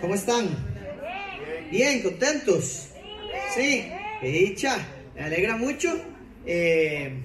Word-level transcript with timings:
¿Cómo 0.00 0.14
están? 0.14 0.48
Bien, 1.70 2.02
contentos. 2.02 2.88
Sí. 3.54 3.84
Me 4.22 5.22
alegra 5.22 5.58
mucho. 5.58 5.90
Eh, 6.46 7.22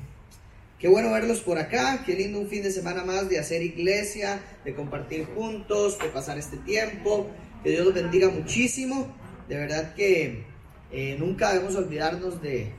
qué 0.78 0.90
bueno 0.90 1.10
verlos 1.12 1.40
por 1.40 1.58
acá. 1.58 2.04
Qué 2.06 2.16
lindo 2.16 2.38
un 2.40 2.48
fin 2.50 2.64
de 2.64 2.72
semana 2.72 3.06
más 3.06 3.30
de 3.30 3.40
hacer 3.40 3.62
iglesia, 3.62 4.42
de 4.66 4.76
compartir 4.76 5.26
juntos, 5.26 5.98
de 6.00 6.10
pasar 6.10 6.38
este 6.38 6.58
tiempo. 6.58 7.30
Que 7.64 7.70
Dios 7.70 7.86
los 7.86 7.94
bendiga 7.94 8.28
muchísimo. 8.28 9.08
De 9.48 9.56
verdad 9.56 9.96
que 9.96 10.44
eh, 10.92 11.16
nunca 11.18 11.54
debemos 11.54 11.76
olvidarnos 11.78 12.42
de, 12.42 12.74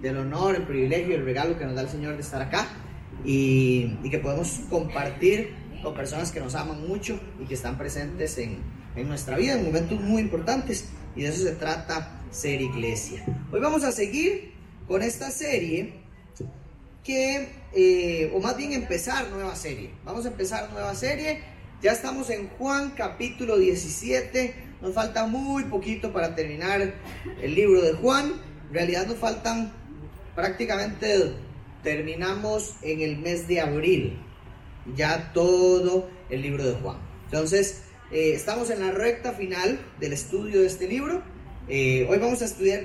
del 0.00 0.16
honor, 0.16 0.56
el 0.56 0.62
privilegio, 0.62 1.14
el 1.14 1.26
regalo 1.26 1.58
que 1.58 1.66
nos 1.66 1.74
da 1.74 1.82
el 1.82 1.90
Señor 1.90 2.14
de 2.14 2.22
estar 2.22 2.40
acá 2.40 2.68
y 3.22 4.08
que 4.08 4.18
podemos 4.18 4.60
compartir 4.70 5.54
con 5.82 5.94
personas 5.94 6.32
que 6.32 6.40
nos 6.40 6.54
aman 6.54 6.88
mucho 6.88 7.20
y 7.38 7.44
que 7.44 7.54
están 7.54 7.76
presentes 7.76 8.38
en, 8.38 8.58
en 8.96 9.08
nuestra 9.08 9.36
vida 9.36 9.54
en 9.54 9.64
momentos 9.64 10.00
muy 10.00 10.22
importantes 10.22 10.86
y 11.16 11.22
de 11.22 11.28
eso 11.28 11.42
se 11.42 11.52
trata 11.52 12.20
ser 12.30 12.60
iglesia. 12.60 13.24
Hoy 13.52 13.60
vamos 13.60 13.84
a 13.84 13.92
seguir 13.92 14.52
con 14.88 15.02
esta 15.02 15.30
serie 15.30 15.94
que, 17.04 17.48
eh, 17.74 18.32
o 18.34 18.40
más 18.40 18.56
bien 18.56 18.72
empezar 18.72 19.28
nueva 19.30 19.54
serie. 19.56 19.90
Vamos 20.04 20.24
a 20.24 20.28
empezar 20.28 20.70
nueva 20.72 20.94
serie. 20.94 21.40
Ya 21.82 21.92
estamos 21.92 22.30
en 22.30 22.48
Juan 22.48 22.90
capítulo 22.96 23.58
17. 23.58 24.54
Nos 24.80 24.94
falta 24.94 25.26
muy 25.26 25.64
poquito 25.64 26.12
para 26.12 26.34
terminar 26.34 26.94
el 27.40 27.54
libro 27.54 27.82
de 27.82 27.92
Juan. 27.94 28.32
En 28.68 28.74
realidad 28.74 29.06
nos 29.06 29.18
faltan 29.18 29.72
prácticamente, 30.34 31.34
terminamos 31.82 32.76
en 32.82 33.00
el 33.00 33.18
mes 33.18 33.46
de 33.48 33.60
abril. 33.60 34.18
Ya 34.96 35.32
todo 35.32 36.08
el 36.30 36.42
libro 36.42 36.64
de 36.64 36.74
Juan. 36.74 36.96
Entonces, 37.26 37.81
eh, 38.12 38.34
estamos 38.34 38.68
en 38.68 38.80
la 38.80 38.92
recta 38.92 39.32
final 39.32 39.80
del 39.98 40.12
estudio 40.12 40.60
de 40.60 40.66
este 40.66 40.86
libro. 40.86 41.22
Eh, 41.66 42.06
hoy 42.10 42.18
vamos 42.18 42.42
a 42.42 42.44
estudiar 42.44 42.82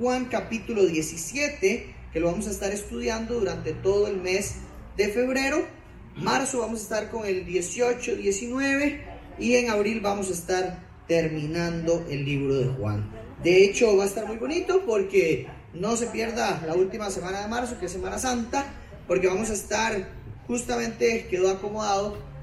Juan 0.00 0.24
capítulo 0.24 0.84
17, 0.84 1.94
que 2.12 2.20
lo 2.20 2.26
vamos 2.26 2.48
a 2.48 2.50
estar 2.50 2.72
estudiando 2.72 3.38
durante 3.38 3.72
todo 3.72 4.08
el 4.08 4.16
mes 4.16 4.56
de 4.96 5.08
febrero. 5.08 5.64
Marzo 6.16 6.58
vamos 6.58 6.80
a 6.80 6.82
estar 6.82 7.10
con 7.10 7.24
el 7.24 7.46
18, 7.46 8.16
19 8.16 9.00
y 9.38 9.54
en 9.54 9.70
abril 9.70 10.00
vamos 10.00 10.28
a 10.30 10.32
estar 10.32 10.82
terminando 11.06 12.04
el 12.10 12.24
libro 12.24 12.56
de 12.56 12.66
Juan. 12.66 13.08
De 13.44 13.64
hecho, 13.64 13.96
va 13.96 14.04
a 14.04 14.06
estar 14.06 14.26
muy 14.26 14.38
bonito 14.38 14.82
porque 14.84 15.46
no 15.72 15.96
se 15.96 16.06
pierda 16.06 16.64
la 16.66 16.74
última 16.74 17.10
semana 17.10 17.42
de 17.42 17.48
marzo, 17.48 17.78
que 17.78 17.86
es 17.86 17.92
Semana 17.92 18.18
Santa, 18.18 18.66
porque 19.06 19.28
vamos 19.28 19.50
a 19.50 19.54
estar 19.54 20.08
justamente, 20.48 21.28
quedó 21.30 21.50
acomodado 21.50 22.33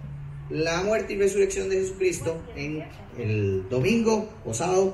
la 0.51 0.83
muerte 0.83 1.13
y 1.13 1.17
resurrección 1.17 1.69
de 1.69 1.77
Jesucristo 1.77 2.41
en 2.55 2.83
el 3.17 3.67
domingo 3.69 4.29
o 4.45 4.53
sábado, 4.53 4.93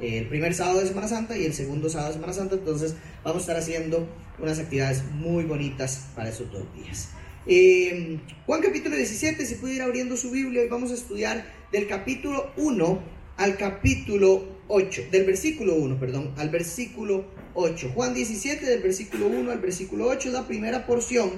el 0.00 0.28
primer 0.28 0.54
sábado 0.54 0.80
de 0.80 0.86
Semana 0.86 1.08
Santa 1.08 1.36
y 1.36 1.44
el 1.44 1.54
segundo 1.54 1.88
sábado 1.88 2.08
de 2.10 2.14
Semana 2.14 2.32
Santa. 2.32 2.56
Entonces 2.56 2.94
vamos 3.24 3.38
a 3.38 3.40
estar 3.40 3.56
haciendo 3.56 4.06
unas 4.38 4.58
actividades 4.58 5.02
muy 5.12 5.44
bonitas 5.44 6.08
para 6.14 6.28
esos 6.28 6.50
dos 6.52 6.64
días. 6.74 7.10
Eh, 7.46 8.18
Juan 8.46 8.60
capítulo 8.60 8.94
17, 8.94 9.44
si 9.46 9.54
puede 9.56 9.74
ir 9.74 9.82
abriendo 9.82 10.16
su 10.16 10.30
Biblia, 10.30 10.62
vamos 10.70 10.90
a 10.90 10.94
estudiar 10.94 11.44
del 11.72 11.88
capítulo 11.88 12.52
1 12.56 13.02
al 13.38 13.56
capítulo 13.56 14.46
8, 14.68 15.04
del 15.10 15.24
versículo 15.24 15.74
1, 15.74 15.98
perdón, 15.98 16.34
al 16.36 16.50
versículo 16.50 17.24
8. 17.54 17.92
Juan 17.94 18.14
17, 18.14 18.64
del 18.64 18.82
versículo 18.82 19.26
1 19.26 19.50
al 19.50 19.58
versículo 19.58 20.06
8, 20.06 20.28
es 20.28 20.34
la 20.34 20.46
primera 20.46 20.86
porción 20.86 21.30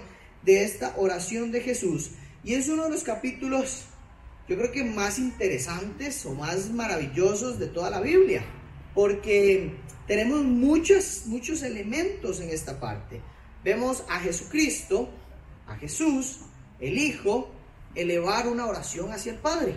de 0.44 0.64
esta 0.64 0.92
oración 0.98 1.52
de 1.52 1.61
Jesús 1.61 2.11
y 2.44 2.54
es 2.54 2.68
uno 2.68 2.84
de 2.84 2.90
los 2.90 3.02
capítulos, 3.02 3.84
yo 4.48 4.56
creo 4.56 4.70
que 4.70 4.84
más 4.84 5.18
interesantes 5.18 6.24
o 6.27 6.34
más 6.34 6.70
maravillosos 6.70 7.58
de 7.58 7.68
toda 7.68 7.88
la 7.88 8.00
Biblia, 8.00 8.44
porque 8.94 9.72
tenemos 10.06 10.44
muchos, 10.44 11.22
muchos 11.27 11.62
elementos 11.62 12.40
en 12.40 12.50
esta 12.50 12.78
parte. 12.78 13.22
Vemos 13.64 14.04
a 14.10 14.20
Jesucristo, 14.20 15.08
a 15.66 15.77
Jesús, 15.77 16.40
el 16.80 16.98
Hijo, 16.98 17.50
elevar 17.94 18.46
una 18.46 18.66
oración 18.66 19.10
hacia 19.10 19.33
el 19.33 19.38
Padre. 19.38 19.77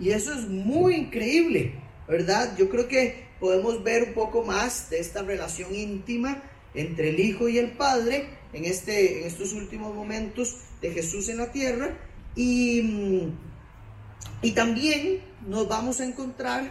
Y 0.00 0.10
eso 0.10 0.32
es 0.34 0.48
muy 0.48 0.94
increíble, 0.96 1.74
¿verdad? 2.08 2.56
Yo 2.58 2.68
creo 2.68 2.88
que 2.88 3.28
podemos 3.38 3.84
ver 3.84 4.08
un 4.08 4.14
poco 4.14 4.42
más 4.42 4.90
de 4.90 4.98
esta 4.98 5.22
relación 5.22 5.72
íntima 5.72 6.42
entre 6.74 7.10
el 7.10 7.20
Hijo 7.20 7.48
y 7.48 7.58
el 7.58 7.70
Padre 7.72 8.28
en, 8.52 8.64
este, 8.64 9.20
en 9.20 9.28
estos 9.28 9.52
últimos 9.52 9.94
momentos 9.94 10.56
de 10.80 10.90
Jesús 10.92 11.28
en 11.28 11.38
la 11.38 11.52
tierra 11.52 11.96
y, 12.34 12.82
mm, 12.82 13.38
y 14.42 14.52
también 14.52 15.20
nos 15.46 15.68
vamos 15.68 16.00
a 16.00 16.04
encontrar 16.04 16.70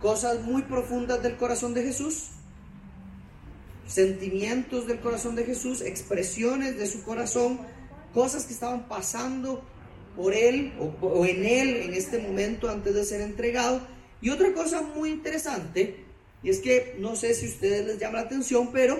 cosas 0.00 0.42
muy 0.42 0.62
profundas 0.62 1.22
del 1.22 1.36
corazón 1.36 1.74
de 1.74 1.82
Jesús, 1.82 2.28
sentimientos 3.86 4.86
del 4.86 5.00
corazón 5.00 5.34
de 5.34 5.44
Jesús, 5.44 5.80
expresiones 5.80 6.78
de 6.78 6.86
su 6.86 7.02
corazón, 7.02 7.60
cosas 8.14 8.44
que 8.44 8.52
estaban 8.52 8.88
pasando 8.88 9.64
por 10.16 10.34
él 10.34 10.72
o, 10.78 11.06
o, 11.06 11.26
en 11.26 11.44
él 11.44 11.76
en 11.76 11.94
este 11.94 12.18
momento 12.18 12.68
antes 12.68 12.94
de 12.94 13.04
ser 13.04 13.20
entregado. 13.20 13.80
Y 14.20 14.30
otra 14.30 14.52
cosa 14.52 14.82
muy 14.82 15.10
interesante, 15.10 16.04
y 16.42 16.50
es 16.50 16.58
que 16.58 16.96
no 16.98 17.16
sé 17.16 17.34
si 17.34 17.46
a 17.46 17.48
ustedes 17.48 17.86
les 17.86 17.98
llama 17.98 18.18
la 18.18 18.24
atención, 18.24 18.70
pero 18.72 18.98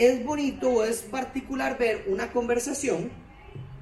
es 0.00 0.24
bonito 0.24 0.70
o 0.70 0.84
es 0.84 1.02
particular 1.02 1.76
ver 1.76 2.06
una 2.08 2.32
conversación 2.32 3.10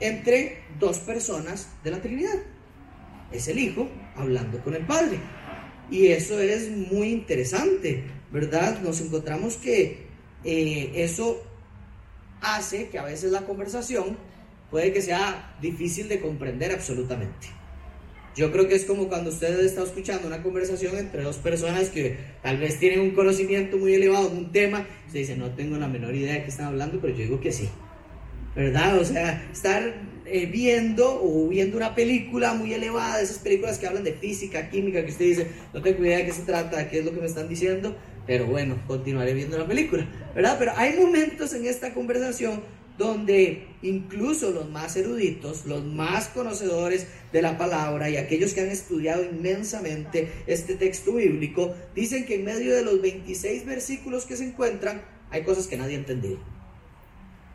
entre 0.01 0.65
dos 0.81 0.99
personas 0.99 1.69
de 1.85 1.93
la 1.93 2.03
Trinidad. 2.03 2.41
Es 3.31 3.47
el 3.47 3.61
Hijo 3.61 3.89
hablando 4.17 4.59
con 4.65 4.75
el 4.75 4.85
Padre. 4.85 5.21
Y 5.93 6.09
eso 6.09 6.41
es 6.41 6.71
muy 6.71 7.11
interesante, 7.11 8.03
¿verdad? 8.33 8.81
Nos 8.81 9.01
encontramos 9.01 9.59
que 9.59 10.09
eh, 10.43 10.91
eso 10.97 11.41
hace 12.41 12.89
que 12.89 12.99
a 12.99 13.05
veces 13.05 13.31
la 13.31 13.43
conversación 13.43 14.19
puede 14.73 14.93
que 14.93 15.03
sea 15.03 15.57
difícil 15.61 16.09
de 16.09 16.21
comprender 16.21 16.73
absolutamente. 16.73 17.47
Yo 18.37 18.53
creo 18.53 18.69
que 18.69 18.75
es 18.75 18.85
como 18.85 19.09
cuando 19.09 19.31
usted 19.31 19.59
está 19.61 19.83
escuchando 19.83 20.29
una 20.29 20.43
conversación 20.43 20.97
entre 20.97 21.23
dos 21.23 21.39
personas 21.39 21.91
que 21.91 22.17
tal 22.43 22.59
vez 22.59 22.79
tienen 22.79 23.01
un 23.01 23.11
conocimiento 23.11 23.79
muy 23.79 23.95
elevado 23.95 24.31
en 24.31 24.37
un 24.37 24.53
tema. 24.53 24.87
Usted 25.07 25.21
dice, 25.21 25.37
no 25.37 25.51
tengo 25.51 25.77
la 25.77 25.89
menor 25.89 26.15
idea 26.15 26.35
de 26.35 26.43
qué 26.45 26.49
están 26.49 26.67
hablando, 26.67 27.01
pero 27.01 27.15
yo 27.15 27.25
digo 27.25 27.41
que 27.41 27.53
sí. 27.53 27.69
¿Verdad? 28.55 28.99
O 28.99 29.05
sea, 29.05 29.49
estar 29.53 29.95
eh, 30.25 30.47
viendo 30.47 31.21
o 31.23 31.49
viendo 31.49 31.77
una 31.77 31.95
película 31.95 32.55
muy 32.55 32.75
elevada, 32.75 33.21
esas 33.21 33.39
películas 33.39 33.79
que 33.79 33.87
hablan 33.87 34.05
de 34.05 34.13
física, 34.13 34.69
química, 34.69 35.05
que 35.05 35.11
usted 35.11 35.25
dice, 35.25 35.47
no 35.73 35.81
tengo 35.81 36.05
idea 36.05 36.19
de 36.19 36.27
qué 36.27 36.33
se 36.33 36.43
trata, 36.43 36.77
de 36.77 36.89
qué 36.89 36.99
es 36.99 37.05
lo 37.05 37.13
que 37.13 37.21
me 37.21 37.27
están 37.27 37.49
diciendo, 37.49 37.97
pero 38.27 38.47
bueno, 38.47 38.79
continuaré 38.87 39.33
viendo 39.33 39.57
la 39.57 39.67
película. 39.67 40.07
¿Verdad? 40.35 40.57
Pero 40.59 40.73
hay 40.77 40.97
momentos 40.99 41.55
en 41.55 41.67
esta 41.67 41.95
conversación 41.95 42.61
donde 42.99 43.69
incluso 43.81 44.51
los 44.51 44.69
más 44.69 44.97
eruditos, 44.97 45.65
los 45.65 45.85
más 45.85 46.29
conocedores 46.29 47.07
de 47.33 47.43
la 47.43 47.59
palabra 47.59 48.09
y 48.11 48.17
aquellos 48.17 48.55
que 48.55 48.63
han 48.63 48.69
estudiado 48.69 49.23
inmensamente 49.25 50.31
este 50.47 50.75
texto 50.75 51.15
bíblico, 51.15 51.75
dicen 51.95 52.25
que 52.25 52.37
en 52.37 52.45
medio 52.45 52.75
de 52.75 52.85
los 52.85 53.01
26 53.01 53.67
versículos 53.67 54.25
que 54.25 54.37
se 54.37 54.45
encuentran, 54.45 55.03
hay 55.31 55.43
cosas 55.43 55.67
que 55.67 55.77
nadie 55.77 55.97
ha 55.97 55.99
entendido. 55.99 56.39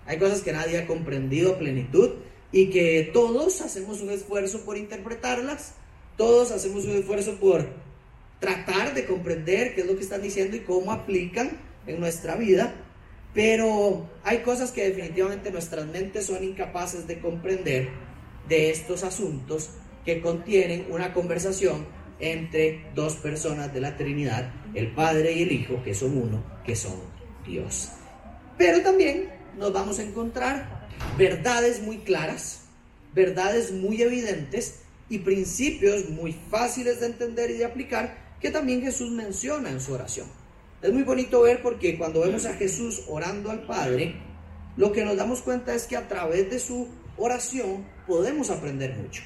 Hay 0.05 0.19
cosas 0.19 0.41
que 0.41 0.51
nadie 0.51 0.77
ha 0.77 0.87
comprendido 0.87 1.53
a 1.53 1.57
plenitud 1.57 2.11
y 2.51 2.69
que 2.69 3.09
todos 3.13 3.61
hacemos 3.61 4.01
un 4.01 4.11
esfuerzo 4.11 4.63
por 4.65 4.77
interpretarlas, 4.77 5.73
todos 6.17 6.51
hacemos 6.51 6.85
un 6.85 6.91
esfuerzo 6.91 7.35
por 7.39 7.67
tratar 8.39 8.93
de 8.93 9.05
comprender 9.05 9.73
qué 9.73 9.81
es 9.81 9.87
lo 9.87 9.95
que 9.95 10.03
están 10.03 10.21
diciendo 10.21 10.57
y 10.57 10.59
cómo 10.59 10.91
aplican 10.91 11.57
en 11.87 11.99
nuestra 11.99 12.35
vida, 12.35 12.75
pero 13.33 14.07
hay 14.23 14.39
cosas 14.39 14.71
que 14.71 14.83
definitivamente 14.83 15.49
nuestras 15.49 15.87
mentes 15.87 16.27
son 16.27 16.43
incapaces 16.43 17.07
de 17.07 17.19
comprender 17.19 17.89
de 18.47 18.69
estos 18.69 19.03
asuntos 19.03 19.69
que 20.05 20.21
contienen 20.21 20.87
una 20.89 21.13
conversación 21.13 21.85
entre 22.19 22.85
dos 22.95 23.15
personas 23.15 23.73
de 23.73 23.81
la 23.81 23.97
Trinidad, 23.97 24.51
el 24.73 24.93
Padre 24.93 25.33
y 25.33 25.43
el 25.43 25.51
Hijo, 25.51 25.81
que 25.83 25.93
son 25.93 26.17
uno, 26.17 26.43
que 26.65 26.75
son 26.75 26.95
Dios. 27.45 27.89
Pero 28.57 28.81
también 28.81 29.29
nos 29.57 29.73
vamos 29.73 29.99
a 29.99 30.03
encontrar 30.03 30.87
verdades 31.17 31.81
muy 31.81 31.99
claras, 31.99 32.61
verdades 33.13 33.71
muy 33.71 34.01
evidentes 34.01 34.79
y 35.09 35.19
principios 35.19 36.09
muy 36.09 36.33
fáciles 36.49 36.99
de 36.99 37.07
entender 37.07 37.51
y 37.51 37.57
de 37.57 37.65
aplicar 37.65 38.17
que 38.39 38.51
también 38.51 38.81
Jesús 38.81 39.11
menciona 39.11 39.69
en 39.69 39.79
su 39.79 39.93
oración. 39.93 40.27
Es 40.81 40.91
muy 40.91 41.03
bonito 41.03 41.41
ver 41.41 41.61
porque 41.61 41.97
cuando 41.97 42.21
vemos 42.21 42.45
a 42.45 42.53
Jesús 42.53 43.03
orando 43.07 43.51
al 43.51 43.65
Padre, 43.65 44.15
lo 44.75 44.91
que 44.91 45.05
nos 45.05 45.15
damos 45.15 45.41
cuenta 45.41 45.73
es 45.73 45.85
que 45.85 45.95
a 45.95 46.07
través 46.07 46.49
de 46.49 46.59
su 46.59 46.89
oración 47.17 47.85
podemos 48.07 48.49
aprender 48.49 48.95
mucho. 48.95 49.23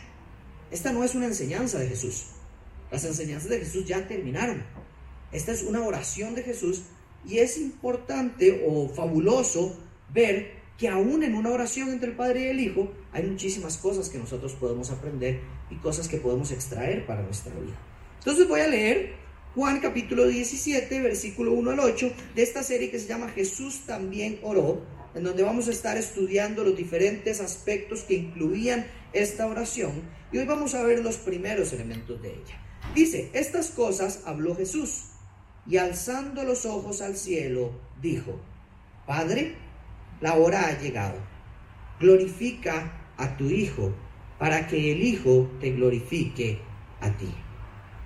Esta 0.71 0.91
no 0.91 1.03
es 1.03 1.15
una 1.15 1.25
enseñanza 1.25 1.79
de 1.79 1.87
Jesús. 1.87 2.27
Las 2.91 3.05
enseñanzas 3.05 3.49
de 3.49 3.59
Jesús 3.59 3.85
ya 3.85 4.07
terminaron. 4.07 4.63
Esta 5.31 5.51
es 5.51 5.63
una 5.63 5.81
oración 5.81 6.35
de 6.35 6.43
Jesús 6.43 6.83
y 7.25 7.39
es 7.39 7.57
importante 7.57 8.63
o 8.67 8.87
fabuloso 8.89 9.77
ver 10.13 10.57
que 10.77 10.87
aún 10.87 11.23
en 11.23 11.35
una 11.35 11.49
oración 11.49 11.89
entre 11.89 12.09
el 12.09 12.15
Padre 12.15 12.45
y 12.45 12.47
el 12.47 12.59
Hijo 12.59 12.91
hay 13.11 13.23
muchísimas 13.23 13.77
cosas 13.77 14.09
que 14.09 14.19
nosotros 14.19 14.53
podemos 14.53 14.91
aprender 14.91 15.41
y 15.69 15.75
cosas 15.77 16.07
que 16.07 16.17
podemos 16.17 16.51
extraer 16.51 17.05
para 17.05 17.23
nuestra 17.23 17.53
vida. 17.55 17.75
Entonces 18.19 18.47
voy 18.47 18.61
a 18.61 18.67
leer 18.67 19.15
Juan 19.55 19.79
capítulo 19.79 20.27
17, 20.27 21.01
versículo 21.01 21.53
1 21.53 21.71
al 21.71 21.79
8 21.79 22.11
de 22.35 22.43
esta 22.43 22.61
serie 22.61 22.91
que 22.91 22.99
se 22.99 23.07
llama 23.07 23.29
Jesús 23.29 23.81
también 23.87 24.39
oró, 24.43 24.83
en 25.15 25.23
donde 25.23 25.43
vamos 25.43 25.67
a 25.67 25.71
estar 25.71 25.97
estudiando 25.97 26.63
los 26.63 26.75
diferentes 26.75 27.41
aspectos 27.41 28.01
que 28.01 28.15
incluían 28.15 28.85
esta 29.13 29.47
oración 29.47 29.93
y 30.31 30.37
hoy 30.37 30.45
vamos 30.45 30.75
a 30.75 30.83
ver 30.83 30.99
los 30.99 31.17
primeros 31.17 31.73
elementos 31.73 32.21
de 32.21 32.29
ella. 32.29 32.61
Dice, 32.93 33.29
estas 33.33 33.69
cosas 33.69 34.21
habló 34.25 34.55
Jesús 34.55 35.05
y 35.65 35.77
alzando 35.77 36.43
los 36.43 36.65
ojos 36.65 37.01
al 37.01 37.17
cielo, 37.17 37.71
dijo, 38.01 38.39
Padre, 39.05 39.55
la 40.21 40.35
hora 40.35 40.67
ha 40.67 40.79
llegado. 40.79 41.17
Glorifica 41.99 43.13
a 43.17 43.37
tu 43.37 43.45
Hijo, 43.45 43.93
para 44.39 44.67
que 44.67 44.91
el 44.91 45.03
Hijo 45.03 45.49
te 45.59 45.71
glorifique 45.71 46.59
a 47.01 47.11
ti. 47.17 47.33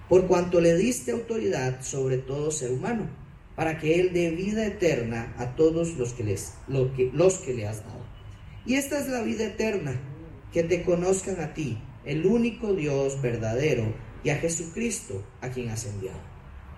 Por 0.10 0.28
cuanto 0.28 0.60
le 0.62 0.76
diste 0.76 1.12
autoridad 1.12 1.82
sobre 1.82 2.18
todo 2.18 2.52
ser 2.52 2.72
humano, 2.72 3.10
para 3.56 3.78
que 3.78 4.00
Él 4.00 4.14
dé 4.14 4.32
vida 4.32 4.66
eterna 4.66 5.34
a 5.38 5.56
todos 5.56 5.98
los 5.98 6.14
que, 6.14 6.24
les, 6.24 6.54
que, 6.96 7.12
los 7.14 7.40
que 7.40 7.54
le 7.54 7.68
has 7.68 7.84
dado. 7.84 8.02
Y 8.66 8.76
esta 8.76 9.00
es 9.00 9.08
la 9.08 9.22
vida 9.22 9.46
eterna, 9.46 10.00
que 10.54 10.64
te 10.64 10.84
conozcan 10.84 11.40
a 11.40 11.54
ti, 11.54 11.78
el 12.06 12.26
único 12.26 12.74
Dios 12.74 13.22
verdadero, 13.22 13.94
y 14.24 14.30
a 14.30 14.38
Jesucristo, 14.38 15.24
a 15.42 15.50
quien 15.50 15.70
has 15.70 15.86
enviado. 15.86 16.20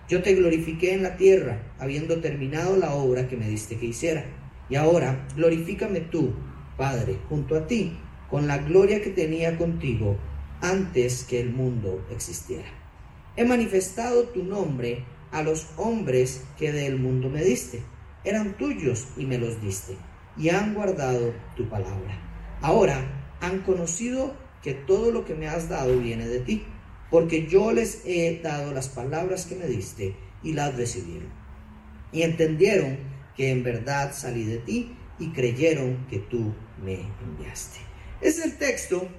Yo 0.09 0.21
te 0.21 0.33
glorifiqué 0.35 0.93
en 0.93 1.03
la 1.03 1.17
tierra, 1.17 1.73
habiendo 1.79 2.19
terminado 2.21 2.77
la 2.77 2.93
obra 2.93 3.27
que 3.27 3.37
me 3.37 3.47
diste 3.47 3.77
que 3.77 3.87
hiciera. 3.87 4.25
Y 4.69 4.75
ahora 4.75 5.27
glorifícame 5.35 6.01
tú, 6.01 6.33
Padre, 6.77 7.17
junto 7.29 7.55
a 7.55 7.67
ti, 7.67 7.97
con 8.29 8.47
la 8.47 8.57
gloria 8.57 9.01
que 9.01 9.09
tenía 9.09 9.57
contigo 9.57 10.17
antes 10.61 11.23
que 11.23 11.39
el 11.39 11.51
mundo 11.51 12.05
existiera. 12.11 12.67
He 13.35 13.45
manifestado 13.45 14.23
tu 14.25 14.43
nombre 14.43 15.03
a 15.33 15.43
los 15.43 15.67
hombres 15.75 16.43
que 16.57 16.71
del 16.71 16.97
mundo 16.97 17.29
me 17.29 17.43
diste. 17.43 17.83
Eran 18.23 18.55
tuyos 18.55 19.07
y 19.17 19.25
me 19.25 19.37
los 19.37 19.61
diste, 19.61 19.97
y 20.37 20.49
han 20.49 20.73
guardado 20.73 21.33
tu 21.57 21.67
palabra. 21.67 22.17
Ahora 22.61 23.35
han 23.41 23.59
conocido 23.59 24.33
que 24.61 24.73
todo 24.73 25.11
lo 25.11 25.25
que 25.25 25.35
me 25.35 25.49
has 25.49 25.67
dado 25.67 25.99
viene 25.99 26.27
de 26.27 26.39
ti, 26.39 26.63
porque 27.11 27.47
yo 27.47 27.73
les 27.73 28.01
he 28.05 28.39
dado 28.41 28.73
las 28.73 28.87
palabras 28.87 29.45
que 29.45 29.55
me 29.55 29.65
diste 29.65 30.15
y 30.41 30.53
las 30.53 30.75
recibieron. 30.77 31.29
Y 32.13 32.21
entendieron 32.21 32.97
que 33.35 33.49
en 33.49 33.63
verdad 33.63 34.13
salí 34.13 34.45
de 34.45 34.59
ti 34.59 34.95
y 35.19 35.31
creyeron 35.31 36.07
que 36.09 36.19
tú 36.19 36.53
me 36.81 36.99
enviaste. 37.21 37.79
Es 38.21 38.39
el 38.39 38.57
texto 38.57 39.09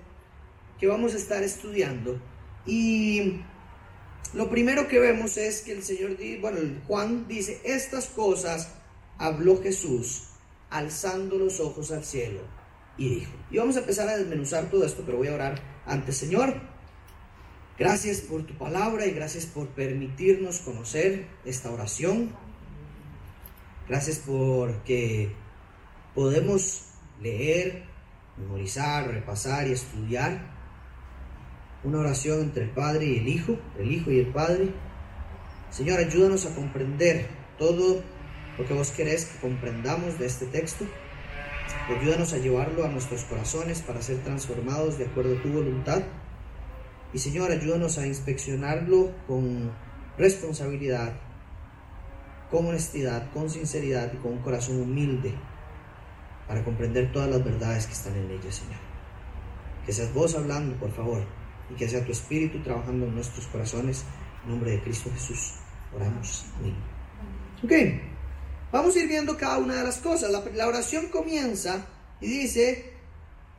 que 0.79 0.87
vamos 0.87 1.13
a 1.15 1.19
estar 1.19 1.43
estudiando 1.43 2.21
y 2.67 3.41
lo 4.33 4.51
primero 4.51 4.89
que 4.89 4.99
vemos 4.99 5.37
es 5.37 5.61
que 5.61 5.73
el 5.73 5.83
Señor, 5.83 6.17
bueno, 6.41 6.59
Juan 6.87 7.29
dice, 7.29 7.61
estas 7.65 8.07
cosas 8.07 8.69
habló 9.19 9.63
Jesús 9.63 10.25
alzando 10.71 11.39
los 11.39 11.61
ojos 11.61 11.93
al 11.93 12.05
cielo 12.05 12.41
y 12.97 13.17
dijo. 13.17 13.33
Y 13.51 13.59
vamos 13.59 13.77
a 13.77 13.81
empezar 13.81 14.09
a 14.09 14.17
desmenuzar 14.17 14.71
todo 14.71 14.85
esto, 14.85 15.03
pero 15.05 15.19
voy 15.19 15.29
a 15.29 15.35
orar 15.35 15.61
antes, 15.87 16.17
Señor. 16.17 16.55
Gracias 17.79 18.21
por 18.21 18.45
tu 18.45 18.55
palabra 18.55 19.07
y 19.07 19.11
gracias 19.11 19.47
por 19.47 19.69
permitirnos 19.69 20.61
conocer 20.61 21.27
esta 21.45 21.71
oración. 21.71 22.31
Gracias 23.89 24.21
porque 24.25 25.33
podemos 26.15 26.87
leer, 27.21 27.85
memorizar, 28.37 29.09
repasar 29.09 29.69
y 29.69 29.73
estudiar 29.73 30.54
una 31.85 31.99
oración 31.99 32.41
entre 32.41 32.65
el 32.65 32.71
Padre 32.71 33.07
y 33.07 33.19
el 33.19 33.29
Hijo, 33.29 33.59
el 33.79 33.93
Hijo 33.93 34.11
y 34.11 34.19
el 34.19 34.29
Padre. 34.29 34.71
Señor, 35.71 35.99
ayúdanos 35.99 36.47
a 36.47 36.55
comprender 36.55 37.27
todo 37.59 38.03
lo 38.59 38.67
que 38.67 38.75
vos 38.75 38.91
querés 38.91 39.27
que 39.27 39.39
comprendamos 39.39 40.19
de 40.19 40.27
este 40.27 40.47
texto. 40.47 40.87
Ayúdanos 41.89 42.33
a 42.33 42.39
llevarlo 42.39 42.85
a 42.85 42.89
nuestros 42.89 43.25
corazones 43.25 43.83
para 43.83 44.01
ser 44.01 44.19
transformados 44.19 44.99
de 44.99 45.07
acuerdo 45.07 45.37
a 45.37 45.43
tu 45.43 45.51
voluntad. 45.51 46.03
Y 47.13 47.19
Señor, 47.19 47.51
ayúdanos 47.51 47.99
a 47.99 48.07
inspeccionarlo 48.07 49.13
con 49.27 49.71
responsabilidad, 50.17 51.13
con 52.51 52.67
honestidad, 52.67 53.31
con 53.33 53.51
sinceridad 53.51 54.13
y 54.13 54.17
con 54.17 54.33
un 54.33 54.39
corazón 54.39 54.81
humilde 54.81 55.35
para 56.49 56.65
comprender 56.65 57.13
todas 57.13 57.29
las 57.29 57.45
verdades 57.45 57.87
que 57.87 57.93
están 57.93 58.17
en 58.17 58.31
ella, 58.31 58.51
Señor. 58.51 58.81
Que 59.85 59.93
seas 59.93 60.13
vos 60.15 60.35
hablando, 60.35 60.77
por 60.77 60.91
favor, 60.91 61.23
y 61.71 61.75
que 61.75 61.89
sea 61.89 62.05
tu 62.05 62.13
Espíritu 62.13 62.63
trabajando 62.63 63.07
en 63.07 63.15
nuestros 63.15 63.47
corazones. 63.47 64.05
En 64.45 64.51
nombre 64.51 64.73
de 64.73 64.83
Cristo 64.83 65.11
Jesús, 65.15 65.55
oramos. 65.95 66.45
Amén. 66.59 66.75
Ok. 67.63 67.73
Vamos 68.73 68.97
a 68.97 68.99
ir 68.99 69.09
viendo 69.09 69.37
cada 69.37 69.59
una 69.59 69.77
de 69.77 69.85
las 69.85 69.99
cosas. 69.99 70.31
La, 70.33 70.67
oración 70.67 71.07
comienza 71.07 71.87
y 72.21 72.27
dice, 72.27 72.93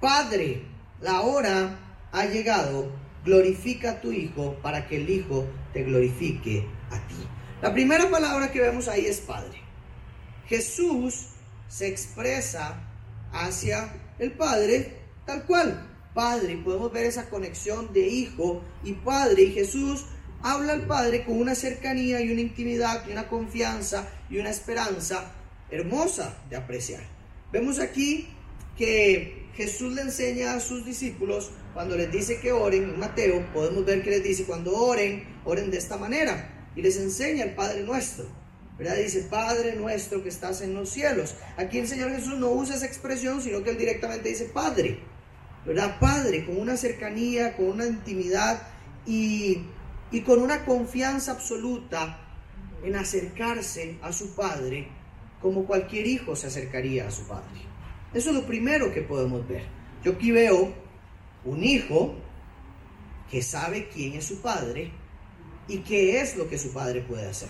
Padre, 0.01 0.63
la 0.99 1.21
hora 1.21 1.79
ha 2.11 2.25
llegado, 2.25 2.91
glorifica 3.23 3.91
a 3.91 4.01
tu 4.01 4.11
Hijo 4.11 4.55
para 4.61 4.87
que 4.87 4.97
el 4.97 5.09
Hijo 5.09 5.45
te 5.71 5.83
glorifique 5.83 6.67
a 6.91 7.07
ti. 7.07 7.15
La 7.61 7.71
primera 7.71 8.09
palabra 8.09 8.51
que 8.51 8.59
vemos 8.59 8.89
ahí 8.89 9.05
es 9.05 9.21
Padre. 9.21 9.61
Jesús 10.47 11.27
se 11.69 11.87
expresa 11.87 12.75
hacia 13.31 13.93
el 14.19 14.33
Padre 14.33 14.99
tal 15.25 15.45
cual. 15.45 15.94
Padre, 16.15 16.57
podemos 16.63 16.91
ver 16.93 17.05
esa 17.05 17.29
conexión 17.29 17.91
de 17.93 18.07
Hijo 18.07 18.63
y 18.83 18.93
Padre. 18.93 19.43
Y 19.43 19.51
Jesús 19.51 20.05
habla 20.41 20.73
al 20.73 20.87
Padre 20.87 21.25
con 21.25 21.37
una 21.37 21.53
cercanía 21.53 22.21
y 22.21 22.31
una 22.31 22.39
intimidad 22.41 23.03
y 23.07 23.11
una 23.11 23.27
confianza 23.27 24.07
y 24.29 24.37
una 24.39 24.49
esperanza 24.49 25.33
hermosa 25.69 26.37
de 26.49 26.55
apreciar. 26.55 27.03
Vemos 27.51 27.79
aquí 27.79 28.29
que 28.77 29.49
Jesús 29.55 29.93
le 29.93 30.03
enseña 30.03 30.53
a 30.53 30.61
sus 30.61 30.85
discípulos 30.85 31.51
cuando 31.73 31.97
les 31.97 32.09
dice 32.11 32.39
que 32.39 32.53
oren, 32.53 32.83
en 32.83 32.99
Mateo 32.99 33.45
podemos 33.53 33.85
ver 33.85 34.01
que 34.01 34.11
les 34.11 34.23
dice 34.23 34.45
cuando 34.45 34.73
oren, 34.73 35.25
oren 35.43 35.69
de 35.69 35.77
esta 35.77 35.97
manera 35.97 36.69
y 36.77 36.81
les 36.81 36.97
enseña 36.97 37.43
el 37.43 37.55
Padre 37.55 37.83
nuestro. 37.83 38.25
¿verdad? 38.77 38.95
Dice, 38.97 39.21
Padre 39.29 39.75
nuestro 39.75 40.23
que 40.23 40.29
estás 40.29 40.61
en 40.61 40.73
los 40.73 40.89
cielos. 40.89 41.35
Aquí 41.57 41.79
el 41.79 41.87
Señor 41.87 42.11
Jesús 42.11 42.37
no 42.37 42.51
usa 42.51 42.75
esa 42.75 42.85
expresión, 42.85 43.41
sino 43.41 43.63
que 43.63 43.71
él 43.71 43.77
directamente 43.77 44.29
dice 44.29 44.45
Padre, 44.45 44.99
¿verdad? 45.65 45.97
Padre, 45.99 46.45
con 46.45 46.57
una 46.57 46.77
cercanía, 46.77 47.55
con 47.55 47.67
una 47.67 47.85
intimidad 47.85 48.61
y, 49.05 49.63
y 50.11 50.21
con 50.21 50.41
una 50.41 50.65
confianza 50.65 51.31
absoluta 51.31 52.19
en 52.83 52.95
acercarse 52.95 53.97
a 54.01 54.11
su 54.11 54.35
Padre 54.35 54.87
como 55.41 55.65
cualquier 55.65 56.07
hijo 56.07 56.35
se 56.35 56.47
acercaría 56.47 57.07
a 57.07 57.11
su 57.11 57.27
Padre. 57.27 57.61
Eso 58.13 58.29
es 58.29 58.35
lo 58.35 58.45
primero 58.45 58.91
que 58.91 59.01
podemos 59.01 59.47
ver. 59.47 59.63
Yo 60.03 60.13
aquí 60.13 60.31
veo 60.31 60.73
un 61.43 61.63
hijo 61.63 62.15
que 63.29 63.41
sabe 63.41 63.89
quién 63.89 64.13
es 64.13 64.25
su 64.25 64.41
Padre 64.41 64.91
y 65.67 65.79
qué 65.79 66.21
es 66.21 66.37
lo 66.37 66.47
que 66.47 66.57
su 66.57 66.71
Padre 66.73 67.01
puede 67.01 67.27
hacer. 67.27 67.49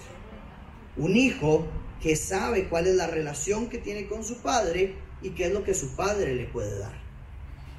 Un 0.98 1.16
hijo 1.16 1.68
que 2.02 2.16
sabe 2.16 2.68
cuál 2.68 2.88
es 2.88 2.96
la 2.96 3.08
relación 3.08 3.68
que 3.70 3.78
tiene 3.78 4.08
con 4.08 4.24
su 4.24 4.42
Padre 4.42 4.96
y 5.22 5.30
qué 5.30 5.46
es 5.46 5.54
lo 5.54 5.64
que 5.64 5.74
su 5.74 5.96
Padre 5.96 6.36
le 6.36 6.46
puede 6.46 6.80
dar. 6.80 7.05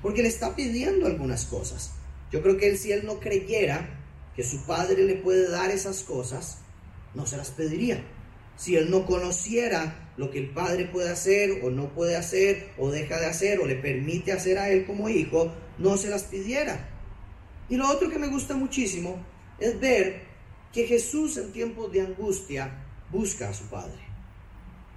Porque 0.07 0.23
le 0.23 0.29
está 0.29 0.55
pidiendo 0.55 1.09
algunas 1.09 1.47
cosas. 1.47 1.91
Yo 2.31 2.41
creo 2.41 2.57
que 2.59 2.69
él, 2.69 2.79
si 2.79 2.93
él 2.93 3.05
no 3.05 3.19
creyera 3.19 4.05
que 4.37 4.45
su 4.45 4.65
Padre 4.65 5.03
le 5.03 5.17
puede 5.17 5.51
dar 5.51 5.73
esas 5.73 6.05
cosas, 6.05 6.59
no 7.17 7.27
se 7.27 7.37
las 7.37 7.51
pediría. 7.51 8.05
Si 8.57 8.77
él 8.77 8.89
no 8.89 9.05
conociera 9.05 10.13
lo 10.17 10.31
que 10.31 10.39
el 10.39 10.51
padre 10.51 10.85
puede 10.85 11.11
hacer 11.11 11.61
o 11.65 11.71
no 11.71 11.93
puede 11.93 12.15
hacer 12.15 12.69
o 12.79 12.93
deja 12.93 13.19
de 13.19 13.27
hacer 13.27 13.59
o 13.59 13.67
le 13.67 13.75
permite 13.75 14.31
hacer 14.31 14.59
a 14.59 14.71
él 14.71 14.87
como 14.87 15.09
hijo, 15.09 15.53
no 15.77 15.97
se 15.97 16.09
las 16.09 16.23
pidiera. 16.23 16.89
Y 17.69 17.75
lo 17.75 17.91
otro 17.91 18.09
que 18.09 18.21
me 18.21 18.29
gusta 18.29 18.55
muchísimo 18.55 19.21
es 19.59 19.81
ver 19.81 20.23
que 20.73 20.87
Jesús 20.87 21.37
en 21.37 21.51
tiempos 21.51 21.91
de 21.91 22.03
angustia 22.03 22.87
busca 23.11 23.49
a 23.49 23.55
su 23.55 23.65
Padre. 23.65 23.99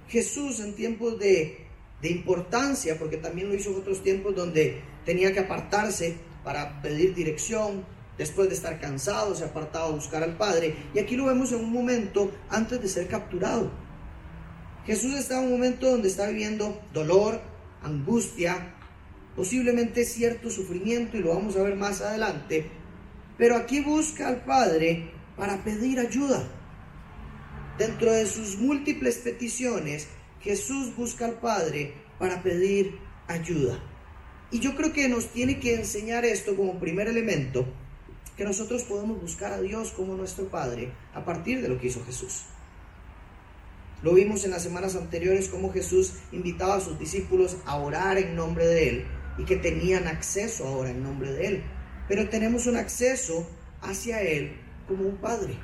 Jesús 0.06 0.60
en 0.60 0.76
tiempos 0.76 1.18
de, 1.18 1.66
de 2.00 2.10
importancia, 2.10 2.96
porque 2.96 3.16
también 3.16 3.48
lo 3.48 3.56
hizo 3.56 3.70
en 3.70 3.78
otros 3.78 4.04
tiempos 4.04 4.36
donde 4.36 4.88
tenía 5.04 5.32
que 5.32 5.40
apartarse 5.40 6.16
para 6.44 6.80
pedir 6.82 7.14
dirección, 7.14 7.84
Después 8.20 8.50
de 8.50 8.54
estar 8.54 8.78
cansado, 8.78 9.34
se 9.34 9.44
ha 9.44 9.46
apartado 9.46 9.86
a 9.86 9.94
buscar 9.94 10.22
al 10.22 10.36
Padre. 10.36 10.76
Y 10.92 10.98
aquí 10.98 11.16
lo 11.16 11.24
vemos 11.24 11.52
en 11.52 11.60
un 11.60 11.72
momento 11.72 12.30
antes 12.50 12.78
de 12.82 12.86
ser 12.86 13.08
capturado. 13.08 13.70
Jesús 14.84 15.14
está 15.14 15.38
en 15.38 15.46
un 15.46 15.52
momento 15.52 15.90
donde 15.90 16.08
está 16.08 16.26
viviendo 16.28 16.82
dolor, 16.92 17.40
angustia, 17.82 18.74
posiblemente 19.34 20.04
cierto 20.04 20.50
sufrimiento, 20.50 21.16
y 21.16 21.22
lo 21.22 21.34
vamos 21.34 21.56
a 21.56 21.62
ver 21.62 21.76
más 21.76 22.02
adelante. 22.02 22.70
Pero 23.38 23.56
aquí 23.56 23.80
busca 23.80 24.28
al 24.28 24.44
Padre 24.44 25.12
para 25.34 25.64
pedir 25.64 25.98
ayuda. 25.98 26.46
Dentro 27.78 28.12
de 28.12 28.26
sus 28.26 28.58
múltiples 28.58 29.16
peticiones, 29.16 30.08
Jesús 30.42 30.94
busca 30.94 31.24
al 31.24 31.40
Padre 31.40 31.94
para 32.18 32.42
pedir 32.42 32.98
ayuda. 33.28 33.82
Y 34.52 34.58
yo 34.58 34.74
creo 34.74 34.92
que 34.92 35.08
nos 35.08 35.28
tiene 35.28 35.60
que 35.60 35.74
enseñar 35.74 36.24
esto 36.24 36.56
como 36.56 36.80
primer 36.80 37.06
elemento, 37.06 37.66
que 38.36 38.44
nosotros 38.44 38.82
podemos 38.82 39.20
buscar 39.20 39.52
a 39.52 39.60
Dios 39.60 39.92
como 39.92 40.16
nuestro 40.16 40.48
Padre 40.48 40.92
a 41.14 41.24
partir 41.24 41.62
de 41.62 41.68
lo 41.68 41.78
que 41.78 41.86
hizo 41.86 42.04
Jesús. 42.04 42.42
Lo 44.02 44.14
vimos 44.14 44.44
en 44.44 44.50
las 44.50 44.62
semanas 44.62 44.96
anteriores 44.96 45.48
como 45.48 45.72
Jesús 45.72 46.14
invitaba 46.32 46.76
a 46.76 46.80
sus 46.80 46.98
discípulos 46.98 47.58
a 47.66 47.76
orar 47.76 48.18
en 48.18 48.34
nombre 48.34 48.66
de 48.66 48.88
Él 48.88 49.04
y 49.38 49.44
que 49.44 49.56
tenían 49.56 50.08
acceso 50.08 50.66
ahora 50.66 50.90
en 50.90 51.02
nombre 51.02 51.32
de 51.32 51.46
Él. 51.46 51.62
Pero 52.08 52.28
tenemos 52.28 52.66
un 52.66 52.76
acceso 52.76 53.48
hacia 53.82 54.22
Él 54.22 54.56
como 54.88 55.04
un 55.04 55.18
Padre, 55.18 55.54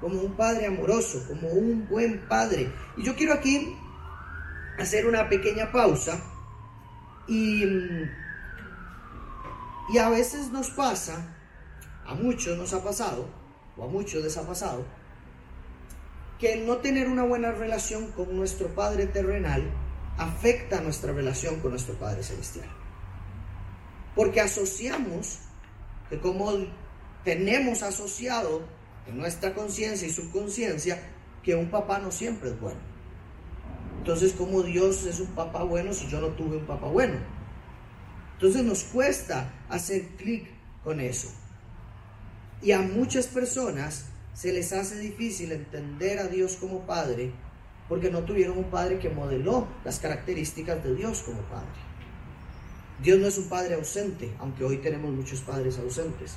como 0.00 0.20
un 0.20 0.34
Padre 0.34 0.66
amoroso, 0.66 1.24
como 1.28 1.48
un 1.50 1.86
buen 1.88 2.26
Padre. 2.26 2.72
Y 2.96 3.04
yo 3.04 3.14
quiero 3.14 3.34
aquí 3.34 3.76
hacer 4.78 5.06
una 5.06 5.28
pequeña 5.28 5.70
pausa 5.70 6.31
y, 7.26 7.64
y 9.92 9.98
a 9.98 10.08
veces 10.08 10.50
nos 10.50 10.70
pasa, 10.70 11.36
a 12.06 12.14
muchos 12.14 12.56
nos 12.58 12.72
ha 12.72 12.82
pasado, 12.82 13.28
o 13.76 13.84
a 13.84 13.88
muchos 13.88 14.22
les 14.22 14.36
ha 14.36 14.46
pasado, 14.46 14.84
que 16.38 16.54
el 16.54 16.66
no 16.66 16.78
tener 16.78 17.08
una 17.08 17.22
buena 17.22 17.52
relación 17.52 18.10
con 18.12 18.36
nuestro 18.36 18.68
Padre 18.68 19.06
terrenal 19.06 19.62
afecta 20.18 20.80
nuestra 20.80 21.12
relación 21.12 21.60
con 21.60 21.70
nuestro 21.70 21.94
Padre 21.94 22.22
celestial. 22.22 22.68
Porque 24.14 24.40
asociamos 24.40 25.38
que 26.10 26.18
como 26.20 26.52
tenemos 27.24 27.82
asociado 27.82 28.62
en 29.06 29.18
nuestra 29.18 29.54
conciencia 29.54 30.06
y 30.06 30.10
subconsciencia 30.10 31.00
que 31.42 31.54
un 31.54 31.70
papá 31.70 31.98
no 31.98 32.10
siempre 32.10 32.50
es 32.50 32.60
bueno. 32.60 32.91
Entonces, 33.98 34.34
¿cómo 34.36 34.62
Dios 34.62 35.04
es 35.06 35.20
un 35.20 35.28
papá 35.28 35.62
bueno 35.62 35.92
si 35.92 36.08
yo 36.08 36.20
no 36.20 36.28
tuve 36.28 36.56
un 36.56 36.66
papá 36.66 36.88
bueno? 36.88 37.14
Entonces 38.34 38.64
nos 38.64 38.82
cuesta 38.84 39.52
hacer 39.68 40.08
clic 40.16 40.48
con 40.82 41.00
eso. 41.00 41.28
Y 42.60 42.72
a 42.72 42.80
muchas 42.80 43.26
personas 43.26 44.06
se 44.34 44.52
les 44.52 44.72
hace 44.72 44.98
difícil 44.98 45.52
entender 45.52 46.18
a 46.18 46.26
Dios 46.26 46.56
como 46.56 46.80
Padre 46.80 47.32
porque 47.88 48.10
no 48.10 48.20
tuvieron 48.20 48.58
un 48.58 48.70
Padre 48.70 48.98
que 48.98 49.10
modeló 49.10 49.68
las 49.84 49.98
características 49.98 50.82
de 50.82 50.94
Dios 50.94 51.22
como 51.22 51.40
Padre. 51.42 51.68
Dios 53.02 53.18
no 53.18 53.26
es 53.26 53.38
un 53.38 53.48
Padre 53.48 53.74
ausente, 53.74 54.32
aunque 54.38 54.64
hoy 54.64 54.78
tenemos 54.78 55.12
muchos 55.12 55.40
padres 55.40 55.78
ausentes. 55.78 56.36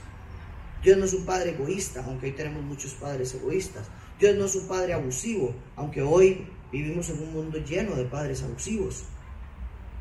Dios 0.84 0.98
no 0.98 1.06
es 1.06 1.14
un 1.14 1.26
Padre 1.26 1.52
egoísta, 1.52 2.04
aunque 2.06 2.28
hoy 2.28 2.34
tenemos 2.34 2.64
muchos 2.64 2.94
padres 2.94 3.34
egoístas. 3.34 3.88
Dios 4.20 4.36
no 4.36 4.46
es 4.46 4.56
un 4.56 4.68
Padre 4.68 4.94
abusivo, 4.94 5.56
aunque 5.76 6.02
hoy 6.02 6.48
vivimos 6.82 7.10
en 7.10 7.20
un 7.20 7.34
mundo 7.34 7.58
lleno 7.58 7.96
de 7.96 8.06
padres 8.06 8.44
abusivos. 8.44 9.04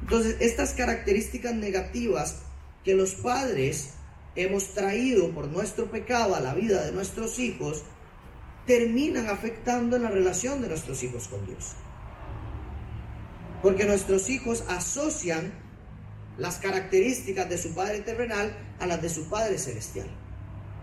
Entonces, 0.02 0.36
estas 0.40 0.72
características 0.74 1.54
negativas 1.54 2.42
que 2.84 2.94
los 2.94 3.14
padres 3.14 3.94
hemos 4.36 4.74
traído 4.74 5.30
por 5.30 5.48
nuestro 5.48 5.90
pecado 5.90 6.34
a 6.34 6.40
la 6.40 6.54
vida 6.54 6.84
de 6.84 6.92
nuestros 6.92 7.38
hijos, 7.38 7.84
terminan 8.66 9.28
afectando 9.28 9.98
la 9.98 10.10
relación 10.10 10.60
de 10.62 10.68
nuestros 10.68 11.02
hijos 11.02 11.28
con 11.28 11.46
Dios. 11.46 11.72
Porque 13.62 13.84
nuestros 13.84 14.28
hijos 14.30 14.64
asocian 14.68 15.52
las 16.38 16.56
características 16.56 17.48
de 17.48 17.58
su 17.58 17.74
Padre 17.74 18.00
terrenal 18.00 18.56
a 18.80 18.86
las 18.86 19.00
de 19.00 19.08
su 19.08 19.28
Padre 19.28 19.58
celestial. 19.58 20.08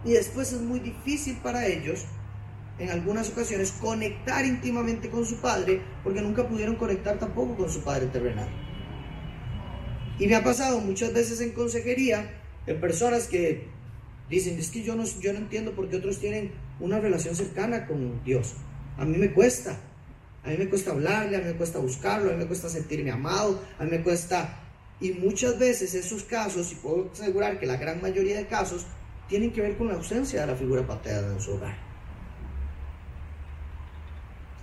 Y 0.06 0.14
después 0.14 0.54
es 0.54 0.62
muy 0.62 0.80
difícil 0.80 1.38
para 1.38 1.68
ellos, 1.68 2.06
en 2.80 2.90
algunas 2.90 3.30
ocasiones, 3.30 3.72
conectar 3.74 4.46
íntimamente 4.46 5.10
con 5.10 5.26
su 5.26 5.38
Padre, 5.38 5.82
porque 6.04 6.22
nunca 6.22 6.48
pudieron 6.48 6.76
conectar 6.76 7.20
tampoco 7.20 7.56
con 7.56 7.70
su 7.70 7.82
Padre 7.82 8.08
terrenal. 8.08 8.50
Y 10.20 10.28
me 10.28 10.36
ha 10.36 10.44
pasado 10.44 10.80
muchas 10.80 11.14
veces 11.14 11.42
en 11.42 11.52
consejería 11.52 12.30
en 12.68 12.80
personas 12.80 13.28
que 13.28 13.68
dicen, 14.30 14.58
es 14.60 14.70
que 14.70 14.84
yo 14.84 14.96
no, 14.96 15.04
yo 15.20 15.34
no 15.34 15.40
entiendo 15.40 15.74
por 15.74 15.90
qué 15.90 15.98
otros 15.98 16.20
tienen 16.20 16.52
una 16.80 17.00
relación 17.00 17.36
cercana 17.36 17.88
con 17.88 18.24
Dios. 18.24 18.54
A 18.98 19.06
mí 19.06 19.18
me 19.18 19.32
cuesta. 19.32 19.80
A 20.44 20.50
mí 20.50 20.58
me 20.58 20.70
cuesta 20.70 20.92
hablarle, 20.92 21.38
a 21.38 21.40
mí 21.40 21.46
me 21.46 21.54
cuesta 21.54 21.78
buscarlo, 21.78 22.32
a 22.32 22.34
mí 22.34 22.40
me 22.40 22.48
cuesta 22.48 22.68
sentirme 22.68 23.12
amado, 23.12 23.64
a 23.78 23.84
mí 23.84 23.92
me 23.92 24.02
cuesta... 24.02 24.58
Y 25.00 25.14
muchas 25.14 25.58
veces 25.58 25.96
esos 25.96 26.24
casos, 26.24 26.72
y 26.72 26.76
puedo 26.76 27.10
asegurar 27.12 27.60
que 27.60 27.66
la 27.66 27.78
gran 27.78 28.02
mayoría 28.02 28.38
de 28.38 28.46
casos, 28.46 28.86
tienen 29.28 29.52
que 29.52 29.62
ver 29.62 29.76
con 29.78 29.88
la 29.88 29.96
ausencia 29.96 30.42
de 30.42 30.48
la 30.48 30.56
figura 30.56 30.86
paterna 30.86 31.34
en 31.34 31.42
su 31.42 31.54
hogar. 31.54 31.91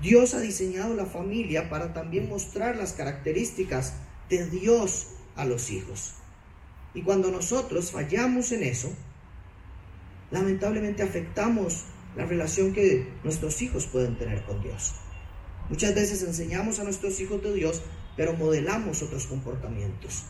Dios 0.01 0.35
ha 0.35 0.41
diseñado 0.41 0.95
la 0.95 1.07
familia 1.07 1.69
para 1.69 1.93
también 1.93 2.29
mostrar 2.29 2.77
las 2.77 2.93
características 2.93 3.95
de 4.29 4.49
Dios 4.49 5.09
a 5.35 5.45
los 5.45 5.71
hijos. 5.71 6.15
Y 6.95 7.03
cuando 7.03 7.31
nosotros 7.31 7.91
fallamos 7.91 8.53
en 8.53 8.63
eso, 8.63 8.93
lamentablemente 10.31 11.03
afectamos 11.03 11.85
la 12.17 12.27
relación 12.27 12.73
que 12.73 13.09
nuestros 13.25 13.61
hijos 13.61 13.87
pueden 13.87 14.17
tener 14.19 14.45
con 14.45 14.63
Dios. 14.63 14.95
Muchas 15.69 15.95
veces 15.95 16.23
enseñamos 16.23 16.79
a 16.79 16.85
nuestros 16.85 17.19
hijos 17.21 17.43
de 17.43 17.53
Dios, 17.53 17.83
pero 18.17 18.35
modelamos 18.35 19.03
otros 19.03 19.27
comportamientos. 19.27 20.25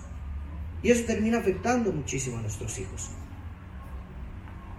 Y 0.83 0.91
eso 0.91 1.05
termina 1.05 1.39
afectando 1.39 1.93
muchísimo 1.93 2.39
a 2.39 2.43
nuestros 2.43 2.79
hijos. 2.79 3.11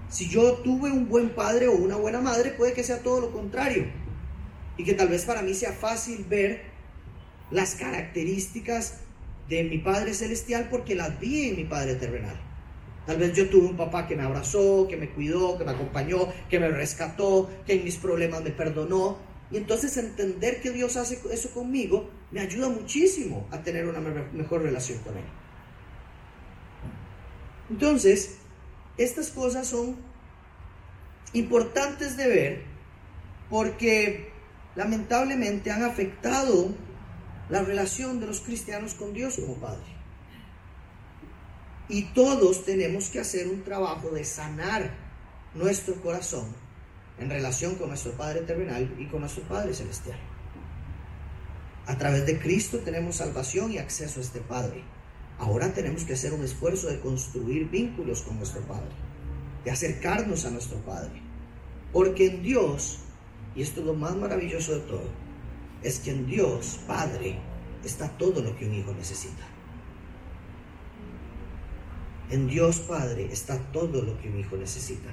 Si 0.09 0.27
yo 0.27 0.53
tuve 0.55 0.91
un 0.91 1.07
buen 1.07 1.29
padre 1.35 1.67
o 1.67 1.73
una 1.73 1.95
buena 1.95 2.21
madre, 2.21 2.51
puede 2.51 2.73
que 2.73 2.83
sea 2.83 3.03
todo 3.03 3.21
lo 3.21 3.31
contrario. 3.31 3.85
Y 4.79 4.85
que 4.85 4.93
tal 4.93 5.09
vez 5.09 5.25
para 5.25 5.41
mí 5.41 5.53
sea 5.53 5.73
fácil 5.73 6.25
ver 6.29 6.61
las 7.51 7.75
características 7.75 8.99
de 9.49 9.65
mi 9.65 9.79
Padre 9.79 10.13
Celestial 10.13 10.69
porque 10.71 10.95
las 10.95 11.19
vi 11.19 11.49
en 11.49 11.57
mi 11.57 11.65
Padre 11.65 11.95
Terrenal. 11.95 12.39
Tal 13.05 13.17
vez 13.17 13.33
yo 13.33 13.49
tuve 13.49 13.67
un 13.67 13.75
papá 13.75 14.07
que 14.07 14.15
me 14.15 14.23
abrazó, 14.23 14.87
que 14.87 14.95
me 14.95 15.09
cuidó, 15.09 15.57
que 15.57 15.65
me 15.65 15.71
acompañó, 15.71 16.29
que 16.49 16.61
me 16.61 16.69
rescató, 16.69 17.49
que 17.65 17.73
en 17.73 17.83
mis 17.83 17.97
problemas 17.97 18.41
me 18.41 18.51
perdonó. 18.51 19.17
Y 19.51 19.57
entonces 19.57 19.97
entender 19.97 20.61
que 20.61 20.71
Dios 20.71 20.95
hace 20.95 21.19
eso 21.29 21.51
conmigo 21.51 22.09
me 22.31 22.39
ayuda 22.39 22.69
muchísimo 22.69 23.49
a 23.51 23.61
tener 23.61 23.85
una 23.85 23.99
mejor 23.99 24.61
relación 24.61 24.99
con 24.99 25.17
Él. 25.17 25.25
Entonces, 27.69 28.37
estas 28.97 29.31
cosas 29.31 29.67
son 29.67 29.97
importantes 31.33 32.15
de 32.15 32.27
ver 32.29 32.61
porque 33.49 34.38
lamentablemente 34.79 35.71
han 35.71 35.83
afectado 35.83 36.69
la 37.49 37.61
relación 37.63 38.21
de 38.21 38.27
los 38.27 38.39
cristianos 38.39 38.93
con 38.93 39.13
Dios 39.13 39.35
como 39.35 39.55
Padre. 39.55 39.83
Y 41.89 42.03
todos 42.13 42.63
tenemos 42.63 43.09
que 43.09 43.19
hacer 43.19 43.49
un 43.49 43.61
trabajo 43.63 44.09
de 44.11 44.23
sanar 44.23 44.89
nuestro 45.53 45.95
corazón 45.95 46.47
en 47.19 47.29
relación 47.29 47.75
con 47.75 47.89
nuestro 47.89 48.13
Padre 48.13 48.39
terrenal 48.43 48.95
y 48.97 49.07
con 49.07 49.19
nuestro 49.19 49.43
Padre 49.43 49.73
celestial. 49.73 50.17
A 51.85 51.97
través 51.97 52.25
de 52.25 52.39
Cristo 52.39 52.77
tenemos 52.79 53.17
salvación 53.17 53.73
y 53.73 53.79
acceso 53.79 54.21
a 54.21 54.23
este 54.23 54.39
Padre. 54.39 54.85
Ahora 55.39 55.73
tenemos 55.73 56.05
que 56.05 56.13
hacer 56.13 56.31
un 56.31 56.45
esfuerzo 56.45 56.87
de 56.87 57.01
construir 57.01 57.67
vínculos 57.67 58.21
con 58.21 58.37
nuestro 58.37 58.61
Padre, 58.61 58.95
de 59.65 59.71
acercarnos 59.71 60.45
a 60.45 60.51
nuestro 60.51 60.77
Padre. 60.85 61.21
Porque 61.91 62.27
en 62.27 62.43
Dios, 62.43 62.99
y 63.59 63.61
esto 63.61 63.81
es 63.81 63.87
lo 63.87 63.93
más 63.93 64.15
maravilloso 64.15 64.73
de 64.73 64.79
todo, 64.79 65.03
es 65.83 65.99
que 65.99 66.11
en 66.11 66.25
Dios, 66.25 66.79
Padre, 66.87 67.37
está 67.83 68.07
todo 68.07 68.41
lo 68.41 68.55
que 68.55 68.65
un 68.65 68.73
hijo 68.73 68.93
necesita. 68.93 69.43
En 72.29 72.47
Dios 72.47 72.79
Padre 72.79 73.27
está 73.29 73.57
todo 73.73 74.01
lo 74.01 74.17
que 74.21 74.29
un 74.29 74.39
hijo 74.39 74.55
necesita. 74.55 75.09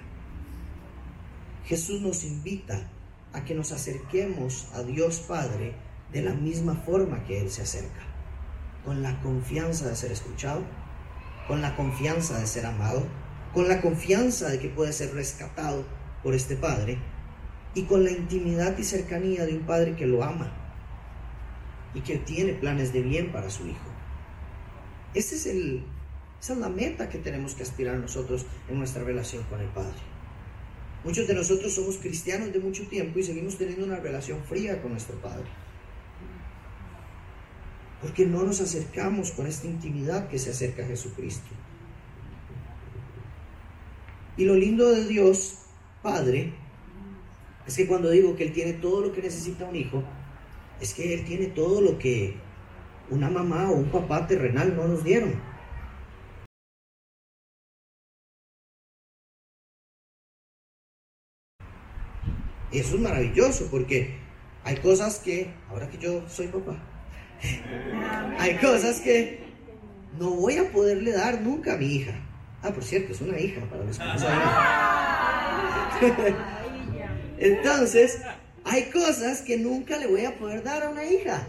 Jesús 1.65 2.01
nos 2.01 2.23
invita 2.23 2.89
a 3.33 3.45
que 3.45 3.57
nos 3.57 3.73
acerquemos 3.73 4.69
a 4.75 4.85
Dios 4.85 5.19
Padre 5.27 5.75
de 6.13 6.23
la 6.23 6.35
misma 6.35 6.77
forma 6.77 7.25
que 7.25 7.41
Él 7.41 7.51
se 7.51 7.63
acerca, 7.63 8.05
con 8.85 9.03
la 9.03 9.21
confianza 9.23 9.89
de 9.89 9.97
ser 9.97 10.13
escuchado, 10.13 10.63
con 11.49 11.63
la 11.63 11.75
confianza 11.75 12.39
de 12.39 12.47
ser 12.47 12.65
amado, 12.65 13.09
con 13.53 13.67
la 13.67 13.81
confianza 13.81 14.49
de 14.51 14.61
que 14.61 14.69
puede 14.69 14.93
ser 14.93 15.15
rescatado 15.15 15.85
por 16.23 16.33
este 16.33 16.55
Padre 16.55 17.01
y 17.77 17.83
con 17.83 18.05
la 18.05 18.11
intimidad 18.11 18.77
y 18.79 18.85
cercanía 18.85 19.45
de 19.45 19.53
un 19.55 19.67
Padre 19.67 19.95
que 19.97 20.07
lo 20.07 20.25
ama 20.25 20.51
y 21.93 22.01
que 22.01 22.17
tiene 22.17 22.55
planes 22.55 22.95
de 22.95 23.03
bien 23.03 23.31
para 23.31 23.51
su 23.51 23.67
hijo. 23.67 23.91
Ese 25.13 25.37
es 25.37 25.45
el, 25.45 25.85
esa 26.41 26.55
es 26.55 26.59
la 26.59 26.71
meta 26.71 27.11
que 27.11 27.19
tenemos 27.19 27.55
que 27.55 27.65
aspirar 27.65 27.99
nosotros 27.99 28.47
en 28.71 28.79
nuestra 28.79 29.05
relación 29.05 29.45
con 29.45 29.61
el 29.61 29.69
Padre. 29.69 29.99
Muchos 31.05 31.29
de 31.29 31.35
nosotros 31.35 31.75
somos 31.75 31.99
cristianos 31.99 32.51
de 32.51 32.61
mucho 32.61 32.89
tiempo 32.89 33.19
y 33.19 33.25
seguimos 33.25 33.59
teniendo 33.59 33.85
una 33.85 34.01
relación 34.01 34.43
fría 34.45 34.81
con 34.81 34.93
nuestro 34.93 35.17
Padre. 35.21 35.45
Porque 38.01 38.25
no 38.25 38.43
nos 38.43 38.63
acercamos 38.63 39.33
con 39.33 39.47
esta 39.47 39.67
intimidad 39.67 40.29
que 40.29 40.39
se 40.39 40.51
acerca 40.51 40.83
a 40.83 40.87
Jesucristo. 40.87 41.51
Y 44.39 44.47
lo 44.47 44.55
lindo 44.55 44.89
de 44.89 45.07
Dios, 45.07 45.59
Padre, 46.03 46.55
es 47.67 47.77
que 47.77 47.87
cuando 47.87 48.11
digo 48.11 48.37
que 48.37 48.45
Él 48.45 48.53
tiene 48.53 48.75
todo 48.75 49.01
lo 49.01 49.13
que 49.13 49.23
necesita 49.23 49.65
un 49.65 49.75
hijo, 49.75 50.03
es 50.81 50.95
que 50.95 51.15
Él 51.15 51.25
tiene 51.25 51.47
todo 51.47 51.81
lo 51.81 51.99
que 51.99 52.35
una 53.11 53.29
mamá 53.29 53.71
o 53.71 53.75
un 53.75 53.91
papá 53.91 54.27
terrenal 54.27 54.77
no 54.77 54.87
nos 54.87 55.03
dieron. 55.03 55.35
Eso 62.73 62.97
es 62.97 63.01
maravilloso 63.01 63.69
porque 63.71 64.17
hay 64.65 64.77
cosas 64.77 65.19
que, 65.19 65.51
ahora 65.71 65.89
que 65.89 65.99
yo 65.99 66.29
soy 66.29 66.49
papá, 66.49 66.77
hay 68.39 68.57
cosas 68.59 69.01
que 69.01 69.41
no 70.19 70.31
voy 70.31 70.57
a 70.59 70.71
poderle 70.71 71.13
dar 71.13 71.41
nunca 71.41 71.75
a 71.75 71.77
mi 71.77 71.87
hija. 71.87 72.13
Ah, 72.63 72.71
por 72.71 72.85
cierto, 72.85 73.13
es 73.13 73.21
una 73.21 73.39
hija 73.39 73.61
para 73.71 73.85
los 73.85 73.99
que 73.99 74.05
no 74.05 74.13
Entonces, 77.39 78.19
hay 78.65 78.85
cosas 78.91 79.43
que 79.43 79.57
nunca 79.59 79.99
le 79.99 80.07
voy 80.07 80.25
a 80.25 80.39
poder 80.39 80.63
dar 80.63 80.83
a 80.83 80.91
una 80.91 81.05
hija 81.05 81.47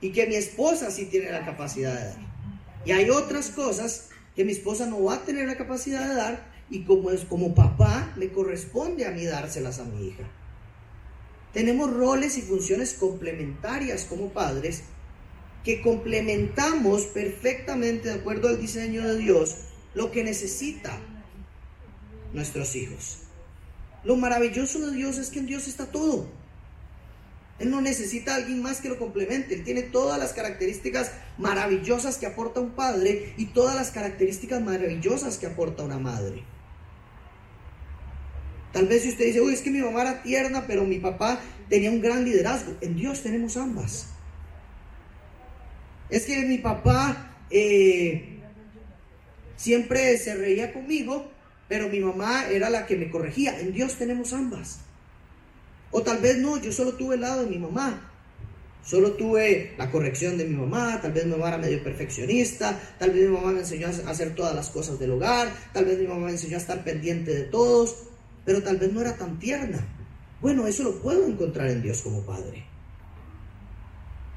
y 0.00 0.12
que 0.12 0.26
mi 0.26 0.34
esposa 0.34 0.90
sí 0.90 1.06
tiene 1.06 1.30
la 1.30 1.44
capacidad 1.44 1.94
de 1.94 2.04
dar. 2.06 2.18
Y 2.84 2.92
hay 2.92 3.10
otras 3.10 3.50
cosas 3.50 4.08
que 4.34 4.44
mi 4.44 4.52
esposa 4.52 4.86
no 4.86 5.02
va 5.04 5.14
a 5.14 5.22
tener 5.22 5.46
la 5.46 5.56
capacidad 5.56 6.08
de 6.08 6.14
dar 6.14 6.52
y 6.70 6.84
como 6.84 7.10
es 7.10 7.24
como 7.24 7.54
papá 7.54 8.12
me 8.16 8.30
corresponde 8.30 9.06
a 9.06 9.10
mí 9.10 9.24
dárselas 9.24 9.78
a 9.78 9.84
mi 9.84 10.08
hija. 10.08 10.24
Tenemos 11.52 11.92
roles 11.92 12.38
y 12.38 12.42
funciones 12.42 12.94
complementarias 12.94 14.04
como 14.04 14.30
padres 14.30 14.84
que 15.64 15.82
complementamos 15.82 17.02
perfectamente 17.02 18.08
de 18.08 18.14
acuerdo 18.14 18.48
al 18.48 18.60
diseño 18.60 19.06
de 19.06 19.18
Dios 19.18 19.56
lo 19.94 20.10
que 20.10 20.24
necesita 20.24 20.98
nuestros 22.32 22.74
hijos. 22.74 23.21
Lo 24.04 24.16
maravilloso 24.16 24.86
de 24.86 24.96
Dios 24.96 25.18
es 25.18 25.30
que 25.30 25.38
en 25.38 25.46
Dios 25.46 25.68
está 25.68 25.86
todo. 25.86 26.26
Él 27.58 27.70
no 27.70 27.80
necesita 27.80 28.32
a 28.32 28.36
alguien 28.36 28.60
más 28.60 28.80
que 28.80 28.88
lo 28.88 28.98
complemente. 28.98 29.54
Él 29.54 29.62
tiene 29.62 29.82
todas 29.82 30.18
las 30.18 30.32
características 30.32 31.12
maravillosas 31.38 32.18
que 32.18 32.26
aporta 32.26 32.60
un 32.60 32.70
padre 32.70 33.34
y 33.36 33.46
todas 33.46 33.76
las 33.76 33.90
características 33.90 34.60
maravillosas 34.60 35.38
que 35.38 35.46
aporta 35.46 35.84
una 35.84 35.98
madre. 35.98 36.42
Tal 38.72 38.88
vez 38.88 39.02
si 39.02 39.10
usted 39.10 39.26
dice, 39.26 39.40
uy, 39.40 39.52
es 39.52 39.60
que 39.60 39.70
mi 39.70 39.80
mamá 39.80 40.00
era 40.00 40.22
tierna, 40.22 40.66
pero 40.66 40.84
mi 40.84 40.98
papá 40.98 41.38
tenía 41.68 41.90
un 41.90 42.00
gran 42.00 42.24
liderazgo. 42.24 42.74
En 42.80 42.96
Dios 42.96 43.22
tenemos 43.22 43.56
ambas. 43.56 44.06
Es 46.08 46.26
que 46.26 46.44
mi 46.46 46.58
papá 46.58 47.36
eh, 47.50 48.40
siempre 49.56 50.16
se 50.18 50.34
reía 50.34 50.72
conmigo, 50.72 51.30
pero 51.72 51.88
mi 51.88 52.00
mamá 52.00 52.50
era 52.50 52.68
la 52.68 52.84
que 52.84 52.98
me 52.98 53.10
corregía. 53.10 53.58
En 53.58 53.72
Dios 53.72 53.94
tenemos 53.94 54.34
ambas. 54.34 54.80
O 55.90 56.02
tal 56.02 56.18
vez 56.18 56.36
no, 56.36 56.60
yo 56.60 56.70
solo 56.70 56.92
tuve 56.96 57.14
el 57.14 57.22
lado 57.22 57.44
de 57.44 57.48
mi 57.48 57.56
mamá. 57.56 58.12
Solo 58.84 59.12
tuve 59.12 59.72
la 59.78 59.90
corrección 59.90 60.36
de 60.36 60.44
mi 60.44 60.54
mamá, 60.54 61.00
tal 61.00 61.12
vez 61.12 61.24
mi 61.24 61.30
mamá 61.30 61.48
era 61.48 61.56
medio 61.56 61.82
perfeccionista, 61.82 62.78
tal 62.98 63.12
vez 63.12 63.26
mi 63.26 63.34
mamá 63.34 63.52
me 63.52 63.60
enseñó 63.60 63.86
a 63.86 64.10
hacer 64.10 64.34
todas 64.34 64.54
las 64.54 64.68
cosas 64.68 64.98
del 64.98 65.12
hogar, 65.12 65.48
tal 65.72 65.86
vez 65.86 65.98
mi 65.98 66.06
mamá 66.06 66.26
me 66.26 66.32
enseñó 66.32 66.58
a 66.58 66.60
estar 66.60 66.84
pendiente 66.84 67.32
de 67.32 67.44
todos 67.44 68.08
pero 68.44 68.62
tal 68.62 68.76
vez 68.76 68.92
no 68.92 69.00
era 69.00 69.16
tan 69.16 69.38
tierna. 69.38 69.78
Bueno, 70.42 70.66
eso 70.66 70.82
lo 70.82 71.00
puedo 71.00 71.26
encontrar 71.26 71.68
en 71.68 71.80
Dios 71.80 72.02
como 72.02 72.20
Padre. 72.20 72.66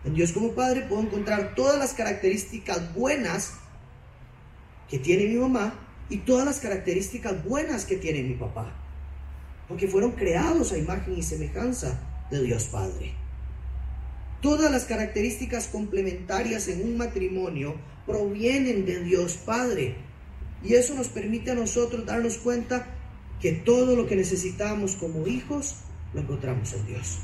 En 0.06 0.14
Dios 0.14 0.32
como 0.32 0.54
Padre 0.54 0.86
puedo 0.88 1.02
encontrar 1.02 1.54
todas 1.54 1.78
las 1.80 1.94
características 1.94 2.94
buenas 2.94 3.56
que 4.88 5.00
tiene 5.00 5.26
mi 5.26 5.36
mamá 5.36 5.85
y 6.10 6.18
todas 6.18 6.46
las 6.46 6.60
características 6.60 7.44
buenas 7.44 7.86
que 7.86 7.98
tiene 7.98 8.24
mi 8.24 8.36
papá. 8.36 8.74
Porque 9.68 9.88
fueron 9.88 10.12
creados 10.12 10.72
a 10.72 10.78
imagen 10.78 11.18
y 11.18 11.24
semejanza 11.24 12.00
de 12.30 12.42
Dios 12.44 12.66
Padre. 12.66 13.14
Todas 14.42 14.72
las 14.72 14.86
características 14.86 15.68
complementarias 15.68 16.68
en 16.68 16.84
un 16.84 16.98
matrimonio 16.98 17.76
provienen 18.06 18.86
de 18.86 19.04
Dios 19.04 19.38
Padre. 19.38 19.96
Y 20.64 20.74
eso 20.76 20.94
nos 20.94 21.08
permite 21.08 21.52
a 21.52 21.56
nosotros 21.56 22.06
darnos 22.06 22.38
cuenta 22.38 22.88
que 23.42 23.54
todo 23.54 23.96
lo 23.96 24.08
que 24.08 24.16
necesitamos 24.16 24.96
como 24.96 25.28
hijos 25.28 25.78
lo 26.14 26.22
encontramos 26.22 26.74
en 26.74 26.86
Dios. 26.86 27.20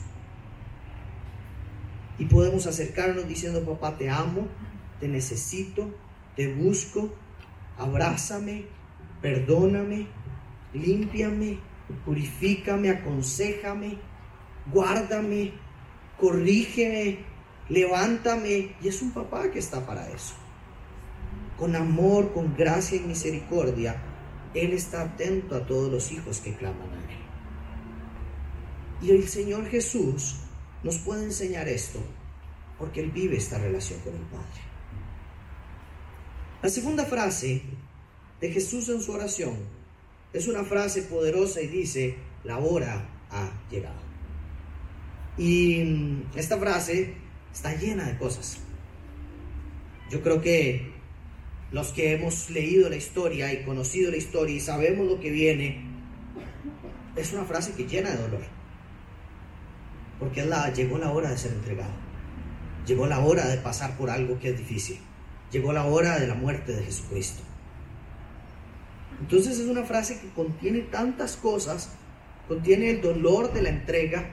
Y 2.17 2.25
podemos 2.25 2.67
acercarnos 2.67 3.27
diciendo, 3.27 3.63
papá, 3.65 3.97
te 3.97 4.09
amo, 4.09 4.47
te 4.99 5.07
necesito, 5.07 5.89
te 6.35 6.53
busco, 6.53 7.13
abrázame, 7.77 8.65
perdóname, 9.21 10.07
límpiame, 10.73 11.59
purifícame, 12.05 12.89
aconsejame, 12.89 13.97
guárdame, 14.71 15.53
corrígeme, 16.19 17.19
levántame. 17.69 18.75
Y 18.81 18.87
es 18.87 19.01
un 19.01 19.11
papá 19.11 19.51
que 19.51 19.59
está 19.59 19.85
para 19.85 20.09
eso. 20.09 20.35
Con 21.57 21.75
amor, 21.75 22.33
con 22.33 22.55
gracia 22.55 22.97
y 22.97 23.01
misericordia 23.01 24.01
él 24.53 24.73
está 24.73 25.01
atento 25.03 25.55
a 25.55 25.65
todos 25.65 25.91
los 25.91 26.11
hijos 26.11 26.39
que 26.39 26.53
claman 26.53 26.89
a 26.89 27.11
Él. 27.11 27.17
Y 29.01 29.11
el 29.11 29.27
Señor 29.27 29.67
Jesús 29.67 30.41
nos 30.83 30.97
puede 30.97 31.23
enseñar 31.23 31.67
esto 31.67 31.99
porque 32.77 33.01
Él 33.01 33.11
vive 33.11 33.37
esta 33.37 33.57
relación 33.57 33.99
con 34.01 34.13
el 34.13 34.21
Padre. 34.23 34.61
La 36.61 36.69
segunda 36.69 37.05
frase 37.05 37.61
de 38.41 38.51
Jesús 38.51 38.89
en 38.89 39.01
su 39.01 39.11
oración 39.11 39.53
es 40.33 40.47
una 40.47 40.63
frase 40.63 41.03
poderosa 41.03 41.61
y 41.61 41.67
dice, 41.67 42.15
la 42.43 42.57
hora 42.57 43.07
ha 43.29 43.51
llegado. 43.69 43.99
Y 45.37 46.23
esta 46.35 46.57
frase 46.57 47.13
está 47.53 47.75
llena 47.75 48.05
de 48.05 48.17
cosas. 48.17 48.57
Yo 50.09 50.21
creo 50.21 50.41
que 50.41 50.91
los 51.71 51.89
que 51.89 52.13
hemos 52.13 52.49
leído 52.49 52.89
la 52.89 52.95
historia 52.95 53.53
y 53.53 53.63
conocido 53.63 54.11
la 54.11 54.17
historia 54.17 54.55
y 54.55 54.59
sabemos 54.59 55.07
lo 55.07 55.19
que 55.19 55.29
viene, 55.29 55.85
es 57.15 57.31
una 57.33 57.45
frase 57.45 57.73
que 57.73 57.85
llena 57.85 58.11
de 58.11 58.17
dolor. 58.17 58.43
Porque 60.19 60.47
llegó 60.75 60.97
la 60.97 61.11
hora 61.11 61.29
de 61.29 61.37
ser 61.37 61.51
entregado. 61.51 61.93
Llegó 62.85 63.07
la 63.07 63.19
hora 63.19 63.47
de 63.47 63.57
pasar 63.57 63.97
por 63.97 64.09
algo 64.09 64.39
que 64.39 64.49
es 64.49 64.57
difícil. 64.57 64.99
Llegó 65.51 65.73
la 65.73 65.85
hora 65.85 66.19
de 66.19 66.27
la 66.27 66.35
muerte 66.35 66.73
de 66.73 66.83
Jesucristo. 66.83 67.43
Entonces 69.21 69.59
es 69.59 69.67
una 69.67 69.83
frase 69.83 70.19
que 70.19 70.29
contiene 70.29 70.81
tantas 70.81 71.35
cosas. 71.35 71.91
Contiene 72.47 72.89
el 72.89 73.01
dolor 73.01 73.53
de 73.53 73.61
la 73.61 73.69
entrega, 73.69 74.31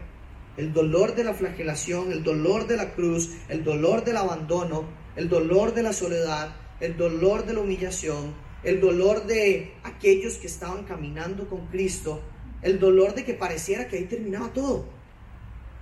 el 0.57 0.72
dolor 0.72 1.14
de 1.14 1.24
la 1.24 1.35
flagelación, 1.35 2.11
el 2.11 2.24
dolor 2.24 2.66
de 2.66 2.77
la 2.77 2.94
cruz, 2.94 3.37
el 3.48 3.62
dolor 3.62 4.05
del 4.05 4.16
abandono, 4.16 4.85
el 5.14 5.29
dolor 5.29 5.74
de 5.74 5.83
la 5.83 5.92
soledad, 5.92 6.57
el 6.81 6.96
dolor 6.96 7.44
de 7.44 7.53
la 7.53 7.61
humillación, 7.61 8.35
el 8.64 8.81
dolor 8.81 9.27
de 9.27 9.74
aquellos 9.85 10.38
que 10.38 10.46
estaban 10.46 10.85
caminando 10.85 11.48
con 11.48 11.66
Cristo, 11.66 12.22
el 12.62 12.81
dolor 12.81 13.14
de 13.14 13.24
que 13.24 13.35
pareciera 13.35 13.87
que 13.87 13.98
ahí 13.98 14.05
terminaba 14.05 14.53
todo. 14.53 14.87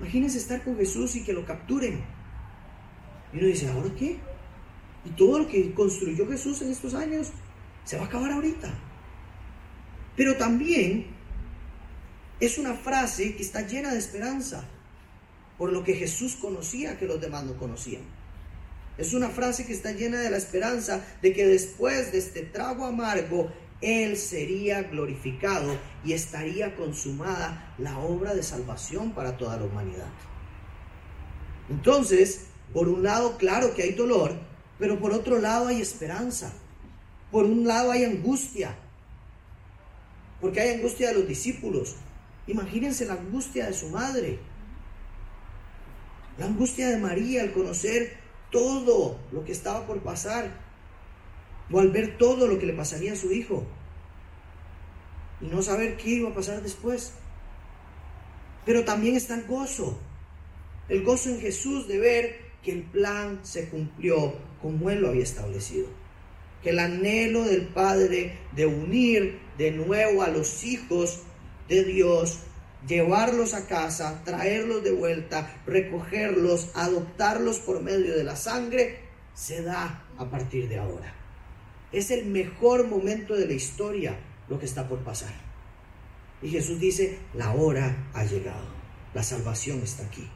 Imagínense 0.01 0.37
estar 0.37 0.63
con 0.63 0.77
Jesús 0.77 1.17
y 1.17 1.25
que 1.25 1.33
lo 1.33 1.47
capturen. 1.47 2.05
Y 3.33 3.39
uno 3.39 3.47
dice, 3.47 3.69
¿ahora 3.69 3.95
qué? 3.97 4.19
Y 5.05 5.11
todo 5.11 5.39
lo 5.39 5.49
que 5.49 5.73
construyó 5.73 6.29
Jesús 6.29 6.61
en 6.61 6.73
estos 6.73 6.93
años 6.93 7.31
se 7.85 7.97
va 7.97 8.03
a 8.03 8.07
acabar 8.07 8.33
ahorita. 8.33 8.86
Pero 10.17 10.37
también 10.37 11.07
es 12.41 12.59
una 12.59 12.75
frase 12.75 13.37
que 13.37 13.43
está 13.43 13.63
llena 13.63 13.93
de 13.93 13.99
esperanza, 13.99 14.65
por 15.59 15.73
lo 15.73 15.85
que 15.85 15.95
Jesús 15.95 16.37
conocía 16.37 16.99
que 16.99 17.07
los 17.07 17.21
demás 17.21 17.45
no 17.45 17.57
conocían. 17.57 18.03
Es 18.99 19.13
una 19.13 19.29
frase 19.29 19.67
que 19.67 19.73
está 19.73 19.93
llena 19.93 20.21
de 20.21 20.31
la 20.31 20.39
esperanza 20.39 21.05
de 21.21 21.33
que 21.33 21.47
después 21.47 22.13
de 22.13 22.19
este 22.19 22.43
trago 22.43 22.87
amargo, 22.87 23.51
Él 23.83 24.17
sería 24.17 24.83
glorificado 24.85 25.79
y 26.03 26.15
estaría 26.15 26.75
consumada 26.77 27.75
la 27.79 27.99
obra 27.99 28.35
de 28.35 28.43
salvación 28.43 29.13
para 29.13 29.37
toda 29.37 29.59
la 29.59 29.65
humanidad. 29.65 30.09
Entonces, 31.69 32.47
por 32.73 32.89
un 32.89 33.03
lado, 33.03 33.37
claro 33.37 33.75
que 33.75 33.83
hay 33.83 33.93
dolor, 33.93 34.35
pero 34.79 34.99
por 34.99 35.13
otro 35.13 35.39
lado 35.41 35.69
hay 35.69 35.81
esperanza. 35.81 36.53
Por 37.31 37.45
un 37.45 37.67
lado 37.67 37.91
hay 37.91 38.05
angustia, 38.05 38.77
porque 40.47 40.61
hay 40.61 40.77
angustia 40.77 41.09
de 41.09 41.15
los 41.15 41.27
discípulos. 41.27 41.97
Imagínense 42.47 43.05
la 43.05 43.15
angustia 43.15 43.67
de 43.67 43.73
su 43.73 43.89
madre, 43.89 44.39
la 46.39 46.47
angustia 46.47 46.89
de 46.89 46.99
María 46.99 47.43
al 47.43 47.51
conocer 47.51 48.17
todo 48.53 49.19
lo 49.33 49.45
que 49.45 49.51
estaba 49.51 49.85
por 49.89 50.03
pasar, 50.03 50.53
o 51.69 51.81
al 51.81 51.91
ver 51.91 52.17
todo 52.17 52.47
lo 52.47 52.61
que 52.61 52.67
le 52.67 52.75
pasaría 52.75 53.15
a 53.15 53.17
su 53.17 53.33
hijo, 53.33 53.67
y 55.41 55.47
no 55.47 55.63
saber 55.63 55.97
qué 55.97 56.11
iba 56.11 56.31
a 56.31 56.35
pasar 56.35 56.63
después. 56.63 57.15
Pero 58.65 58.85
también 58.85 59.17
está 59.17 59.35
el 59.35 59.49
gozo, 59.49 59.99
el 60.89 61.03
gozo 61.03 61.31
en 61.31 61.41
Jesús 61.41 61.89
de 61.89 61.99
ver 61.99 62.41
que 62.63 62.71
el 62.71 62.85
plan 62.85 63.41
se 63.43 63.69
cumplió 63.69 64.33
como 64.63 64.91
Él 64.91 65.01
lo 65.01 65.09
había 65.09 65.25
establecido. 65.25 65.89
Que 66.63 66.71
el 66.71 66.79
anhelo 66.79 67.43
del 67.43 67.67
Padre 67.67 68.39
de 68.55 68.67
unir 68.67 69.46
de 69.59 69.71
nuevo 69.71 70.23
a 70.23 70.29
los 70.29 70.65
hijos 70.65 71.21
de 71.69 71.85
Dios 71.85 72.41
llevarlos 72.87 73.55
a 73.55 73.67
casa, 73.67 74.23
traerlos 74.25 74.85
de 74.85 74.93
vuelta, 74.93 75.61
recogerlos, 75.67 76.71
adoptarlos 76.75 77.59
por 77.59 77.83
medio 77.83 78.17
de 78.17 78.25
la 78.25 78.37
sangre, 78.37 79.01
se 79.35 79.63
da 79.63 80.05
a 80.19 80.31
partir 80.31 80.69
de 80.69 80.79
ahora. 80.79 81.15
Es 81.93 82.11
el 82.11 82.27
mejor 82.27 82.87
momento 82.87 83.35
de 83.35 83.47
la 83.47 83.55
historia 83.55 84.19
lo 84.49 84.59
que 84.59 84.67
está 84.67 84.89
por 84.89 85.01
pasar. 85.01 85.33
Y 86.43 86.51
Jesús 86.51 86.79
dice, 86.79 87.19
la 87.35 87.53
hora 87.55 88.11
ha 88.13 88.25
llegado, 88.25 88.67
la 89.15 89.23
salvación 89.23 89.81
está 89.83 90.05
aquí, 90.05 90.29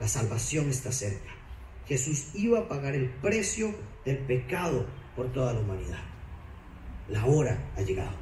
la 0.00 0.08
salvación 0.08 0.70
está 0.70 0.92
cerca. 0.92 1.30
Jesús 1.86 2.28
iba 2.34 2.60
a 2.60 2.68
pagar 2.68 2.94
el 2.94 3.10
precio 3.10 3.74
del 4.04 4.18
pecado 4.18 4.86
por 5.16 5.32
toda 5.32 5.52
la 5.52 5.60
humanidad. 5.60 6.13
La 7.08 7.26
hora 7.26 7.58
ha 7.76 7.82
llegado. 7.82 8.16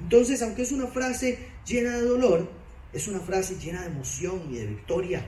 Entonces, 0.00 0.42
aunque 0.42 0.62
es 0.62 0.72
una 0.72 0.86
frase 0.86 1.50
llena 1.66 1.96
de 1.96 2.02
dolor, 2.02 2.50
es 2.92 3.06
una 3.08 3.20
frase 3.20 3.56
llena 3.56 3.82
de 3.82 3.88
emoción 3.88 4.42
y 4.50 4.56
de 4.56 4.66
victoria 4.66 5.24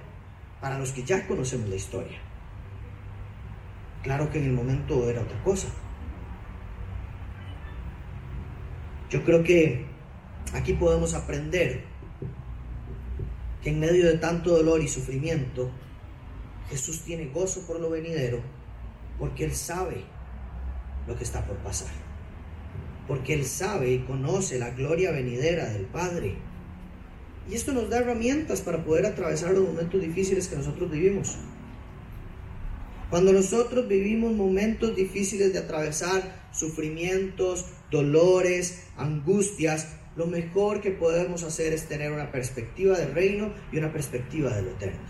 para 0.60 0.78
los 0.78 0.92
que 0.92 1.02
ya 1.02 1.26
conocemos 1.26 1.68
la 1.68 1.76
historia. 1.76 2.18
Claro 4.02 4.30
que 4.30 4.38
en 4.38 4.44
el 4.44 4.52
momento 4.52 5.08
era 5.08 5.20
otra 5.20 5.42
cosa. 5.44 5.68
Yo 9.10 9.22
creo 9.24 9.44
que 9.44 9.84
aquí 10.54 10.72
podemos 10.72 11.14
aprender 11.14 11.84
que 13.62 13.70
en 13.70 13.78
medio 13.78 14.06
de 14.06 14.18
tanto 14.18 14.50
dolor 14.56 14.80
y 14.80 14.88
sufrimiento, 14.88 15.70
Jesús 16.70 17.02
tiene 17.02 17.26
gozo 17.26 17.64
por 17.66 17.78
lo 17.78 17.90
venidero, 17.90 18.40
porque 19.18 19.44
Él 19.44 19.54
sabe 19.54 20.02
lo 21.06 21.16
que 21.16 21.24
está 21.24 21.46
por 21.46 21.56
pasar. 21.58 22.01
Porque 23.06 23.34
Él 23.34 23.44
sabe 23.44 23.92
y 23.92 23.98
conoce 24.00 24.58
la 24.58 24.70
gloria 24.70 25.10
venidera 25.10 25.68
del 25.68 25.86
Padre. 25.86 26.36
Y 27.50 27.54
esto 27.54 27.72
nos 27.72 27.90
da 27.90 27.98
herramientas 27.98 28.60
para 28.60 28.84
poder 28.84 29.06
atravesar 29.06 29.52
los 29.52 29.66
momentos 29.66 30.00
difíciles 30.00 30.48
que 30.48 30.56
nosotros 30.56 30.90
vivimos. 30.90 31.36
Cuando 33.10 33.32
nosotros 33.32 33.88
vivimos 33.88 34.32
momentos 34.32 34.96
difíciles 34.96 35.52
de 35.52 35.58
atravesar, 35.58 36.48
sufrimientos, 36.52 37.66
dolores, 37.90 38.84
angustias, 38.96 39.96
lo 40.16 40.26
mejor 40.26 40.80
que 40.80 40.92
podemos 40.92 41.42
hacer 41.42 41.72
es 41.72 41.88
tener 41.88 42.12
una 42.12 42.30
perspectiva 42.30 42.98
del 42.98 43.12
reino 43.12 43.52
y 43.70 43.78
una 43.78 43.92
perspectiva 43.92 44.54
del 44.54 44.68
eterno. 44.68 45.00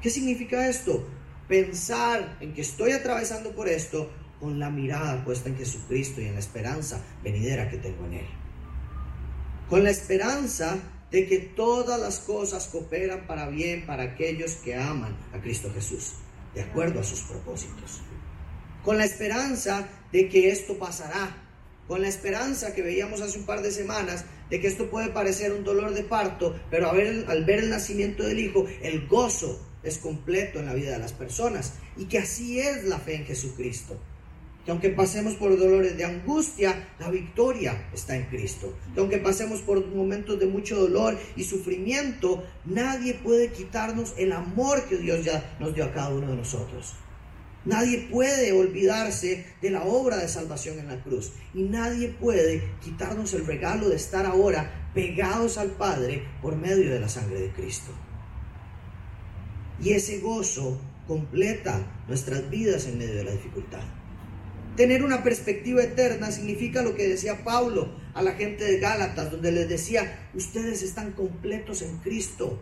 ¿Qué 0.00 0.10
significa 0.10 0.68
esto? 0.68 1.04
Pensar 1.48 2.36
en 2.40 2.52
que 2.52 2.60
estoy 2.60 2.92
atravesando 2.92 3.50
por 3.50 3.68
esto 3.68 4.10
con 4.40 4.58
la 4.58 4.70
mirada 4.70 5.24
puesta 5.24 5.48
en 5.48 5.56
Jesucristo 5.56 6.20
y 6.20 6.26
en 6.26 6.34
la 6.34 6.40
esperanza 6.40 7.00
venidera 7.22 7.70
que 7.70 7.78
tengo 7.78 8.06
en 8.06 8.14
Él. 8.14 8.26
Con 9.68 9.84
la 9.84 9.90
esperanza 9.90 10.76
de 11.10 11.26
que 11.26 11.38
todas 11.38 12.00
las 12.00 12.18
cosas 12.18 12.68
cooperan 12.68 13.26
para 13.26 13.48
bien 13.48 13.86
para 13.86 14.02
aquellos 14.02 14.52
que 14.56 14.74
aman 14.76 15.16
a 15.32 15.40
Cristo 15.40 15.70
Jesús 15.72 16.14
de 16.54 16.62
acuerdo 16.62 17.00
a 17.00 17.04
sus 17.04 17.20
propósitos. 17.20 18.00
Con 18.82 18.98
la 18.98 19.04
esperanza 19.04 19.88
de 20.12 20.28
que 20.28 20.50
esto 20.50 20.78
pasará, 20.78 21.42
con 21.86 22.02
la 22.02 22.08
esperanza 22.08 22.74
que 22.74 22.82
veíamos 22.82 23.20
hace 23.20 23.38
un 23.38 23.46
par 23.46 23.62
de 23.62 23.70
semanas 23.70 24.24
de 24.50 24.60
que 24.60 24.66
esto 24.66 24.90
puede 24.90 25.08
parecer 25.08 25.52
un 25.52 25.64
dolor 25.64 25.92
de 25.92 26.02
parto, 26.02 26.58
pero 26.70 26.92
ver, 26.92 27.26
al 27.28 27.44
ver 27.44 27.60
el 27.60 27.70
nacimiento 27.70 28.22
del 28.22 28.38
Hijo, 28.38 28.66
el 28.82 29.06
gozo 29.06 29.60
es 29.82 29.98
completo 29.98 30.60
en 30.60 30.66
la 30.66 30.74
vida 30.74 30.92
de 30.92 30.98
las 30.98 31.12
personas 31.12 31.74
y 31.96 32.06
que 32.06 32.18
así 32.18 32.60
es 32.60 32.84
la 32.84 32.98
fe 32.98 33.16
en 33.16 33.26
Jesucristo 33.26 34.00
que 34.66 34.72
aunque 34.72 34.90
pasemos 34.90 35.34
por 35.34 35.56
dolores 35.56 35.96
de 35.96 36.04
angustia, 36.04 36.88
la 36.98 37.08
victoria 37.08 37.88
está 37.94 38.16
en 38.16 38.24
Cristo. 38.24 38.76
Que 38.92 39.00
aunque 39.00 39.18
pasemos 39.18 39.60
por 39.60 39.86
momentos 39.86 40.40
de 40.40 40.46
mucho 40.46 40.76
dolor 40.76 41.16
y 41.36 41.44
sufrimiento, 41.44 42.42
nadie 42.64 43.14
puede 43.14 43.52
quitarnos 43.52 44.14
el 44.18 44.32
amor 44.32 44.82
que 44.88 44.96
Dios 44.96 45.24
ya 45.24 45.56
nos 45.60 45.72
dio 45.72 45.84
a 45.84 45.92
cada 45.92 46.08
uno 46.08 46.32
de 46.32 46.36
nosotros. 46.36 46.94
Nadie 47.64 48.08
puede 48.10 48.50
olvidarse 48.52 49.46
de 49.62 49.70
la 49.70 49.84
obra 49.84 50.16
de 50.16 50.26
salvación 50.26 50.80
en 50.80 50.88
la 50.88 51.00
cruz. 51.00 51.30
Y 51.54 51.62
nadie 51.62 52.08
puede 52.08 52.68
quitarnos 52.82 53.34
el 53.34 53.46
regalo 53.46 53.88
de 53.88 53.94
estar 53.94 54.26
ahora 54.26 54.90
pegados 54.94 55.58
al 55.58 55.70
Padre 55.70 56.24
por 56.42 56.56
medio 56.56 56.90
de 56.90 56.98
la 56.98 57.08
sangre 57.08 57.40
de 57.40 57.52
Cristo. 57.52 57.92
Y 59.80 59.92
ese 59.92 60.18
gozo 60.18 60.80
completa 61.06 61.86
nuestras 62.08 62.50
vidas 62.50 62.86
en 62.86 62.98
medio 62.98 63.14
de 63.14 63.24
la 63.24 63.30
dificultad. 63.30 63.95
Tener 64.76 65.02
una 65.02 65.22
perspectiva 65.22 65.82
eterna 65.82 66.30
significa 66.30 66.82
lo 66.82 66.94
que 66.94 67.08
decía 67.08 67.42
Pablo 67.44 67.94
a 68.12 68.22
la 68.22 68.32
gente 68.32 68.64
de 68.64 68.78
Gálatas, 68.78 69.30
donde 69.30 69.50
les 69.50 69.68
decía, 69.70 70.28
ustedes 70.34 70.82
están 70.82 71.12
completos 71.12 71.80
en 71.80 71.96
Cristo. 71.98 72.58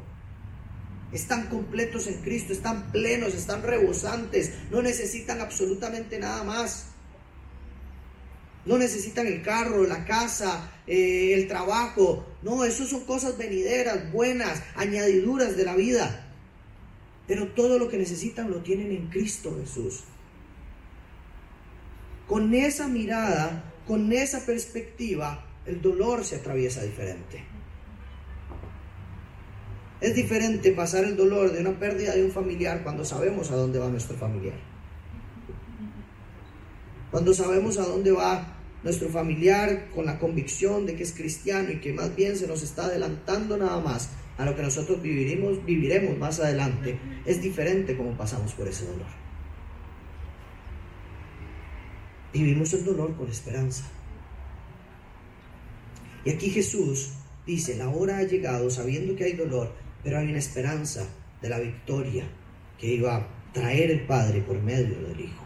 Están 1.13 1.49
completos 1.49 2.07
en 2.07 2.23
Cristo, 2.23 2.53
están 2.53 2.93
plenos, 2.93 3.35
están 3.35 3.63
rebosantes, 3.63 4.53
no 4.71 4.81
necesitan 4.81 5.41
absolutamente 5.41 6.21
nada 6.21 6.45
más. 6.45 6.87
No 8.65 8.79
necesitan 8.79 9.27
el 9.27 9.43
carro, 9.43 9.85
la 9.85 10.05
casa, 10.05 10.71
eh, 10.87 11.35
el 11.35 11.49
trabajo. 11.49 12.27
No, 12.43 12.65
eso 12.65 12.87
son 12.87 13.05
cosas 13.05 13.37
venideras, 13.37 14.11
buenas, 14.13 14.63
añadiduras 14.77 15.57
de 15.57 15.65
la 15.65 15.75
vida. 15.75 16.33
Pero 17.27 17.49
todo 17.49 17.79
lo 17.79 17.89
que 17.89 17.99
necesitan 17.99 18.51
lo 18.51 18.63
tienen 18.63 18.93
en 18.93 19.09
Cristo 19.09 19.57
Jesús. 19.61 20.05
Con 22.29 22.55
esa 22.55 22.89
mirada, 22.89 23.73
con 23.87 24.13
esa 24.13 24.47
perspectiva, 24.47 25.45
el 25.67 25.83
dolor 25.83 26.25
se 26.25 26.37
atraviesa 26.37 26.83
diferente. 26.83 27.45
Es 30.01 30.15
diferente 30.15 30.73
pasar 30.73 31.05
el 31.05 31.17
dolor 31.17 31.53
de 31.53 31.61
una 31.61 31.79
pérdida 31.79 32.15
de 32.15 32.25
un 32.25 32.31
familiar 32.31 32.83
cuando 32.83 33.05
sabemos 33.05 33.51
a 33.51 33.57
dónde 33.57 33.79
va 33.79 33.89
nuestro 33.89 34.17
familiar. 34.17 34.59
Cuando 37.11 37.33
sabemos 37.33 37.79
a 37.79 37.83
dónde 37.83 38.11
va 38.11 38.59
nuestro 38.83 39.09
familiar 39.09 39.89
con 39.95 40.05
la 40.05 40.19
convicción 40.19 40.85
de 40.85 40.95
que 40.95 41.03
es 41.03 41.13
cristiano 41.13 41.71
y 41.71 41.81
que 41.81 41.93
más 41.93 42.15
bien 42.15 42.37
se 42.37 42.47
nos 42.47 42.63
está 42.63 42.87
adelantando 42.87 43.57
nada 43.57 43.81
más 43.81 44.11
a 44.37 44.45
lo 44.45 44.57
que 44.57 44.63
nosotros 44.63 45.01
viviremos, 45.01 45.65
viviremos 45.65 46.19
más 46.19 46.41
adelante, 46.41 46.99
es 47.25 47.41
diferente 47.41 47.97
como 47.97 48.17
pasamos 48.17 48.53
por 48.53 48.69
ese 48.69 48.85
dolor. 48.85 49.24
Vivimos 52.35 52.73
el 52.75 52.85
dolor 52.85 53.17
con 53.17 53.29
esperanza. 53.29 53.85
Y 56.25 56.31
aquí 56.31 56.51
Jesús 56.51 57.11
dice, 57.47 57.77
la 57.77 57.89
hora 57.89 58.19
ha 58.19 58.23
llegado 58.25 58.71
sabiendo 58.71 59.15
que 59.15 59.25
hay 59.25 59.35
dolor, 59.35 59.73
pero 60.03 60.19
hay 60.19 60.29
una 60.29 60.39
esperanza 60.39 61.07
de 61.41 61.49
la 61.49 61.61
victoria 61.61 62.25
que 62.79 62.89
iba 62.89 63.17
a 63.17 63.27
traer 63.53 63.91
el 63.91 64.07
Padre 64.07 64.41
por 64.41 64.61
medio 64.61 65.01
del 65.01 65.21
Hijo. 65.21 65.45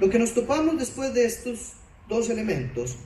Lo 0.00 0.08
que 0.08 0.18
nos 0.18 0.34
topamos 0.34 0.78
después 0.78 1.12
de 1.14 1.26
estos 1.26 1.74
dos 2.08 2.30
elementos 2.30 2.96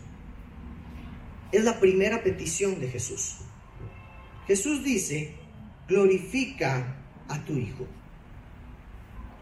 es 1.53 1.65
la 1.65 1.81
primera 1.81 2.23
petición 2.23 2.81
de 2.81 2.89
Jesús. 2.89 3.39
Jesús 4.47 4.85
dice, 4.85 5.35
glorifica 5.89 6.97
a 7.29 7.45
tu 7.45 7.55
Hijo. 7.55 7.87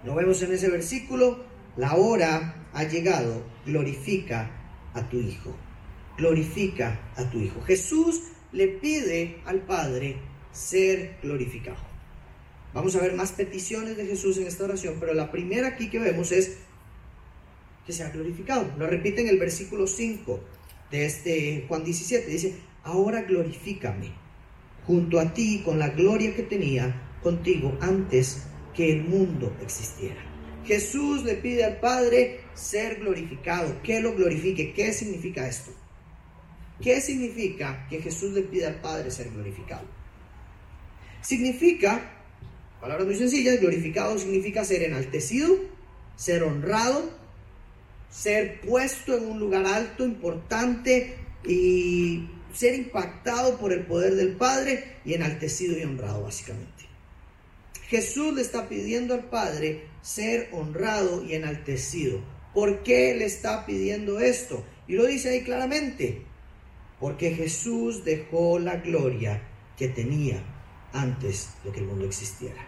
Lo 0.04 0.14
vemos 0.14 0.42
en 0.42 0.52
ese 0.52 0.68
versículo, 0.68 1.44
la 1.76 1.96
hora 1.96 2.68
ha 2.72 2.84
llegado, 2.84 3.42
glorifica 3.66 4.50
a 4.94 5.08
tu 5.08 5.18
Hijo. 5.18 5.56
Glorifica 6.16 7.00
a 7.16 7.28
tu 7.30 7.38
Hijo. 7.38 7.60
Jesús 7.62 8.22
le 8.52 8.68
pide 8.68 9.38
al 9.44 9.60
Padre 9.60 10.16
ser 10.52 11.16
glorificado. 11.22 11.82
Vamos 12.72 12.94
a 12.96 13.00
ver 13.00 13.14
más 13.14 13.32
peticiones 13.32 13.96
de 13.96 14.06
Jesús 14.06 14.36
en 14.38 14.46
esta 14.46 14.64
oración, 14.64 14.96
pero 15.00 15.14
la 15.14 15.30
primera 15.30 15.68
aquí 15.68 15.90
que 15.90 15.98
vemos 15.98 16.32
es 16.32 16.58
que 17.86 17.92
sea 17.92 18.10
glorificado. 18.10 18.72
Lo 18.78 18.86
repite 18.86 19.20
en 19.20 19.28
el 19.28 19.38
versículo 19.38 19.86
5 19.86 20.40
de 20.90 21.06
este 21.06 21.64
Juan 21.68 21.84
17. 21.84 22.30
Dice, 22.30 22.54
ahora 22.82 23.22
glorifícame 23.22 24.12
junto 24.86 25.18
a 25.18 25.32
ti 25.32 25.62
con 25.64 25.78
la 25.78 25.88
gloria 25.88 26.34
que 26.34 26.42
tenía 26.42 27.18
contigo 27.22 27.76
antes 27.80 28.44
que 28.74 28.92
el 28.92 29.04
mundo 29.04 29.56
existiera. 29.62 30.33
Jesús 30.64 31.24
le 31.24 31.34
pide 31.34 31.64
al 31.64 31.78
Padre 31.78 32.40
ser 32.54 33.00
glorificado, 33.00 33.82
que 33.82 34.00
lo 34.00 34.14
glorifique. 34.14 34.72
¿Qué 34.72 34.92
significa 34.92 35.48
esto? 35.48 35.72
¿Qué 36.80 37.00
significa 37.00 37.86
que 37.88 38.00
Jesús 38.00 38.32
le 38.32 38.42
pide 38.42 38.66
al 38.66 38.80
Padre 38.80 39.10
ser 39.10 39.30
glorificado? 39.30 39.86
Significa, 41.20 42.10
palabras 42.80 43.06
muy 43.06 43.16
sencillas, 43.16 43.60
glorificado 43.60 44.18
significa 44.18 44.64
ser 44.64 44.82
enaltecido, 44.82 45.56
ser 46.16 46.42
honrado, 46.42 47.10
ser 48.10 48.60
puesto 48.60 49.16
en 49.16 49.26
un 49.26 49.38
lugar 49.38 49.66
alto, 49.66 50.04
importante 50.04 51.16
y 51.46 52.28
ser 52.52 52.74
impactado 52.74 53.58
por 53.58 53.72
el 53.72 53.86
poder 53.86 54.14
del 54.14 54.36
Padre 54.36 54.96
y 55.04 55.14
enaltecido 55.14 55.78
y 55.78 55.82
honrado 55.82 56.22
básicamente. 56.22 56.84
Jesús 57.88 58.34
le 58.34 58.42
está 58.42 58.68
pidiendo 58.68 59.14
al 59.14 59.24
Padre 59.24 59.93
ser 60.04 60.50
honrado 60.52 61.24
y 61.24 61.34
enaltecido. 61.34 62.20
¿Por 62.52 62.82
qué 62.82 63.14
le 63.16 63.24
está 63.24 63.64
pidiendo 63.64 64.20
esto? 64.20 64.62
Y 64.86 64.94
lo 64.94 65.06
dice 65.06 65.30
ahí 65.30 65.42
claramente. 65.42 66.26
porque 67.00 67.32
Jesús 67.34 68.04
dejó 68.04 68.58
la 68.58 68.76
gloria 68.76 69.42
que 69.76 69.88
tenía 69.88 70.42
antes 70.92 71.50
de 71.64 71.72
que 71.72 71.80
el 71.80 71.86
mundo 71.86 72.06
existiera. 72.06 72.62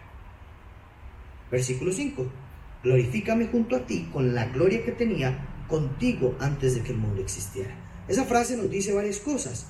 Versículo 1.51 1.92
5. 1.92 2.27
Glorifícame 2.83 3.46
junto 3.46 3.77
a 3.77 3.87
ti 3.87 4.09
con 4.12 4.35
la 4.35 4.46
gloria 4.46 4.85
que 4.85 4.92
tenía 4.92 5.64
contigo 5.68 6.37
antes 6.40 6.75
de 6.75 6.83
que 6.83 6.92
el 6.92 6.99
mundo 6.99 7.22
existiera. 7.22 7.75
Esa 8.09 8.25
frase 8.25 8.57
nos 8.57 8.70
dice 8.70 8.92
varias 8.92 9.20
cosas. 9.20 9.68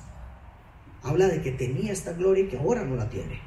Habla 1.03 1.27
de 1.27 1.41
que 1.41 1.51
tenía 1.51 1.93
esta 1.93 2.13
gloria 2.13 2.43
y 2.43 2.47
que 2.47 2.57
ahora 2.57 2.83
no 2.83 2.95
la 2.95 3.09
tiene. 3.09 3.39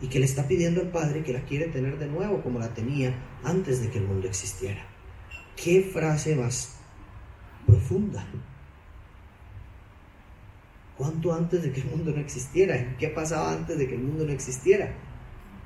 Y 0.00 0.08
que 0.08 0.18
le 0.18 0.24
está 0.24 0.48
pidiendo 0.48 0.80
al 0.80 0.88
Padre 0.88 1.22
que 1.22 1.32
la 1.32 1.44
quiere 1.44 1.66
tener 1.66 1.98
de 1.98 2.06
nuevo 2.06 2.42
como 2.42 2.58
la 2.58 2.72
tenía 2.72 3.14
antes 3.44 3.82
de 3.82 3.90
que 3.90 3.98
el 3.98 4.04
mundo 4.04 4.26
existiera. 4.26 4.84
Qué 5.56 5.82
frase 5.82 6.34
más 6.36 6.76
profunda. 7.66 8.26
¿Cuánto 10.96 11.32
antes 11.34 11.62
de 11.62 11.72
que 11.72 11.80
el 11.80 11.86
mundo 11.86 12.12
no 12.12 12.20
existiera? 12.20 12.96
¿Qué 12.98 13.08
pasaba 13.08 13.52
antes 13.52 13.78
de 13.78 13.88
que 13.88 13.94
el 13.94 14.02
mundo 14.02 14.24
no 14.24 14.32
existiera? 14.32 14.94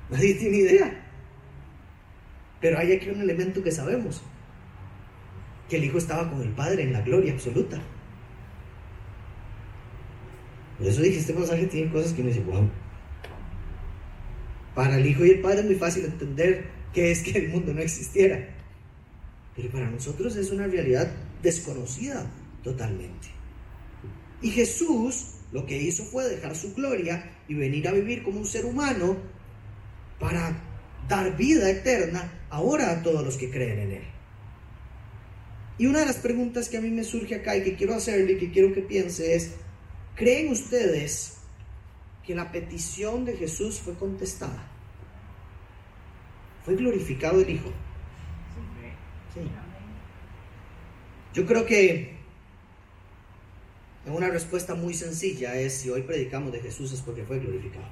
Nadie 0.09 0.35
tiene 0.35 0.57
idea. 0.57 1.05
Pero 2.61 2.77
hay 2.77 2.93
aquí 2.93 3.09
un 3.09 3.21
elemento 3.21 3.61
que 3.61 3.71
sabemos 3.71 4.21
que 5.69 5.77
el 5.77 5.83
Hijo 5.85 5.97
estaba 5.97 6.29
con 6.29 6.41
el 6.41 6.49
Padre 6.49 6.83
en 6.83 6.93
la 6.93 7.01
gloria 7.01 7.33
absoluta. 7.33 7.81
Por 10.77 10.87
eso 10.87 11.01
dije, 11.01 11.19
este 11.19 11.33
pasaje 11.33 11.65
tiene 11.67 11.91
cosas 11.91 12.13
que 12.13 12.21
uno 12.21 12.29
dice, 12.29 12.41
wow. 12.41 12.69
Para 14.75 14.97
el 14.97 15.05
Hijo 15.05 15.25
y 15.25 15.31
el 15.31 15.41
Padre 15.41 15.61
es 15.61 15.65
muy 15.65 15.75
fácil 15.75 16.05
entender 16.05 16.65
que 16.93 17.11
es 17.11 17.23
que 17.23 17.39
el 17.39 17.49
mundo 17.49 17.73
no 17.73 17.81
existiera. 17.81 18.49
Pero 19.55 19.71
para 19.71 19.89
nosotros 19.89 20.35
es 20.35 20.51
una 20.51 20.67
realidad 20.67 21.09
desconocida 21.41 22.29
totalmente. 22.63 23.29
Y 24.41 24.49
Jesús 24.51 25.35
lo 25.53 25.65
que 25.65 25.81
hizo 25.81 26.03
fue 26.03 26.27
dejar 26.27 26.55
su 26.55 26.73
gloria 26.73 27.31
y 27.47 27.53
venir 27.53 27.87
a 27.87 27.93
vivir 27.93 28.23
como 28.23 28.39
un 28.39 28.45
ser 28.45 28.65
humano 28.65 29.17
para 30.19 30.61
dar 31.07 31.37
vida 31.37 31.69
eterna 31.69 32.45
ahora 32.49 32.91
a 32.91 33.01
todos 33.01 33.23
los 33.23 33.37
que 33.37 33.49
creen 33.49 33.79
en 33.79 33.91
Él. 33.93 34.03
Y 35.77 35.87
una 35.87 35.99
de 35.99 36.05
las 36.05 36.17
preguntas 36.17 36.67
que 36.67 36.77
a 36.77 36.81
mí 36.81 36.89
me 36.89 37.03
surge 37.03 37.35
acá 37.35 37.55
y 37.55 37.63
que 37.63 37.75
quiero 37.75 37.95
hacerle 37.95 38.33
y 38.33 38.37
que 38.37 38.51
quiero 38.51 38.73
que 38.73 38.81
piense 38.81 39.35
es, 39.35 39.51
¿creen 40.15 40.49
ustedes 40.51 41.34
que 42.25 42.35
la 42.35 42.51
petición 42.51 43.25
de 43.25 43.37
Jesús 43.37 43.79
fue 43.79 43.93
contestada? 43.93 44.67
¿Fue 46.63 46.75
glorificado 46.75 47.41
el 47.41 47.49
Hijo? 47.49 47.69
Sí. 49.33 49.41
Yo 51.33 51.45
creo 51.45 51.65
que 51.65 52.15
una 54.07 54.29
respuesta 54.29 54.75
muy 54.75 54.93
sencilla 54.93 55.55
es 55.55 55.73
si 55.73 55.89
hoy 55.89 56.03
predicamos 56.03 56.51
de 56.51 56.61
Jesús 56.61 56.91
es 56.91 57.01
porque 57.01 57.23
fue 57.23 57.39
glorificado. 57.39 57.85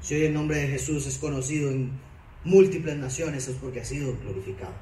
Si 0.00 0.14
hoy 0.14 0.24
el 0.24 0.34
nombre 0.34 0.58
de 0.58 0.68
Jesús 0.68 1.06
es 1.06 1.18
conocido 1.18 1.70
en 1.70 1.92
múltiples 2.44 2.96
naciones 2.96 3.48
es 3.48 3.56
porque 3.56 3.80
ha 3.80 3.84
sido 3.84 4.16
glorificado. 4.18 4.72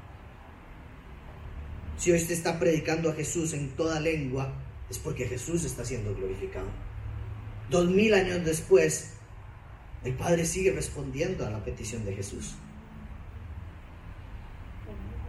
Si 1.96 2.10
hoy 2.10 2.18
usted 2.18 2.34
está 2.34 2.58
predicando 2.58 3.10
a 3.10 3.14
Jesús 3.14 3.52
en 3.52 3.68
toda 3.70 4.00
lengua, 4.00 4.52
es 4.90 4.98
porque 4.98 5.26
Jesús 5.26 5.64
está 5.64 5.84
siendo 5.84 6.14
glorificado. 6.14 6.66
Dos 7.70 7.88
mil 7.88 8.14
años 8.14 8.44
después, 8.44 9.12
el 10.04 10.14
Padre 10.14 10.44
sigue 10.44 10.72
respondiendo 10.72 11.46
a 11.46 11.50
la 11.50 11.64
petición 11.64 12.04
de 12.04 12.14
Jesús. 12.14 12.54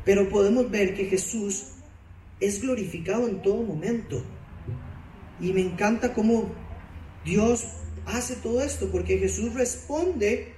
Pero 0.06 0.28
podemos 0.30 0.70
ver 0.70 0.96
que 0.96 1.06
Jesús 1.06 1.68
es 2.40 2.62
glorificado 2.62 3.28
en 3.28 3.42
todo 3.42 3.64
momento. 3.64 4.22
Y 5.40 5.54
me 5.54 5.62
encanta 5.62 6.14
cómo 6.14 6.52
Dios 7.24 7.66
hace 8.06 8.36
todo 8.36 8.62
esto, 8.62 8.90
porque 8.92 9.18
Jesús 9.18 9.54
responde 9.54 10.54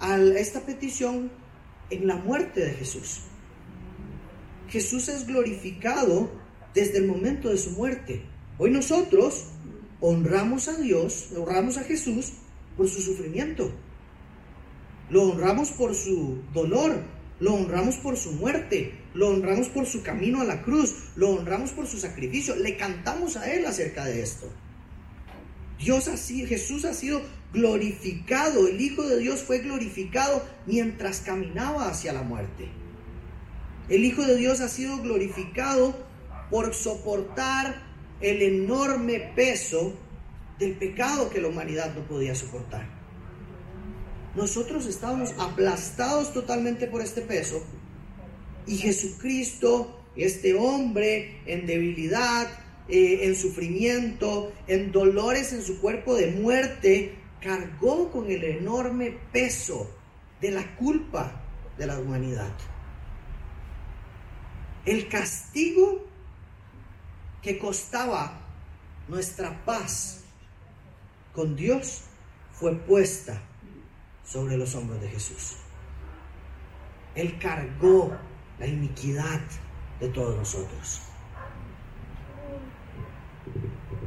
a 0.00 0.16
esta 0.16 0.60
petición 0.60 1.30
en 1.90 2.06
la 2.06 2.16
muerte 2.16 2.60
de 2.60 2.72
Jesús. 2.72 3.20
Jesús 4.68 5.08
es 5.08 5.26
glorificado 5.26 6.30
desde 6.74 6.98
el 6.98 7.06
momento 7.06 7.50
de 7.50 7.58
su 7.58 7.70
muerte. 7.72 8.22
Hoy 8.58 8.70
nosotros 8.70 9.48
honramos 10.02 10.66
a 10.66 10.76
Dios, 10.76 11.28
honramos 11.34 11.78
a 11.78 11.84
Jesús 11.84 12.32
por 12.76 12.88
su 12.88 13.00
sufrimiento. 13.00 13.72
Lo 15.08 15.22
honramos 15.22 15.70
por 15.70 15.94
su 15.94 16.42
dolor, 16.52 17.00
lo 17.38 17.54
honramos 17.54 17.96
por 17.96 18.16
su 18.16 18.32
muerte, 18.32 18.98
lo 19.14 19.28
honramos 19.28 19.68
por 19.68 19.86
su 19.86 20.02
camino 20.02 20.40
a 20.40 20.44
la 20.44 20.62
cruz, 20.62 20.94
lo 21.14 21.30
honramos 21.30 21.70
por 21.70 21.86
su 21.86 21.98
sacrificio, 21.98 22.56
le 22.56 22.76
cantamos 22.76 23.36
a 23.36 23.50
Él 23.52 23.64
acerca 23.64 24.04
de 24.04 24.22
esto. 24.22 24.50
Dios 25.78 26.08
así, 26.08 26.46
Jesús 26.46 26.84
ha 26.84 26.94
sido 26.94 27.22
glorificado, 27.52 28.66
el 28.66 28.80
Hijo 28.80 29.02
de 29.04 29.18
Dios 29.18 29.42
fue 29.42 29.60
glorificado 29.60 30.44
mientras 30.66 31.20
caminaba 31.20 31.88
hacia 31.88 32.12
la 32.12 32.22
muerte. 32.22 32.68
El 33.88 34.04
Hijo 34.04 34.22
de 34.22 34.36
Dios 34.36 34.60
ha 34.60 34.68
sido 34.68 34.98
glorificado 34.98 35.94
por 36.50 36.74
soportar 36.74 37.91
el 38.22 38.42
enorme 38.42 39.32
peso 39.34 39.94
del 40.58 40.74
pecado 40.74 41.28
que 41.28 41.40
la 41.40 41.48
humanidad 41.48 41.94
no 41.94 42.02
podía 42.02 42.34
soportar. 42.34 42.86
Nosotros 44.34 44.86
estábamos 44.86 45.34
aplastados 45.38 46.32
totalmente 46.32 46.86
por 46.86 47.02
este 47.02 47.20
peso 47.20 47.62
y 48.66 48.76
Jesucristo, 48.78 49.98
este 50.16 50.54
hombre 50.54 51.40
en 51.46 51.66
debilidad, 51.66 52.48
eh, 52.88 53.26
en 53.26 53.34
sufrimiento, 53.34 54.52
en 54.68 54.92
dolores 54.92 55.52
en 55.52 55.62
su 55.62 55.80
cuerpo 55.80 56.14
de 56.14 56.28
muerte, 56.28 57.16
cargó 57.40 58.10
con 58.10 58.30
el 58.30 58.44
enorme 58.44 59.18
peso 59.32 59.90
de 60.40 60.52
la 60.52 60.76
culpa 60.76 61.42
de 61.76 61.86
la 61.86 61.98
humanidad. 61.98 62.52
El 64.84 65.08
castigo 65.08 66.11
que 67.42 67.58
costaba 67.58 68.40
nuestra 69.08 69.64
paz 69.64 70.20
con 71.34 71.56
Dios 71.56 72.02
fue 72.52 72.76
puesta 72.76 73.42
sobre 74.24 74.56
los 74.56 74.74
hombros 74.74 75.00
de 75.00 75.08
Jesús. 75.08 75.56
Él 77.14 77.38
cargó 77.38 78.16
la 78.58 78.66
iniquidad 78.66 79.40
de 80.00 80.08
todos 80.08 80.36
nosotros. 80.36 81.02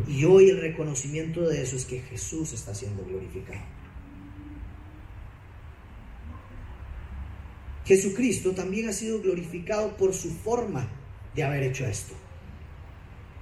Y 0.08 0.24
hoy 0.26 0.50
el 0.50 0.62
reconocimiento 0.62 1.42
de 1.42 1.62
eso 1.62 1.76
es 1.76 1.86
que 1.86 2.00
Jesús 2.00 2.54
está 2.54 2.74
siendo 2.74 3.04
glorificado. 3.04 3.62
Jesucristo 7.86 8.54
también 8.54 8.90
ha 8.90 8.94
sido 8.94 9.22
glorificado 9.22 9.96
por 9.98 10.14
su 10.14 10.32
forma 10.32 10.88
de 11.36 11.44
haber 11.44 11.64
hecho 11.64 11.86
esto. 11.86 12.16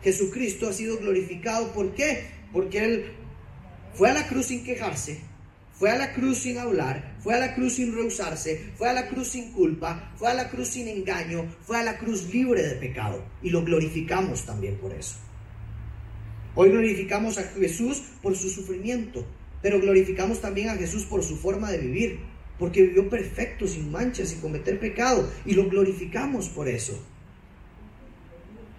Jesucristo 0.04 0.70
ha 0.70 0.74
sido 0.74 0.98
glorificado, 0.98 1.72
¿por 1.74 1.94
qué? 1.94 2.26
Porque 2.52 2.84
Él 2.84 3.06
fue 3.94 4.10
a 4.10 4.14
la 4.14 4.28
cruz 4.28 4.48
sin 4.48 4.64
quejarse, 4.64 5.22
fue 5.74 5.90
a 5.90 5.98
la 5.98 6.14
cruz 6.14 6.40
sin 6.40 6.58
hablar, 6.58 7.16
fue 7.22 7.34
a 7.34 7.40
la 7.40 7.56
cruz 7.56 7.74
sin 7.74 7.96
rehusarse, 7.96 8.72
fue 8.76 8.90
a 8.90 8.94
la 8.94 9.08
cruz 9.08 9.30
sin 9.30 9.52
culpa, 9.52 10.14
fue 10.18 10.30
a 10.30 10.34
la 10.34 10.50
cruz 10.50 10.70
sin 10.70 10.88
engaño, 10.88 11.46
fue 11.62 11.78
a 11.78 11.84
la 11.84 11.98
cruz 11.98 12.34
libre 12.34 12.62
de 12.64 12.76
pecado. 12.76 13.24
Y 13.42 13.50
lo 13.50 13.64
glorificamos 13.64 14.46
también 14.46 14.78
por 14.78 14.94
eso. 14.94 15.16
Hoy 16.56 16.70
glorificamos 16.70 17.38
a 17.38 17.44
Jesús 17.44 18.04
por 18.22 18.36
su 18.36 18.50
sufrimiento, 18.50 19.26
pero 19.62 19.80
glorificamos 19.80 20.42
también 20.42 20.70
a 20.70 20.76
Jesús 20.76 21.06
por 21.06 21.24
su 21.24 21.38
forma 21.38 21.72
de 21.72 21.80
vivir 21.80 22.20
porque 22.60 22.84
vivió 22.84 23.10
perfecto, 23.10 23.68
sin 23.68 23.92
manchas, 23.92 24.30
sin 24.30 24.40
cometer 24.40 24.80
pecado, 24.80 25.30
y 25.46 25.54
lo 25.54 25.70
glorificamos 25.70 26.50
por 26.50 26.70
eso. 26.70 26.98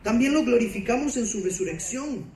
También 0.04 0.34
lo 0.34 0.44
glorificamos 0.44 1.16
en 1.16 1.26
su 1.26 1.42
resurrección. 1.42 2.26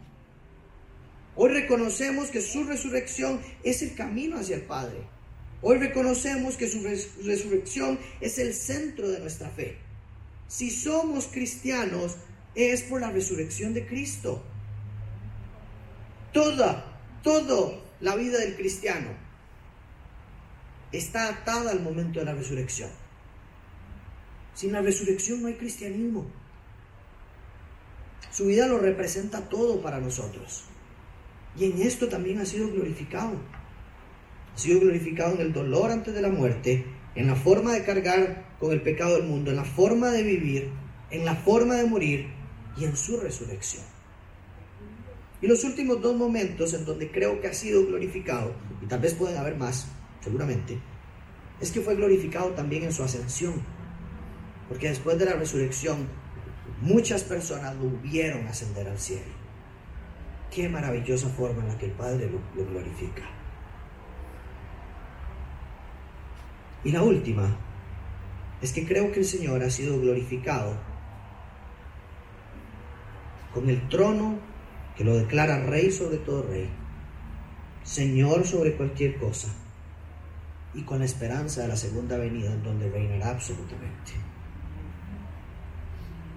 Hoy 1.36 1.50
reconocemos 1.50 2.30
que 2.30 2.40
su 2.40 2.64
resurrección 2.64 3.40
es 3.62 3.82
el 3.82 3.94
camino 3.94 4.38
hacia 4.38 4.56
el 4.56 4.62
Padre. 4.62 4.96
Hoy 5.60 5.76
reconocemos 5.76 6.56
que 6.56 6.66
su 6.66 6.82
resurrección 6.82 7.98
es 8.22 8.38
el 8.38 8.54
centro 8.54 9.08
de 9.10 9.20
nuestra 9.20 9.50
fe. 9.50 9.76
Si 10.48 10.70
somos 10.70 11.26
cristianos, 11.26 12.16
es 12.54 12.82
por 12.82 13.02
la 13.02 13.10
resurrección 13.10 13.74
de 13.74 13.86
Cristo. 13.86 14.42
Toda, 16.32 16.98
toda 17.22 17.78
la 18.00 18.16
vida 18.16 18.38
del 18.38 18.56
cristiano 18.56 19.10
está 20.90 21.28
atada 21.28 21.70
al 21.70 21.82
momento 21.82 22.18
de 22.18 22.24
la 22.24 22.34
resurrección. 22.34 22.90
Sin 24.54 24.72
la 24.72 24.80
resurrección 24.80 25.42
no 25.42 25.48
hay 25.48 25.54
cristianismo. 25.54 26.37
Su 28.30 28.46
vida 28.46 28.66
lo 28.66 28.78
representa 28.78 29.48
todo 29.48 29.80
para 29.80 30.00
nosotros. 30.00 30.64
Y 31.56 31.64
en 31.64 31.82
esto 31.82 32.08
también 32.08 32.38
ha 32.40 32.46
sido 32.46 32.70
glorificado. 32.70 33.32
Ha 34.54 34.58
sido 34.58 34.80
glorificado 34.80 35.34
en 35.34 35.40
el 35.40 35.52
dolor 35.52 35.90
antes 35.90 36.14
de 36.14 36.22
la 36.22 36.28
muerte, 36.28 36.84
en 37.14 37.26
la 37.26 37.36
forma 37.36 37.72
de 37.72 37.84
cargar 37.84 38.56
con 38.60 38.72
el 38.72 38.82
pecado 38.82 39.16
del 39.16 39.24
mundo, 39.24 39.50
en 39.50 39.56
la 39.56 39.64
forma 39.64 40.10
de 40.10 40.22
vivir, 40.22 40.70
en 41.10 41.24
la 41.24 41.34
forma 41.34 41.76
de 41.76 41.86
morir 41.86 42.28
y 42.76 42.84
en 42.84 42.96
su 42.96 43.18
resurrección. 43.18 43.82
Y 45.40 45.46
los 45.46 45.62
últimos 45.64 46.02
dos 46.02 46.16
momentos 46.16 46.74
en 46.74 46.84
donde 46.84 47.10
creo 47.10 47.40
que 47.40 47.46
ha 47.46 47.54
sido 47.54 47.86
glorificado, 47.86 48.52
y 48.82 48.86
tal 48.86 49.00
vez 49.00 49.14
pueden 49.14 49.36
haber 49.36 49.56
más, 49.56 49.86
seguramente, 50.20 50.78
es 51.60 51.70
que 51.70 51.80
fue 51.80 51.94
glorificado 51.94 52.50
también 52.50 52.84
en 52.84 52.92
su 52.92 53.02
ascensión. 53.02 53.54
Porque 54.68 54.88
después 54.88 55.18
de 55.18 55.24
la 55.24 55.34
resurrección, 55.34 56.08
muchas 56.80 57.24
personas 57.24 57.76
lo 57.76 57.90
vieron 58.02 58.46
ascender 58.46 58.88
al 58.88 58.98
cielo. 58.98 59.32
Qué 60.50 60.68
maravillosa 60.68 61.28
forma 61.28 61.62
en 61.62 61.68
la 61.68 61.78
que 61.78 61.86
el 61.86 61.92
Padre 61.92 62.30
lo, 62.30 62.40
lo 62.54 62.68
glorifica. 62.70 63.22
Y 66.84 66.92
la 66.92 67.02
última 67.02 67.56
es 68.62 68.72
que 68.72 68.86
creo 68.86 69.12
que 69.12 69.20
el 69.20 69.26
Señor 69.26 69.62
ha 69.62 69.70
sido 69.70 70.00
glorificado 70.00 70.76
con 73.52 73.68
el 73.68 73.88
trono 73.88 74.38
que 74.96 75.04
lo 75.04 75.16
declara 75.16 75.64
rey 75.64 75.90
sobre 75.90 76.18
todo 76.18 76.42
rey, 76.42 76.68
Señor 77.84 78.46
sobre 78.46 78.76
cualquier 78.76 79.16
cosa, 79.18 79.48
y 80.74 80.82
con 80.82 80.98
la 80.98 81.04
esperanza 81.04 81.62
de 81.62 81.68
la 81.68 81.76
segunda 81.76 82.18
venida 82.18 82.52
en 82.52 82.62
donde 82.62 82.90
reinará 82.90 83.30
absolutamente. 83.30 84.12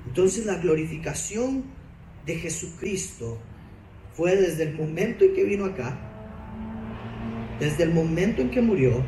Entonces 0.06 0.46
la 0.46 0.56
glorificación 0.56 1.64
de 2.26 2.36
Jesucristo 2.36 3.38
fue 4.14 4.36
desde 4.36 4.64
el 4.64 4.76
momento 4.76 5.26
en 5.26 5.34
que 5.34 5.44
vino 5.44 5.66
acá, 5.66 5.98
desde 7.60 7.84
el 7.84 7.94
momento 7.94 8.42
en 8.42 8.52
que 8.52 8.62
murió, 8.62 9.04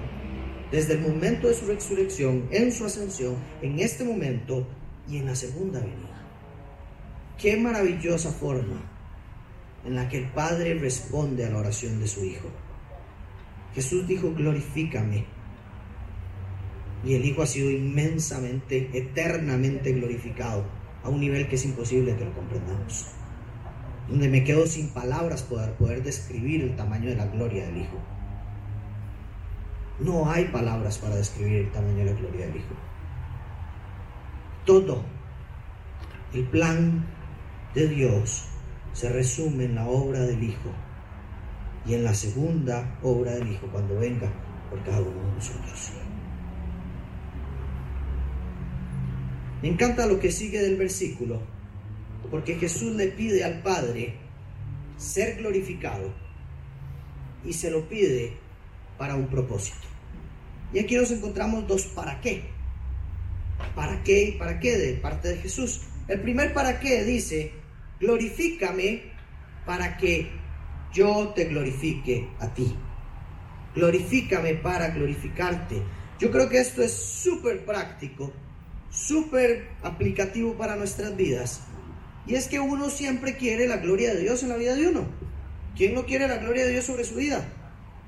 desde 0.71 0.93
el 0.93 1.01
momento 1.01 1.47
de 1.47 1.53
su 1.53 1.65
resurrección, 1.65 2.47
en 2.51 2.71
su 2.71 2.85
ascensión, 2.85 3.35
en 3.61 3.79
este 3.79 4.03
momento 4.03 4.67
y 5.09 5.17
en 5.17 5.25
la 5.25 5.35
segunda 5.35 5.79
venida. 5.79 6.27
Qué 7.37 7.57
maravillosa 7.57 8.31
forma 8.31 8.81
en 9.85 9.95
la 9.95 10.07
que 10.07 10.19
el 10.19 10.29
Padre 10.29 10.75
responde 10.75 11.45
a 11.45 11.49
la 11.49 11.57
oración 11.57 11.99
de 11.99 12.07
su 12.07 12.23
Hijo. 12.23 12.47
Jesús 13.75 14.07
dijo, 14.07 14.31
glorifícame. 14.33 15.25
Y 17.03 17.15
el 17.15 17.25
Hijo 17.25 17.41
ha 17.41 17.47
sido 17.47 17.69
inmensamente, 17.69 18.89
eternamente 18.93 19.91
glorificado 19.91 20.63
a 21.03 21.09
un 21.09 21.19
nivel 21.19 21.47
que 21.47 21.55
es 21.55 21.65
imposible 21.65 22.15
que 22.15 22.25
lo 22.25 22.33
comprendamos. 22.33 23.07
Donde 24.07 24.29
me 24.29 24.43
quedo 24.43 24.65
sin 24.65 24.89
palabras 24.89 25.43
para 25.43 25.73
poder 25.73 26.03
describir 26.03 26.61
el 26.61 26.75
tamaño 26.75 27.09
de 27.09 27.15
la 27.15 27.27
gloria 27.27 27.65
del 27.65 27.77
Hijo. 27.77 27.97
No 29.99 30.29
hay 30.29 30.45
palabras 30.45 30.97
para 30.97 31.15
describir 31.15 31.65
el 31.65 31.71
tamaño 31.71 31.99
de 31.99 32.05
la 32.05 32.13
gloria 32.13 32.47
del 32.47 32.57
Hijo. 32.57 32.75
Todo 34.65 35.03
el 36.33 36.45
plan 36.45 37.05
de 37.75 37.87
Dios 37.87 38.45
se 38.93 39.09
resume 39.09 39.65
en 39.65 39.75
la 39.75 39.87
obra 39.87 40.19
del 40.21 40.43
Hijo 40.43 40.71
y 41.85 41.95
en 41.95 42.03
la 42.03 42.13
segunda 42.13 42.97
obra 43.03 43.33
del 43.33 43.51
Hijo 43.51 43.67
cuando 43.67 43.99
venga 43.99 44.29
por 44.69 44.81
cada 44.83 45.01
uno 45.01 45.11
de 45.11 45.35
nosotros. 45.35 46.02
Me 49.63 49.69
encanta 49.69 50.05
lo 50.07 50.19
que 50.19 50.29
sigue 50.29 50.61
del 50.61 50.75
versículo, 50.75 51.41
porque 52.29 52.55
Jesús 52.55 52.97
le 52.97 53.07
pide 53.07 53.45
al 53.45 53.61
Padre 53.61 54.15
ser 54.97 55.37
glorificado 55.37 56.13
y 57.45 57.53
se 57.53 57.71
lo 57.71 57.87
pide 57.87 58.33
para 58.97 59.15
un 59.15 59.27
propósito. 59.27 59.87
Y 60.73 60.79
aquí 60.79 60.97
nos 60.97 61.11
encontramos 61.11 61.65
dos 61.65 61.85
para 61.85 62.19
qué. 62.19 62.43
¿Para 63.73 64.03
qué 64.03 64.23
y 64.25 64.31
para 64.33 64.59
qué 64.59 64.77
de 64.77 64.93
parte 64.95 65.29
de 65.29 65.37
Jesús? 65.37 65.79
El 66.09 66.19
primer 66.19 66.53
para 66.53 66.81
qué 66.81 67.05
dice, 67.05 67.53
glorifícame 68.01 69.13
para 69.65 69.95
que 69.95 70.29
yo 70.91 71.31
te 71.33 71.45
glorifique 71.45 72.27
a 72.41 72.53
ti. 72.53 72.75
Glorifícame 73.75 74.55
para 74.55 74.89
glorificarte. 74.89 75.81
Yo 76.19 76.31
creo 76.31 76.49
que 76.49 76.59
esto 76.59 76.83
es 76.83 76.91
súper 76.91 77.63
práctico, 77.63 78.33
súper 78.93 79.67
aplicativo 79.81 80.53
para 80.53 80.75
nuestras 80.75 81.15
vidas. 81.17 81.61
Y 82.25 82.35
es 82.35 82.47
que 82.47 82.59
uno 82.59 82.89
siempre 82.89 83.35
quiere 83.35 83.67
la 83.67 83.77
gloria 83.77 84.13
de 84.13 84.21
Dios 84.21 84.43
en 84.43 84.49
la 84.49 84.55
vida 84.55 84.75
de 84.75 84.87
uno. 84.87 85.07
¿Quién 85.75 85.93
no 85.93 86.05
quiere 86.05 86.27
la 86.27 86.37
gloria 86.37 86.65
de 86.65 86.71
Dios 86.71 86.85
sobre 86.85 87.03
su 87.03 87.15
vida? 87.15 87.43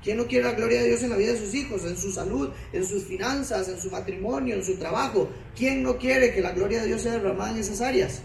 ¿Quién 0.02 0.18
no 0.18 0.26
quiere 0.26 0.44
la 0.44 0.52
gloria 0.52 0.80
de 0.80 0.88
Dios 0.88 1.02
en 1.02 1.10
la 1.10 1.16
vida 1.16 1.32
de 1.32 1.38
sus 1.38 1.52
hijos, 1.54 1.84
en 1.84 1.96
su 1.96 2.12
salud, 2.12 2.50
en 2.72 2.86
sus 2.86 3.04
finanzas, 3.04 3.68
en 3.68 3.78
su 3.78 3.90
matrimonio, 3.90 4.54
en 4.54 4.64
su 4.64 4.76
trabajo? 4.76 5.28
¿Quién 5.56 5.82
no 5.82 5.98
quiere 5.98 6.32
que 6.32 6.40
la 6.40 6.52
gloria 6.52 6.80
de 6.80 6.86
Dios 6.86 7.02
sea 7.02 7.12
derramada 7.12 7.50
en 7.50 7.58
esas 7.58 7.80
áreas? 7.80 8.22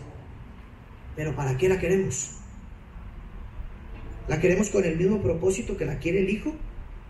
Pero 1.15 1.36
¿para 1.36 1.58
qué 1.58 1.67
la 1.67 1.80
queremos? 1.80 2.32
¿La 4.28 4.39
queremos 4.39 4.69
con 4.69 4.86
el 4.86 4.95
mismo 4.95 5.21
propósito 5.21 5.76
que 5.76 5.86
la 5.86 5.97
quiere 5.97 6.19
el 6.19 6.30
Hijo? 6.30 6.56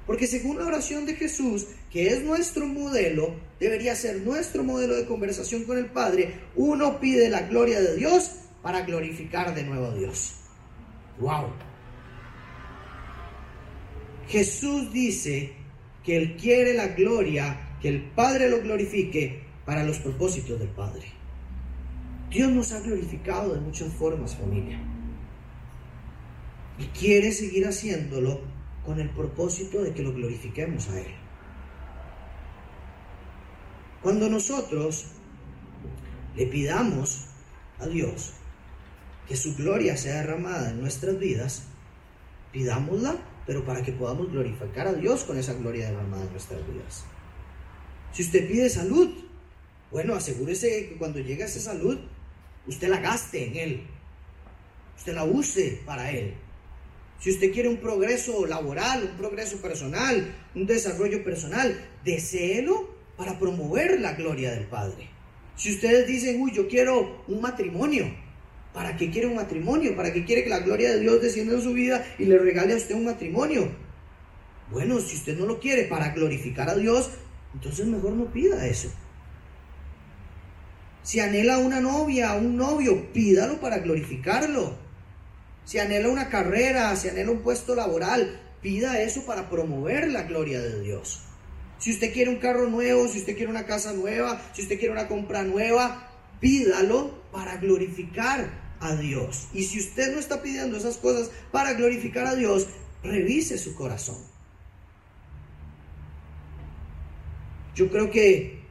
Porque 0.08 0.26
según 0.26 0.58
la 0.58 0.66
oración 0.66 1.06
de 1.06 1.16
Jesús, 1.16 1.68
que 1.92 2.08
es 2.08 2.24
nuestro 2.24 2.66
modelo, 2.68 3.36
debería 3.60 3.96
ser 3.96 4.22
nuestro 4.22 4.64
modelo 4.64 4.96
de 4.96 5.06
conversación 5.06 5.66
con 5.66 5.78
el 5.78 5.88
Padre, 5.88 6.34
uno 6.56 7.00
pide 7.00 7.30
la 7.30 7.42
gloria 7.42 7.82
de 7.82 7.98
Dios 7.98 8.32
para 8.62 8.82
glorificar 8.82 9.54
de 9.54 9.64
nuevo 9.64 9.88
a 9.88 9.96
Dios. 9.96 10.36
¡Wow! 11.20 11.48
Jesús 14.30 14.94
dice 14.94 15.52
que 16.06 16.16
Él 16.16 16.38
quiere 16.38 16.74
la 16.74 16.88
gloria, 16.88 17.78
que 17.82 17.90
el 17.90 18.02
Padre 18.02 18.50
lo 18.50 18.62
glorifique 18.62 19.42
para 19.66 19.84
los 19.84 20.00
propósitos 20.00 20.58
del 20.58 20.70
Padre. 20.70 21.08
Dios 22.30 22.50
nos 22.50 22.72
ha 22.72 22.80
glorificado 22.80 23.54
de 23.54 23.60
muchas 23.60 23.92
formas, 23.94 24.38
familia. 24.38 24.80
Y 26.80 26.86
quiere 26.98 27.34
seguir 27.34 27.68
haciéndolo 27.68 28.40
con 28.86 29.02
el 29.02 29.10
propósito 29.10 29.84
de 29.84 29.94
que 29.94 30.02
lo 30.02 30.14
glorifiquemos 30.14 30.88
a 30.90 31.02
Él. 31.02 31.21
Cuando 34.02 34.30
nosotros 34.30 35.06
le 36.36 36.48
pidamos 36.48 37.26
a 37.80 37.88
Dios 37.88 38.32
que 39.28 39.36
su 39.36 39.56
gloria 39.56 39.96
sea 39.96 40.22
derramada 40.22 40.72
en 40.72 40.82
nuestras 40.82 41.20
vidas, 41.20 41.64
pidámosla, 42.52 43.16
pero 43.46 43.64
para 43.64 43.84
que 43.84 43.92
podamos 43.92 44.32
glorificar 44.32 44.88
a 44.88 44.94
Dios 44.94 45.24
con 45.24 45.38
esa 45.38 45.54
gloria 45.54 45.90
derramada 45.90 46.24
en 46.24 46.32
nuestras 46.32 46.60
vidas. 46.68 47.06
Si 48.12 48.24
usted 48.24 48.48
pide 48.48 48.70
salud, 48.70 49.10
bueno, 49.92 50.16
asegúrese 50.16 50.90
que 50.90 50.98
cuando 50.98 51.20
llegue 51.20 51.44
a 51.44 51.46
esa 51.46 51.60
salud, 51.60 52.00
usted 52.68 52.90
la 52.90 53.00
gaste 53.00 53.48
en 53.48 53.56
Él. 53.56 53.88
Usted 54.98 55.14
la 55.14 55.26
use 55.26 55.82
para 55.86 56.12
Él. 56.12 56.34
Si 57.20 57.30
usted 57.30 57.54
quiere 57.54 57.70
un 57.70 57.78
progreso 57.78 58.48
laboral, 58.48 59.04
un 59.12 59.18
progreso 59.18 59.62
personal, 59.62 60.36
un 60.56 60.66
desarrollo 60.66 61.24
personal, 61.24 61.80
deséelo 62.04 63.01
para 63.22 63.38
promover 63.38 64.02
la 64.02 64.14
gloria 64.14 64.50
del 64.50 64.66
Padre. 64.66 65.08
Si 65.56 65.72
ustedes 65.72 66.08
dicen, 66.08 66.42
uy, 66.42 66.52
yo 66.54 66.68
quiero 66.68 67.24
un 67.28 67.40
matrimonio, 67.40 68.12
¿para 68.74 68.98
qué 68.98 69.12
quiere 69.12 69.28
un 69.28 69.36
matrimonio? 69.36 69.96
¿Para 69.96 70.12
qué 70.12 70.26
quiere 70.26 70.44
que 70.44 70.50
la 70.50 70.62
gloria 70.62 70.90
de 70.90 71.02
Dios 71.02 71.22
descienda 71.22 71.54
en 71.54 71.62
su 71.62 71.72
vida 71.72 72.04
y 72.18 72.26
le 72.26 72.40
regale 72.40 72.74
a 72.74 72.78
usted 72.78 72.96
un 72.96 73.06
matrimonio? 73.06 73.70
Bueno, 74.72 75.00
si 75.00 75.18
usted 75.18 75.38
no 75.38 75.46
lo 75.46 75.60
quiere 75.60 75.84
para 75.84 76.10
glorificar 76.10 76.68
a 76.68 76.76
Dios, 76.76 77.12
entonces 77.54 77.86
mejor 77.86 78.14
no 78.14 78.26
pida 78.26 78.66
eso. 78.66 78.92
Si 81.04 81.20
anhela 81.20 81.60
una 81.60 81.80
novia, 81.80 82.34
un 82.34 82.58
novio, 82.58 83.14
pídalo 83.14 83.62
para 83.62 83.78
glorificarlo. 83.78 84.74
Si 85.66 85.78
anhela 85.78 86.10
una 86.10 86.28
carrera, 86.28 86.96
si 86.96 87.08
anhela 87.08 87.30
un 87.30 87.44
puesto 87.44 87.76
laboral, 87.76 88.42
pida 88.64 89.00
eso 89.00 89.28
para 89.28 89.48
promover 89.48 90.08
la 90.08 90.24
gloria 90.24 90.60
de 90.60 90.82
Dios. 90.82 91.28
Si 91.82 91.90
usted 91.90 92.14
quiere 92.14 92.30
un 92.30 92.38
carro 92.38 92.70
nuevo, 92.70 93.08
si 93.08 93.18
usted 93.18 93.36
quiere 93.36 93.50
una 93.50 93.66
casa 93.66 93.92
nueva, 93.92 94.40
si 94.54 94.62
usted 94.62 94.78
quiere 94.78 94.94
una 94.94 95.08
compra 95.08 95.42
nueva, 95.42 96.08
pídalo 96.40 97.24
para 97.32 97.58
glorificar 97.58 98.78
a 98.80 98.96
Dios. 98.96 99.48
Y 99.52 99.64
si 99.64 99.80
usted 99.80 100.14
no 100.14 100.20
está 100.20 100.44
pidiendo 100.44 100.78
esas 100.78 100.98
cosas 100.98 101.32
para 101.52 101.74
glorificar 101.74 102.28
a 102.28 102.36
Dios, 102.36 102.68
revise 103.02 103.58
su 103.58 103.74
corazón. 103.74 104.18
Yo 107.74 107.90
creo 107.90 108.12
que 108.12 108.62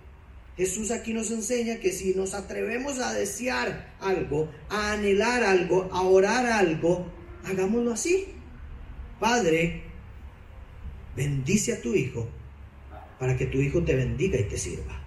Jesús 0.57 0.93
aquí 0.93 1.13
nos 1.13 1.33
enseña 1.33 1.81
que 1.81 1.91
si 1.91 2.15
nos 2.15 2.33
atrevemos 2.33 3.01
a 3.01 3.13
desear 3.13 3.93
algo, 3.99 4.53
a 4.69 4.93
anhelar 4.93 5.43
algo, 5.43 5.89
a 5.93 6.03
orar 6.03 6.47
algo, 6.47 7.11
hagámoslo 7.45 7.93
así. 7.93 8.29
Padre, 9.19 9.83
bendice 11.17 11.73
a 11.73 11.83
tu 11.83 11.97
Hijo 11.97 12.39
para 13.21 13.37
que 13.37 13.47
tu 13.47 13.59
Hijo 13.59 13.85
te 13.85 13.95
bendiga 13.95 14.41
y 14.41 14.45
te 14.45 14.57
sirva. 14.57 14.99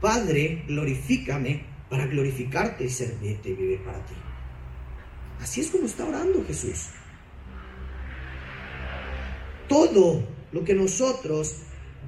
Padre, 0.00 0.64
glorifícame 0.66 1.62
para 1.90 2.06
glorificarte 2.06 2.84
y 2.84 2.88
servirte 2.88 3.50
y 3.50 3.54
vivir 3.54 3.84
para 3.84 4.04
ti. 4.06 4.14
Así 5.40 5.60
es 5.60 5.68
como 5.68 5.84
está 5.84 6.06
orando 6.06 6.42
Jesús. 6.46 6.86
Todo 9.68 10.26
lo 10.52 10.64
que 10.64 10.74
nosotros 10.74 11.56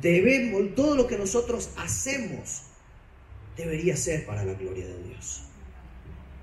debemos, 0.01 0.75
todo 0.75 0.97
lo 0.97 1.07
que 1.07 1.19
nosotros 1.19 1.71
hacemos 1.77 2.63
debería 3.59 3.95
ser 3.95 4.25
para 4.25 4.43
la 4.45 4.55
gloria 4.55 4.87
de 4.87 5.03
Dios. 5.03 5.43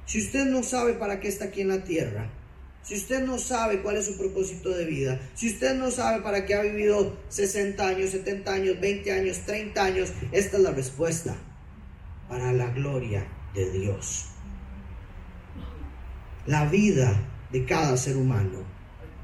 Si 0.05 0.19
usted 0.19 0.45
no 0.45 0.61
sabe 0.61 0.93
para 0.93 1.19
qué 1.19 1.29
está 1.29 1.45
aquí 1.45 1.61
en 1.61 1.69
la 1.69 1.83
tierra, 1.83 2.29
si 2.85 2.95
usted 2.95 3.25
no 3.25 3.39
sabe 3.39 3.81
cuál 3.81 3.97
es 3.97 4.05
su 4.05 4.15
propósito 4.15 4.69
de 4.69 4.85
vida, 4.85 5.19
si 5.33 5.49
usted 5.49 5.75
no 5.75 5.89
sabe 5.89 6.21
para 6.21 6.45
qué 6.45 6.53
ha 6.53 6.61
vivido 6.61 7.17
60 7.29 7.87
años, 7.87 8.11
70 8.11 8.53
años, 8.53 8.79
20 8.79 9.11
años, 9.11 9.39
30 9.39 9.83
años, 9.83 10.13
esta 10.31 10.57
es 10.57 10.63
la 10.63 10.71
respuesta. 10.71 11.35
Para 12.29 12.53
la 12.53 12.67
gloria 12.67 13.25
de 13.55 13.71
Dios. 13.71 14.25
La 16.45 16.65
vida 16.65 17.19
de 17.51 17.65
cada 17.65 17.97
ser 17.97 18.17
humano 18.17 18.63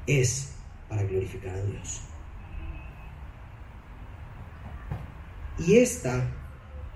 es 0.08 0.48
para 0.88 1.04
glorificar 1.04 1.54
a 1.54 1.62
Dios. 1.62 2.00
Y 5.58 5.76
esta, 5.76 6.28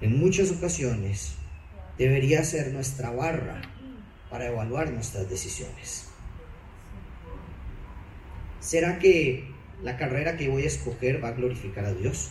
en 0.00 0.18
muchas 0.18 0.50
ocasiones, 0.50 1.34
debería 1.96 2.42
ser 2.42 2.72
nuestra 2.72 3.10
barra 3.10 3.62
para 4.30 4.46
evaluar 4.46 4.90
nuestras 4.90 5.28
decisiones. 5.30 6.05
¿Será 8.66 8.98
que 8.98 9.44
la 9.84 9.96
carrera 9.96 10.36
que 10.36 10.48
voy 10.48 10.64
a 10.64 10.66
escoger 10.66 11.22
va 11.22 11.28
a 11.28 11.34
glorificar 11.34 11.84
a 11.84 11.92
Dios? 11.92 12.30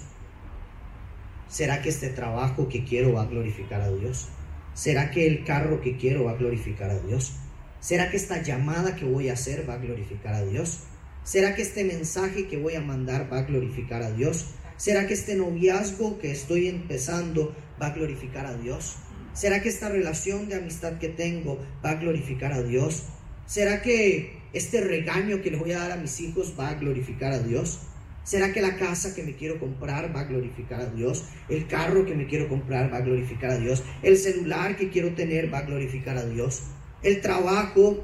¿Será 1.48 1.82
que 1.82 1.88
este 1.88 2.10
trabajo 2.10 2.68
que 2.68 2.84
quiero 2.84 3.14
va 3.14 3.22
a 3.22 3.26
glorificar 3.26 3.80
a 3.80 3.90
Dios? 3.90 4.28
¿Será 4.74 5.12
que 5.12 5.28
el 5.28 5.46
carro 5.46 5.80
que 5.80 5.96
quiero 5.96 6.26
va 6.26 6.32
a 6.32 6.36
glorificar 6.36 6.90
a 6.90 7.00
Dios? 7.00 7.38
¿Será 7.80 8.12
que 8.12 8.18
esta 8.18 8.42
llamada 8.42 8.98
que 8.98 9.06
voy 9.06 9.30
a 9.30 9.34
hacer 9.34 9.70
va 9.70 9.76
a 9.76 9.78
glorificar 9.78 10.34
a 10.34 10.44
Dios? 10.44 10.82
¿Será 11.24 11.56
que 11.56 11.62
este 11.62 11.86
mensaje 11.86 12.50
que 12.50 12.58
voy 12.58 12.76
a 12.76 12.82
mandar 12.82 13.32
va 13.32 13.40
a 13.40 13.44
glorificar 13.44 14.04
a 14.04 14.12
Dios? 14.12 14.48
¿Será 14.76 15.08
que 15.08 15.14
este 15.14 15.38
noviazgo 15.38 16.20
que 16.20 16.32
estoy 16.32 16.68
empezando 16.68 17.56
va 17.82 17.88
a 17.88 17.94
glorificar 17.94 18.46
a 18.46 18.58
Dios? 18.58 18.98
¿Será 19.32 19.62
que 19.62 19.70
esta 19.70 19.88
relación 19.88 20.50
de 20.50 20.56
amistad 20.56 21.00
que 21.00 21.08
tengo 21.08 21.66
va 21.84 21.92
a 21.92 21.96
glorificar 21.96 22.52
a 22.52 22.62
Dios? 22.62 23.04
¿Será 23.46 23.82
que 23.82 24.44
este 24.56 24.80
regaño 24.80 25.42
que 25.42 25.52
le 25.52 25.58
voy 25.58 25.74
a 25.74 25.80
dar 25.80 25.92
a 25.92 25.98
mis 25.98 26.20
hijos 26.22 26.56
va 26.58 26.70
a 26.70 26.76
glorificar 26.76 27.34
a 27.34 27.40
Dios? 27.40 27.80
¿Será 28.24 28.54
que 28.54 28.62
la 28.62 28.78
casa 28.78 29.14
que 29.14 29.22
me 29.22 29.36
quiero 29.36 29.60
comprar 29.60 30.16
va 30.16 30.22
a 30.22 30.24
glorificar 30.24 30.80
a 30.80 30.86
Dios? 30.86 31.26
¿El 31.50 31.68
carro 31.68 32.06
que 32.06 32.16
me 32.16 32.26
quiero 32.26 32.48
comprar 32.48 32.92
va 32.92 32.98
a 32.98 33.02
glorificar 33.02 33.52
a 33.52 33.58
Dios? 33.58 33.84
¿El 34.02 34.18
celular 34.18 34.78
que 34.78 34.90
quiero 34.90 35.14
tener 35.14 35.54
va 35.54 35.60
a 35.60 35.64
glorificar 35.64 36.18
a 36.18 36.26
Dios? 36.26 36.64
¿El 37.04 37.20
trabajo, 37.22 38.04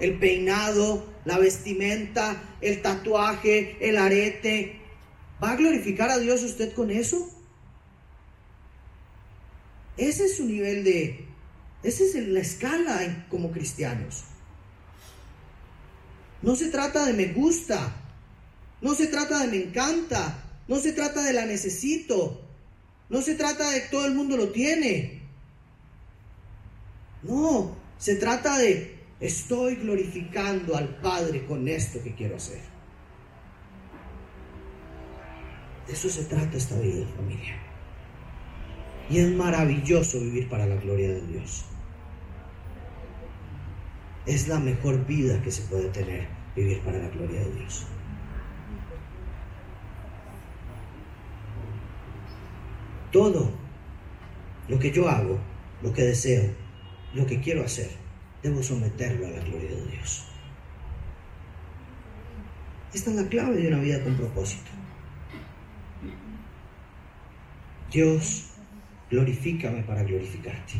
el 0.00 0.18
peinado, 0.18 1.06
la 1.24 1.38
vestimenta, 1.38 2.42
el 2.60 2.82
tatuaje, 2.82 3.78
el 3.80 3.96
arete? 3.96 4.80
¿Va 5.42 5.52
a 5.52 5.56
glorificar 5.56 6.10
a 6.10 6.18
Dios 6.18 6.42
usted 6.42 6.72
con 6.72 6.90
eso? 6.90 7.30
Ese 9.96 10.24
es 10.24 10.36
su 10.36 10.44
nivel 10.44 10.82
de... 10.82 11.24
Esa 11.84 12.02
es 12.02 12.14
la 12.26 12.40
escala 12.40 13.26
como 13.30 13.52
cristianos. 13.52 14.24
No 16.42 16.54
se 16.54 16.68
trata 16.68 17.06
de 17.06 17.12
me 17.12 17.32
gusta, 17.32 17.94
no 18.80 18.94
se 18.94 19.06
trata 19.06 19.40
de 19.40 19.48
me 19.48 19.64
encanta, 19.64 20.42
no 20.68 20.76
se 20.76 20.92
trata 20.92 21.22
de 21.22 21.32
la 21.32 21.46
necesito, 21.46 22.42
no 23.08 23.22
se 23.22 23.34
trata 23.34 23.70
de 23.70 23.80
todo 23.82 24.06
el 24.06 24.14
mundo 24.14 24.36
lo 24.36 24.50
tiene. 24.50 25.22
No, 27.22 27.76
se 27.98 28.16
trata 28.16 28.58
de 28.58 28.96
estoy 29.20 29.76
glorificando 29.76 30.76
al 30.76 30.96
Padre 31.00 31.46
con 31.46 31.66
esto 31.68 32.02
que 32.02 32.14
quiero 32.14 32.36
hacer. 32.36 32.60
De 35.86 35.92
eso 35.92 36.08
se 36.10 36.24
trata 36.24 36.56
esta 36.56 36.78
vida, 36.78 37.06
familia. 37.16 37.56
Y 39.08 39.18
es 39.18 39.30
maravilloso 39.30 40.20
vivir 40.20 40.48
para 40.48 40.66
la 40.66 40.76
gloria 40.76 41.08
de 41.08 41.20
Dios. 41.26 41.64
Es 44.26 44.48
la 44.48 44.58
mejor 44.58 45.06
vida 45.06 45.40
que 45.42 45.50
se 45.50 45.62
puede 45.62 45.88
tener, 45.90 46.26
vivir 46.54 46.80
para 46.80 46.98
la 46.98 47.08
gloria 47.08 47.40
de 47.40 47.52
Dios. 47.52 47.86
Todo 53.12 53.50
lo 54.68 54.78
que 54.78 54.90
yo 54.90 55.08
hago, 55.08 55.38
lo 55.82 55.92
que 55.92 56.02
deseo, 56.02 56.50
lo 57.14 57.24
que 57.24 57.40
quiero 57.40 57.64
hacer, 57.64 57.90
debo 58.42 58.62
someterlo 58.62 59.26
a 59.26 59.30
la 59.30 59.40
gloria 59.44 59.70
de 59.70 59.86
Dios. 59.86 60.26
Esta 62.92 63.10
es 63.10 63.16
la 63.16 63.28
clave 63.28 63.56
de 63.56 63.68
una 63.68 63.78
vida 63.78 64.02
con 64.02 64.16
propósito. 64.16 64.70
Dios, 67.92 68.50
glorifícame 69.10 69.82
para 69.82 70.02
glorificarte. 70.02 70.74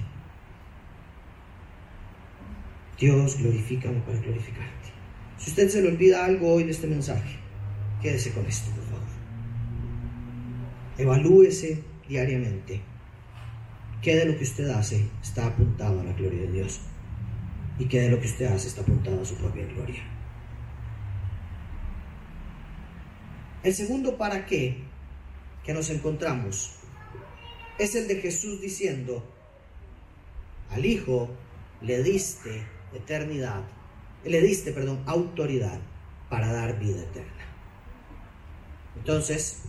Dios, 2.99 3.39
glorifícame 3.39 4.01
para 4.01 4.19
glorificarte. 4.19 4.89
Si 5.37 5.51
usted 5.51 5.69
se 5.69 5.83
le 5.83 5.89
olvida 5.89 6.25
algo 6.25 6.55
hoy 6.55 6.65
de 6.65 6.71
este 6.71 6.87
mensaje, 6.87 7.37
quédese 8.01 8.33
con 8.33 8.47
esto, 8.47 8.71
por 8.71 8.85
favor. 8.85 9.09
Evalúese 10.97 11.83
diariamente 12.09 12.81
qué 14.01 14.17
de 14.17 14.25
lo 14.25 14.39
que 14.39 14.45
usted 14.45 14.71
hace 14.71 15.07
está 15.23 15.47
apuntado 15.47 16.01
a 16.01 16.05
la 16.05 16.13
gloria 16.13 16.41
de 16.43 16.53
Dios 16.53 16.81
y 17.79 17.87
qué 17.87 18.01
de 18.01 18.11
lo 18.11 18.19
que 18.19 18.27
usted 18.27 18.47
hace 18.47 18.69
está 18.69 18.81
apuntado 18.81 19.21
a 19.21 19.25
su 19.27 19.37
propia 19.37 19.67
gloria. 19.67 20.03
El 23.63 23.75
segundo 23.75 24.17
para 24.17 24.47
qué 24.47 24.79
que 25.65 25.75
nos 25.75 25.91
encontramos 25.91 26.77
es 27.79 27.95
el 27.95 28.09
de 28.09 28.23
Jesús 28.23 28.61
diciendo, 28.63 29.23
al 30.71 30.87
Hijo 30.87 31.29
le 31.83 32.03
diste 32.03 32.76
eternidad, 32.95 33.63
le 34.25 34.41
diste, 34.41 34.73
perdón, 34.73 35.03
autoridad 35.07 35.79
para 36.29 36.53
dar 36.53 36.79
vida 36.79 37.03
eterna. 37.03 37.45
Entonces, 38.97 39.63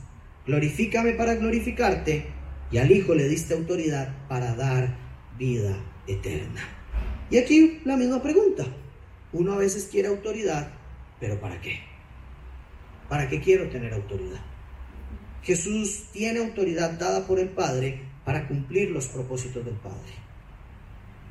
glorifícame 0.45 1.13
para 1.13 1.35
glorificarte 1.35 2.27
y 2.71 2.77
al 2.77 2.91
Hijo 2.91 3.13
le 3.15 3.27
diste 3.27 3.53
autoridad 3.53 4.13
para 4.27 4.55
dar 4.55 4.95
vida 5.37 5.77
eterna. 6.07 6.61
Y 7.29 7.37
aquí 7.37 7.81
la 7.85 7.97
misma 7.97 8.21
pregunta. 8.21 8.65
Uno 9.33 9.53
a 9.53 9.57
veces 9.57 9.89
quiere 9.91 10.07
autoridad, 10.07 10.71
pero 11.19 11.39
¿para 11.39 11.59
qué? 11.61 11.79
¿Para 13.09 13.27
qué 13.27 13.41
quiero 13.41 13.69
tener 13.69 13.93
autoridad? 13.93 14.41
Jesús 15.43 16.07
tiene 16.11 16.39
autoridad 16.39 16.91
dada 16.91 17.27
por 17.27 17.39
el 17.39 17.49
Padre 17.49 18.01
para 18.25 18.47
cumplir 18.47 18.91
los 18.91 19.07
propósitos 19.07 19.63
del 19.63 19.75
Padre. 19.75 20.26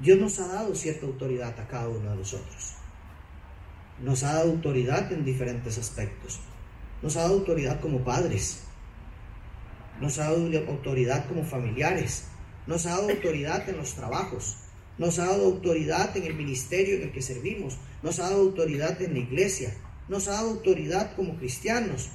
Dios 0.01 0.19
nos 0.19 0.39
ha 0.41 0.49
dado 0.49 0.75
cierta 0.75 1.07
autoridad 1.07 1.59
a 1.59 1.67
cada 1.67 1.89
uno 1.89 2.11
de 2.11 2.17
nosotros. 2.17 2.75
Nos 4.03 4.23
ha 4.25 4.35
dado 4.35 4.51
autoridad 4.51 5.11
en 5.11 5.25
diferentes 5.25 5.79
aspectos. 5.79 6.41
Nos 7.03 7.17
ha 7.17 7.23
dado 7.23 7.35
autoridad 7.35 7.81
como 7.81 8.05
padres. 8.05 8.65
Nos 10.01 10.19
ha 10.19 10.25
dado 10.25 10.47
autoridad 10.69 11.27
como 11.27 11.45
familiares. 11.45 12.27
Nos 12.67 12.85
ha 12.85 12.91
dado 12.91 13.09
autoridad 13.09 13.67
en 13.71 13.79
los 13.79 13.95
trabajos. 13.95 14.59
Nos 14.99 15.19
ha 15.19 15.27
dado 15.27 15.47
autoridad 15.47 16.15
en 16.15 16.25
el 16.25 16.35
ministerio 16.35 16.97
en 16.97 17.05
el 17.05 17.13
que 17.13 17.23
servimos. 17.23 17.79
Nos 18.03 18.19
ha 18.19 18.25
dado 18.25 18.43
autoridad 18.43 19.01
en 19.01 19.15
la 19.15 19.21
iglesia. 19.21 19.73
Nos 20.09 20.29
ha 20.29 20.33
dado 20.33 20.51
autoridad 20.51 21.17
como 21.17 21.39
cristianos. 21.39 22.11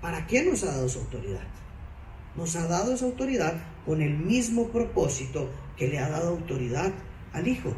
¿Para 0.00 0.24
qué 0.28 0.44
nos 0.44 0.62
ha 0.62 0.66
dado 0.66 0.86
esa 0.86 1.00
autoridad? 1.00 1.48
Nos 2.36 2.54
ha 2.54 2.68
dado 2.68 2.94
esa 2.94 3.06
autoridad 3.06 3.54
con 3.84 4.00
el 4.00 4.16
mismo 4.16 4.68
propósito 4.68 5.48
que 5.78 5.88
le 5.88 5.98
ha 5.98 6.08
dado 6.08 6.30
autoridad 6.30 6.92
al 7.32 7.46
Hijo. 7.46 7.74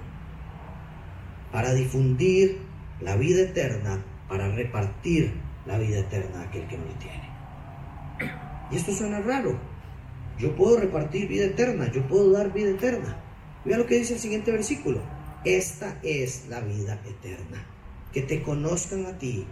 Para 1.52 1.74
difundir 1.74 2.58
la 3.00 3.16
vida 3.16 3.42
eterna, 3.42 4.02
para 4.28 4.48
repartir 4.48 5.34
la 5.66 5.78
vida 5.78 5.98
eterna 5.98 6.40
a 6.40 6.44
aquel 6.44 6.66
que 6.68 6.78
no 6.78 6.84
la 6.86 6.98
tiene. 6.98 7.30
Y 8.70 8.76
esto 8.76 8.92
suena 8.92 9.20
raro. 9.20 9.58
Yo 10.38 10.54
puedo 10.56 10.78
repartir 10.78 11.28
vida 11.28 11.46
eterna, 11.46 11.90
yo 11.92 12.06
puedo 12.08 12.30
dar 12.32 12.52
vida 12.52 12.70
eterna. 12.70 13.16
Vea 13.64 13.76
lo 13.76 13.86
que 13.86 13.98
dice 13.98 14.14
el 14.14 14.20
siguiente 14.20 14.52
versículo. 14.52 15.00
Esta 15.44 15.98
es 16.02 16.46
la 16.48 16.60
vida 16.60 16.98
eterna. 17.04 17.66
Que 18.12 18.22
te 18.22 18.42
conozcan 18.42 19.06
a 19.06 19.18
ti, 19.18 19.46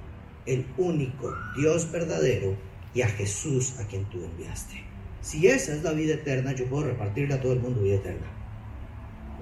el 0.47 0.67
único 0.79 1.35
Dios 1.59 1.91
verdadero 1.93 2.57
y 2.95 3.03
a 3.03 3.09
Jesús 3.09 3.79
a 3.79 3.87
quien 3.87 4.05
tú 4.07 4.25
enviaste. 4.25 4.83
Si 5.21 5.47
esa 5.47 5.75
es 5.75 5.83
la 5.83 5.93
vida 5.93 6.15
eterna, 6.15 6.53
yo 6.53 6.67
puedo 6.67 6.85
repartirle 6.85 7.35
a 7.35 7.41
todo 7.41 7.53
el 7.53 7.61
mundo 7.61 7.83
vida 7.83 7.97
eterna. 7.97 8.38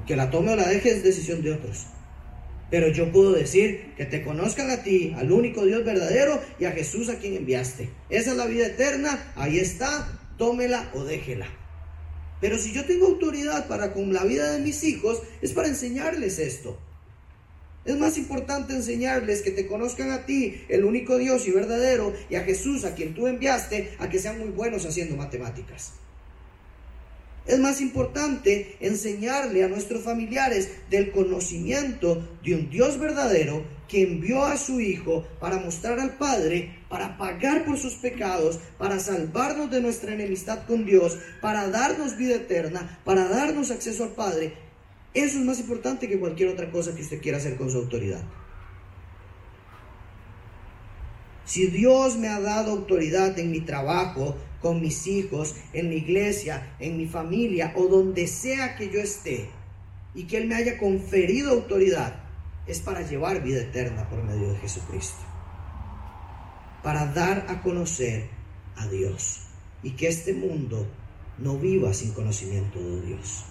Que 0.07 0.17
la 0.17 0.31
tome 0.31 0.53
o 0.53 0.57
la 0.57 0.69
deje 0.69 0.91
es 0.91 1.03
decisión 1.03 1.43
de 1.43 1.53
otros. 1.53 1.87
Pero 2.71 2.89
yo 2.89 3.13
puedo 3.13 3.33
decir 3.33 3.95
que 3.97 4.07
te 4.07 4.23
conozcan 4.25 4.71
a 4.71 4.83
ti, 4.83 5.15
al 5.17 5.31
único 5.31 5.65
Dios 5.65 5.85
verdadero 5.85 6.41
y 6.59 6.65
a 6.65 6.73
Jesús 6.73 7.09
a 7.09 7.19
quien 7.19 7.35
enviaste. 7.35 7.91
Esa 8.11 8.33
es 8.33 8.37
la 8.37 8.47
vida 8.47 8.67
eterna, 8.67 9.33
ahí 9.37 9.59
está, 9.59 10.21
tómela 10.37 10.91
o 10.95 11.05
déjela. 11.05 11.47
Pero 12.41 12.59
si 12.59 12.73
yo 12.73 12.85
tengo 12.85 13.07
autoridad 13.07 13.69
para 13.69 13.93
con 13.93 14.13
la 14.13 14.25
vida 14.25 14.53
de 14.53 14.61
mis 14.61 14.83
hijos, 14.85 15.23
es 15.43 15.53
para 15.53 15.69
enseñarles 15.69 16.39
esto. 16.39 16.79
Es 17.85 17.97
más 17.97 18.19
importante 18.19 18.75
enseñarles 18.75 19.43
que 19.43 19.53
te 19.53 19.69
conozcan 19.69 20.11
a 20.11 20.27
ti, 20.27 20.61
el 20.69 20.85
único 20.85 21.19
Dios 21.19 21.47
y 21.47 21.53
verdadero, 21.53 22.13
y 22.29 22.35
a 22.35 22.43
Jesús, 22.43 22.85
a 22.85 22.97
quien 22.97 23.15
tú 23.15 23.29
enviaste, 23.29 23.95
a 24.01 24.11
que 24.11 24.19
sean 24.19 24.41
muy 24.41 24.49
buenos 24.49 24.85
haciendo 24.85 25.17
matemáticas. 25.17 25.93
Es 27.47 27.61
más 27.61 27.81
importante 27.81 28.77
enseñarle 28.81 29.63
a 29.63 29.69
nuestros 29.69 30.03
familiares 30.03 30.71
del 30.91 31.13
conocimiento 31.13 32.27
de 32.43 32.55
un 32.57 32.71
Dios 32.71 32.99
verdadero 32.99 33.63
que 33.89 34.03
envió 34.03 34.45
a 34.45 34.57
su 34.57 34.81
Hijo 34.81 35.25
para 35.39 35.59
mostrar 35.59 36.01
al 36.01 36.17
Padre, 36.17 36.77
para 36.89 37.17
pagar 37.17 37.65
por 37.65 37.79
sus 37.79 37.95
pecados, 37.95 38.59
para 38.79 38.99
salvarnos 38.99 39.71
de 39.71 39.81
nuestra 39.81 40.13
enemistad 40.13 40.67
con 40.67 40.85
Dios, 40.85 41.19
para 41.41 41.69
darnos 41.69 42.17
vida 42.17 42.35
eterna, 42.35 43.01
para 43.05 43.29
darnos 43.29 43.71
acceso 43.71 44.03
al 44.03 44.11
Padre. 44.11 44.55
Eso 45.15 45.39
es 45.39 45.45
más 45.45 45.61
importante 45.61 46.09
que 46.09 46.19
cualquier 46.19 46.49
otra 46.49 46.71
cosa 46.71 46.95
que 46.95 47.03
usted 47.03 47.21
quiera 47.21 47.39
hacer 47.39 47.57
con 47.57 47.71
su 47.71 47.79
autoridad. 47.79 48.23
Si 51.45 51.69
Dios 51.69 52.17
me 52.17 52.27
ha 52.27 52.41
dado 52.41 52.73
autoridad 52.73 53.39
en 53.39 53.53
mi 53.53 53.61
trabajo, 53.61 54.37
con 54.61 54.81
mis 54.81 55.07
hijos, 55.07 55.55
en 55.73 55.89
mi 55.89 55.97
iglesia, 55.97 56.75
en 56.79 56.97
mi 56.97 57.07
familia 57.07 57.73
o 57.77 57.87
donde 57.87 58.27
sea 58.27 58.77
que 58.77 58.91
yo 58.91 59.01
esté, 59.01 59.49
y 60.15 60.25
que 60.25 60.39
Él 60.39 60.49
me 60.49 60.55
haya 60.55 60.79
conferido 60.79 61.53
autoridad, 61.53 62.25
es 62.67 62.81
para 62.81 63.03
llevar 63.03 63.43
vida 63.43 63.61
eterna 63.61 64.09
por 64.09 64.23
medio 64.25 64.53
de 64.53 64.59
Jesucristo. 64.59 65.21
Para 66.83 67.07
dar 67.07 67.47
a 67.49 67.63
conocer 67.63 68.29
a 68.77 68.87
Dios 68.89 69.47
y 69.83 69.91
que 69.93 70.09
este 70.09 70.33
mundo 70.35 70.87
no 71.39 71.59
viva 71.59 71.93
sin 71.93 72.13
conocimiento 72.13 72.79
de 72.81 73.03
Dios. 73.03 73.45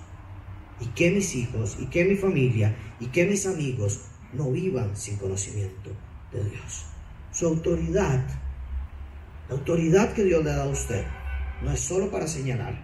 Y 0.82 0.88
que 0.88 1.12
mis 1.12 1.36
hijos, 1.36 1.78
y 1.80 1.86
que 1.86 2.04
mi 2.04 2.16
familia, 2.16 2.76
y 3.00 3.08
que 3.08 3.26
mis 3.26 3.46
amigos 3.46 4.02
no 4.34 4.52
vivan 4.52 4.96
sin 4.98 5.18
conocimiento 5.18 5.92
de 6.34 6.44
Dios. 6.44 6.86
Su 7.32 7.48
autoridad, 7.48 8.26
la 9.48 9.56
autoridad 9.56 10.14
que 10.14 10.24
Dios 10.24 10.44
le 10.44 10.52
ha 10.52 10.56
dado 10.56 10.70
a 10.70 10.74
usted, 10.74 11.06
no 11.62 11.72
es 11.72 11.80
solo 11.80 12.10
para 12.10 12.28
señalar, 12.28 12.84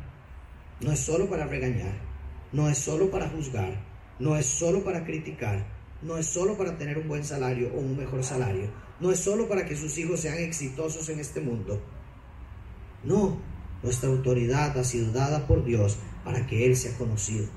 no 0.80 0.92
es 0.92 1.00
solo 1.00 1.28
para 1.28 1.48
regañar, 1.48 1.94
no 2.52 2.70
es 2.70 2.78
solo 2.78 3.10
para 3.10 3.30
juzgar, 3.30 3.82
no 4.20 4.36
es 4.36 4.46
solo 4.46 4.84
para 4.84 5.04
criticar, 5.04 5.66
no 6.04 6.18
es 6.18 6.28
solo 6.28 6.58
para 6.58 6.78
tener 6.78 7.00
un 7.00 7.08
buen 7.08 7.24
salario 7.24 7.72
o 7.74 7.80
un 7.80 7.98
mejor 7.98 8.24
salario, 8.24 8.70
no 9.00 9.12
es 9.12 9.20
solo 9.20 9.48
para 9.48 9.66
que 9.66 9.76
sus 9.76 9.98
hijos 9.98 10.20
sean 10.20 10.38
exitosos 10.38 11.10
en 11.10 11.20
este 11.20 11.42
mundo. 11.42 11.82
No, 13.04 13.40
nuestra 13.82 14.10
autoridad 14.10 14.78
ha 14.78 14.84
sido 14.84 15.12
dada 15.12 15.48
por 15.48 15.64
Dios 15.64 15.98
para 16.24 16.46
que 16.46 16.68
Él 16.68 16.76
sea 16.76 16.96
conocido 16.96 17.48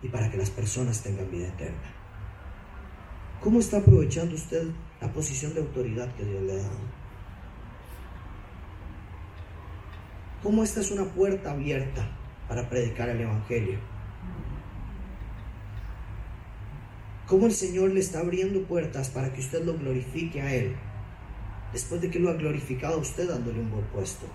y 0.00 0.08
para 0.08 0.30
que 0.30 0.36
las 0.36 0.50
personas 0.50 1.02
tengan 1.02 1.28
vida 1.30 1.48
eterna. 1.48 1.92
¿Cómo 3.42 3.58
está 3.58 3.78
aprovechando 3.78 4.36
usted 4.36 4.68
la 5.00 5.12
posición 5.12 5.54
de 5.54 5.60
autoridad 5.60 6.14
que 6.14 6.24
Dios 6.24 6.42
le 6.44 6.52
ha 6.52 6.56
dado? 6.56 6.95
¿Cómo 10.46 10.62
esta 10.62 10.78
es 10.78 10.92
una 10.92 11.02
puerta 11.06 11.50
abierta 11.50 12.06
para 12.46 12.70
predicar 12.70 13.08
el 13.08 13.20
Evangelio? 13.20 13.80
¿Cómo 17.26 17.46
el 17.46 17.52
Señor 17.52 17.90
le 17.90 17.98
está 17.98 18.20
abriendo 18.20 18.62
puertas 18.62 19.10
para 19.10 19.32
que 19.32 19.40
usted 19.40 19.64
lo 19.64 19.76
glorifique 19.76 20.40
a 20.40 20.54
Él? 20.54 20.76
Después 21.72 22.00
de 22.00 22.12
que 22.12 22.20
lo 22.20 22.30
ha 22.30 22.34
glorificado 22.34 22.94
a 22.94 22.98
usted 22.98 23.28
dándole 23.28 23.58
un 23.58 23.72
buen 23.72 23.86
puesto, 23.86 24.26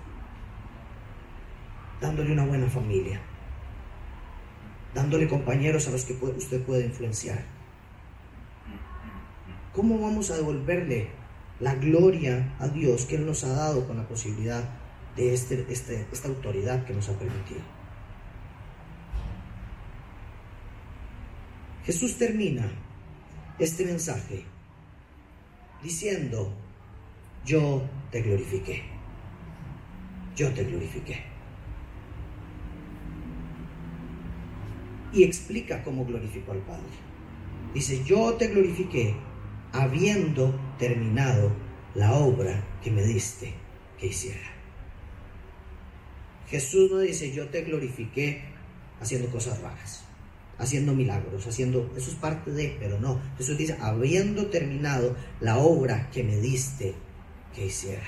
dándole 2.01 2.33
una 2.33 2.45
buena 2.45 2.67
familia, 2.67 3.21
dándole 4.93 5.29
compañeros 5.29 5.87
a 5.87 5.91
los 5.91 6.03
que 6.03 6.11
usted 6.11 6.61
puede 6.63 6.87
influenciar. 6.87 7.41
¿Cómo 9.71 9.97
vamos 9.97 10.29
a 10.29 10.35
devolverle 10.35 11.07
la 11.61 11.75
gloria 11.75 12.53
a 12.59 12.67
Dios 12.67 13.05
que 13.05 13.15
Él 13.15 13.25
nos 13.25 13.45
ha 13.45 13.53
dado 13.53 13.87
con 13.87 13.95
la 13.95 14.09
posibilidad 14.09 14.80
de 15.15 15.33
este, 15.33 15.65
este, 15.69 16.07
esta 16.11 16.27
autoridad 16.27 16.85
que 16.85 16.93
nos 16.93 17.09
ha 17.09 17.17
permitido? 17.17 17.61
Jesús 21.85 22.17
termina 22.17 22.69
este 23.57 23.85
mensaje 23.85 24.43
diciendo, 25.81 26.53
yo 27.43 27.83
te 28.11 28.21
glorifiqué, 28.21 28.83
yo 30.35 30.53
te 30.53 30.63
glorifiqué. 30.63 31.23
Y 35.13 35.23
explica 35.23 35.83
cómo 35.83 36.05
glorificó 36.05 36.53
al 36.53 36.59
Padre. 36.59 36.83
Dice, 37.73 38.03
yo 38.05 38.35
te 38.35 38.47
glorifiqué 38.47 39.15
habiendo 39.73 40.57
terminado 40.77 41.51
la 41.95 42.13
obra 42.13 42.63
que 42.81 42.91
me 42.91 43.03
diste 43.03 43.53
que 43.97 44.07
hiciera. 44.07 44.50
Jesús 46.47 46.91
no 46.91 46.99
dice, 46.99 47.31
yo 47.31 47.47
te 47.49 47.61
glorifiqué 47.61 48.41
haciendo 48.99 49.29
cosas 49.29 49.61
raras, 49.61 50.03
haciendo 50.57 50.93
milagros, 50.93 51.47
haciendo, 51.47 51.91
eso 51.95 52.11
es 52.11 52.15
parte 52.15 52.51
de, 52.51 52.75
pero 52.79 52.99
no. 52.99 53.21
Jesús 53.37 53.57
dice, 53.57 53.77
habiendo 53.79 54.47
terminado 54.47 55.15
la 55.39 55.57
obra 55.57 56.09
que 56.11 56.23
me 56.23 56.37
diste 56.37 56.93
que 57.55 57.65
hiciera. 57.65 58.03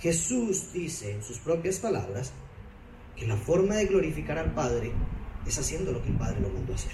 Jesús 0.00 0.72
dice 0.72 1.12
en 1.12 1.22
sus 1.22 1.38
propias 1.38 1.78
palabras 1.78 2.32
que 3.14 3.26
la 3.26 3.36
forma 3.36 3.76
de 3.76 3.86
glorificar 3.86 4.38
al 4.38 4.52
Padre 4.52 4.92
es 5.46 5.58
haciendo 5.58 5.92
lo 5.92 6.02
que 6.02 6.10
el 6.10 6.16
Padre 6.16 6.40
lo 6.40 6.50
mandó 6.50 6.72
a 6.72 6.76
hacer. 6.76 6.92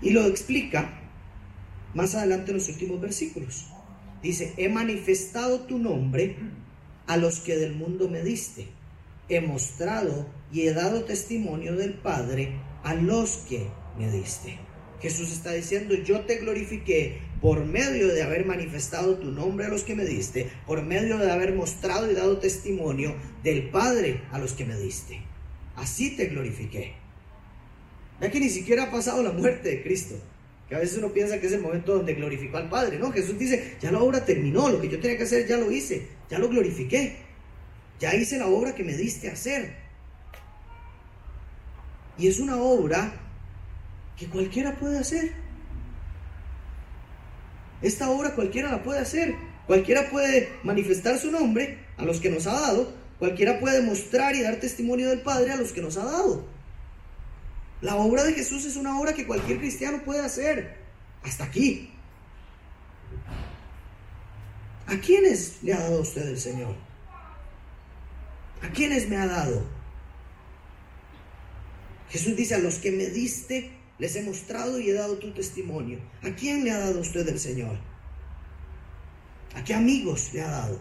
Y 0.00 0.10
lo 0.10 0.26
explica 0.26 1.00
más 1.94 2.14
adelante 2.14 2.52
en 2.52 2.58
los 2.58 2.68
últimos 2.68 3.00
versículos. 3.00 3.66
Dice, 4.22 4.54
he 4.56 4.68
manifestado 4.68 5.60
tu 5.60 5.78
nombre 5.78 6.36
a 7.08 7.16
los 7.16 7.40
que 7.40 7.56
del 7.56 7.74
mundo 7.74 8.08
me 8.08 8.22
diste. 8.22 8.68
He 9.28 9.40
mostrado 9.40 10.26
y 10.52 10.68
he 10.68 10.72
dado 10.72 11.04
testimonio 11.04 11.74
del 11.74 11.94
Padre 11.94 12.52
a 12.84 12.94
los 12.94 13.38
que 13.48 13.66
me 13.98 14.10
diste. 14.10 14.58
Jesús 15.00 15.32
está 15.32 15.52
diciendo, 15.52 15.94
yo 15.94 16.20
te 16.20 16.36
glorifiqué 16.36 17.18
por 17.40 17.64
medio 17.64 18.08
de 18.08 18.22
haber 18.22 18.44
manifestado 18.44 19.16
tu 19.16 19.30
nombre 19.30 19.66
a 19.66 19.68
los 19.68 19.84
que 19.84 19.94
me 19.94 20.04
diste, 20.04 20.50
por 20.66 20.82
medio 20.82 21.18
de 21.18 21.30
haber 21.30 21.54
mostrado 21.54 22.10
y 22.10 22.14
dado 22.14 22.38
testimonio 22.38 23.14
del 23.42 23.70
Padre 23.70 24.22
a 24.30 24.38
los 24.38 24.52
que 24.52 24.64
me 24.64 24.76
diste. 24.76 25.20
Así 25.76 26.16
te 26.16 26.26
glorifiqué. 26.26 26.94
Ya 28.20 28.30
que 28.30 28.40
ni 28.40 28.50
siquiera 28.50 28.84
ha 28.84 28.90
pasado 28.90 29.22
la 29.22 29.32
muerte 29.32 29.68
de 29.68 29.82
Cristo. 29.82 30.16
Que 30.68 30.76
a 30.76 30.78
veces 30.78 30.98
uno 30.98 31.08
piensa 31.08 31.40
que 31.40 31.46
es 31.46 31.52
el 31.52 31.62
momento 31.62 31.94
donde 31.94 32.14
glorificó 32.14 32.58
al 32.58 32.68
Padre. 32.68 32.98
No, 32.98 33.10
Jesús 33.10 33.38
dice, 33.38 33.76
ya 33.80 33.90
la 33.90 34.00
obra 34.00 34.24
terminó, 34.24 34.68
lo 34.68 34.80
que 34.80 34.88
yo 34.88 35.00
tenía 35.00 35.16
que 35.16 35.22
hacer 35.24 35.46
ya 35.46 35.56
lo 35.56 35.70
hice, 35.70 36.06
ya 36.30 36.38
lo 36.38 36.48
glorifiqué. 36.48 37.16
Ya 38.00 38.14
hice 38.14 38.38
la 38.38 38.46
obra 38.46 38.74
que 38.74 38.84
me 38.84 38.94
diste 38.94 39.28
a 39.28 39.32
hacer. 39.32 39.74
Y 42.18 42.28
es 42.28 42.38
una 42.38 42.56
obra 42.56 43.12
que 44.16 44.26
cualquiera 44.26 44.76
puede 44.76 44.98
hacer. 44.98 45.32
Esta 47.80 48.10
obra 48.10 48.34
cualquiera 48.34 48.70
la 48.70 48.82
puede 48.82 49.00
hacer. 49.00 49.34
Cualquiera 49.66 50.10
puede 50.10 50.48
manifestar 50.64 51.18
su 51.18 51.30
nombre 51.30 51.78
a 51.96 52.04
los 52.04 52.20
que 52.20 52.30
nos 52.30 52.46
ha 52.46 52.52
dado. 52.52 52.92
Cualquiera 53.18 53.60
puede 53.60 53.82
mostrar 53.82 54.34
y 54.34 54.42
dar 54.42 54.56
testimonio 54.56 55.08
del 55.08 55.20
Padre 55.20 55.52
a 55.52 55.56
los 55.56 55.72
que 55.72 55.80
nos 55.80 55.96
ha 55.96 56.04
dado. 56.04 56.44
La 57.80 57.96
obra 57.96 58.24
de 58.24 58.32
Jesús 58.32 58.64
es 58.64 58.76
una 58.76 58.98
obra 58.98 59.12
que 59.12 59.26
cualquier 59.26 59.58
cristiano 59.58 60.02
puede 60.04 60.20
hacer. 60.20 60.78
Hasta 61.22 61.44
aquí. 61.44 61.90
¿A 64.86 64.96
quiénes 64.96 65.58
le 65.62 65.74
ha 65.74 65.80
dado 65.80 66.00
usted 66.00 66.26
el 66.26 66.38
Señor? 66.38 66.74
¿A 68.62 68.68
quiénes 68.70 69.08
me 69.08 69.16
ha 69.16 69.26
dado? 69.26 69.62
Jesús 72.10 72.34
dice, 72.36 72.54
a 72.54 72.58
los 72.58 72.76
que 72.76 72.90
me 72.90 73.06
diste, 73.06 73.70
les 73.98 74.16
he 74.16 74.22
mostrado 74.22 74.80
y 74.80 74.90
he 74.90 74.94
dado 74.94 75.18
tu 75.18 75.32
testimonio. 75.32 75.98
¿A 76.22 76.30
quién 76.30 76.64
le 76.64 76.70
ha 76.72 76.78
dado 76.78 77.00
usted 77.00 77.28
el 77.28 77.38
Señor? 77.38 77.78
¿A 79.54 79.62
qué 79.62 79.74
amigos 79.74 80.30
le 80.32 80.42
ha 80.42 80.50
dado? 80.50 80.80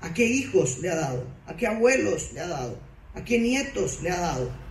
¿A 0.00 0.12
qué 0.12 0.24
hijos 0.26 0.78
le 0.78 0.90
ha 0.90 0.96
dado? 0.96 1.26
¿A 1.46 1.56
qué 1.56 1.66
abuelos 1.66 2.32
le 2.32 2.40
ha 2.40 2.48
dado? 2.48 2.78
¿A 3.14 3.24
qué 3.24 3.38
nietos 3.38 4.02
le 4.02 4.10
ha 4.10 4.20
dado? 4.20 4.67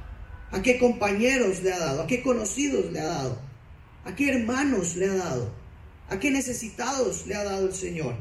¿A 0.52 0.62
qué 0.62 0.80
compañeros 0.80 1.62
le 1.62 1.74
ha 1.74 1.80
dado? 1.80 2.04
¿A 2.04 2.08
qué 2.08 2.22
conocidos 2.22 2.91
le 2.91 3.00
ha 3.00 3.06
dado? 3.06 3.39
¿A 4.06 4.16
qué 4.16 4.30
hermanos 4.30 4.95
le 4.95 5.10
ha 5.10 5.16
dado? 5.16 5.52
¿A 6.10 6.20
qué 6.20 6.32
necesitados 6.32 7.28
le 7.28 7.36
ha 7.36 7.43
dado 7.43 7.68
el 7.68 7.74
Señor? 7.74 8.16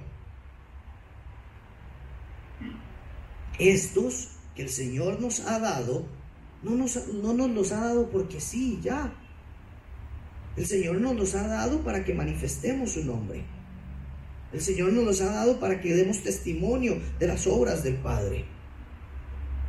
Estos 3.59 4.31
que 4.57 4.63
el 4.63 4.71
Señor 4.71 5.21
nos 5.21 5.41
ha 5.41 5.61
dado, 5.61 6.07
no 6.63 6.73
nos, 6.73 7.07
no 7.09 7.33
nos 7.33 7.51
los 7.51 7.73
ha 7.73 7.81
dado 7.81 8.11
porque 8.11 8.41
sí, 8.41 8.81
ya. 8.83 9.15
El 10.57 10.67
Señor 10.67 11.01
nos 11.01 11.15
los 11.15 11.35
ha 11.35 11.47
dado 11.47 11.83
para 11.85 12.05
que 12.05 12.15
manifestemos 12.15 12.93
su 12.93 13.05
nombre. 13.05 13.45
El 14.53 14.61
Señor 14.61 14.93
nos 14.93 15.05
los 15.05 15.21
ha 15.21 15.31
dado 15.31 15.61
para 15.61 15.81
que 15.81 15.95
demos 15.95 16.23
testimonio 16.23 17.01
de 17.19 17.27
las 17.29 17.47
obras 17.47 17.85
del 17.85 17.97
Padre. 17.97 18.45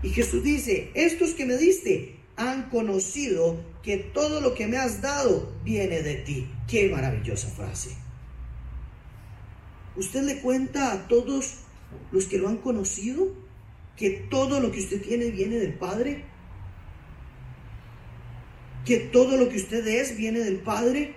Y 0.02 0.10
Jesús 0.10 0.44
dice, 0.44 0.92
estos 0.96 1.32
que 1.32 1.46
me 1.46 1.58
diste, 1.58 2.17
han 2.38 2.70
conocido 2.70 3.60
que 3.84 3.98
todo 3.98 4.40
lo 4.42 4.54
que 4.54 4.68
me 4.68 4.78
has 4.78 5.02
dado 5.02 5.52
viene 5.64 6.02
de 6.02 6.16
ti. 6.16 6.50
Qué 6.68 6.90
maravillosa 6.90 7.50
frase. 7.50 7.96
Usted 9.96 10.24
le 10.24 10.40
cuenta 10.42 10.94
a 10.94 11.08
todos 11.08 11.56
los 12.12 12.26
que 12.26 12.38
lo 12.38 12.48
han 12.48 12.58
conocido 12.58 13.34
que 13.98 14.12
todo 14.30 14.60
lo 14.60 14.72
que 14.72 14.80
usted 14.80 15.02
tiene 15.02 15.32
viene 15.32 15.58
del 15.58 15.74
Padre? 15.74 16.24
¿Que 18.86 18.98
todo 19.00 19.36
lo 19.36 19.50
que 19.50 19.58
usted 19.58 19.86
es 19.88 20.16
viene 20.16 20.40
del 20.40 20.58
Padre? 20.58 21.16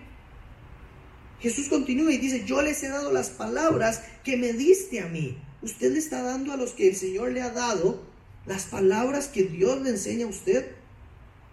Jesús 1.41 1.69
continúa 1.69 2.13
y 2.13 2.19
dice, 2.19 2.45
yo 2.45 2.63
les 2.63 2.83
he 2.83 2.89
dado 2.89 3.13
las 3.13 3.31
palabras 3.31 4.03
que 4.25 4.37
me 4.37 4.53
diste 4.53 5.01
a 5.01 5.07
mí. 5.07 5.39
Usted 5.63 5.93
le 5.93 5.99
está 5.99 6.23
dando 6.23 6.53
a 6.53 6.57
los 6.57 6.73
que 6.73 6.89
el 6.89 6.97
Señor 6.97 7.33
le 7.33 7.43
ha 7.43 7.51
dado 7.51 8.03
las 8.47 8.65
palabras 8.65 9.29
que 9.29 9.45
Dios 9.45 9.81
le 9.83 9.91
enseña 9.91 10.27
a 10.27 10.31
usted. 10.31 10.73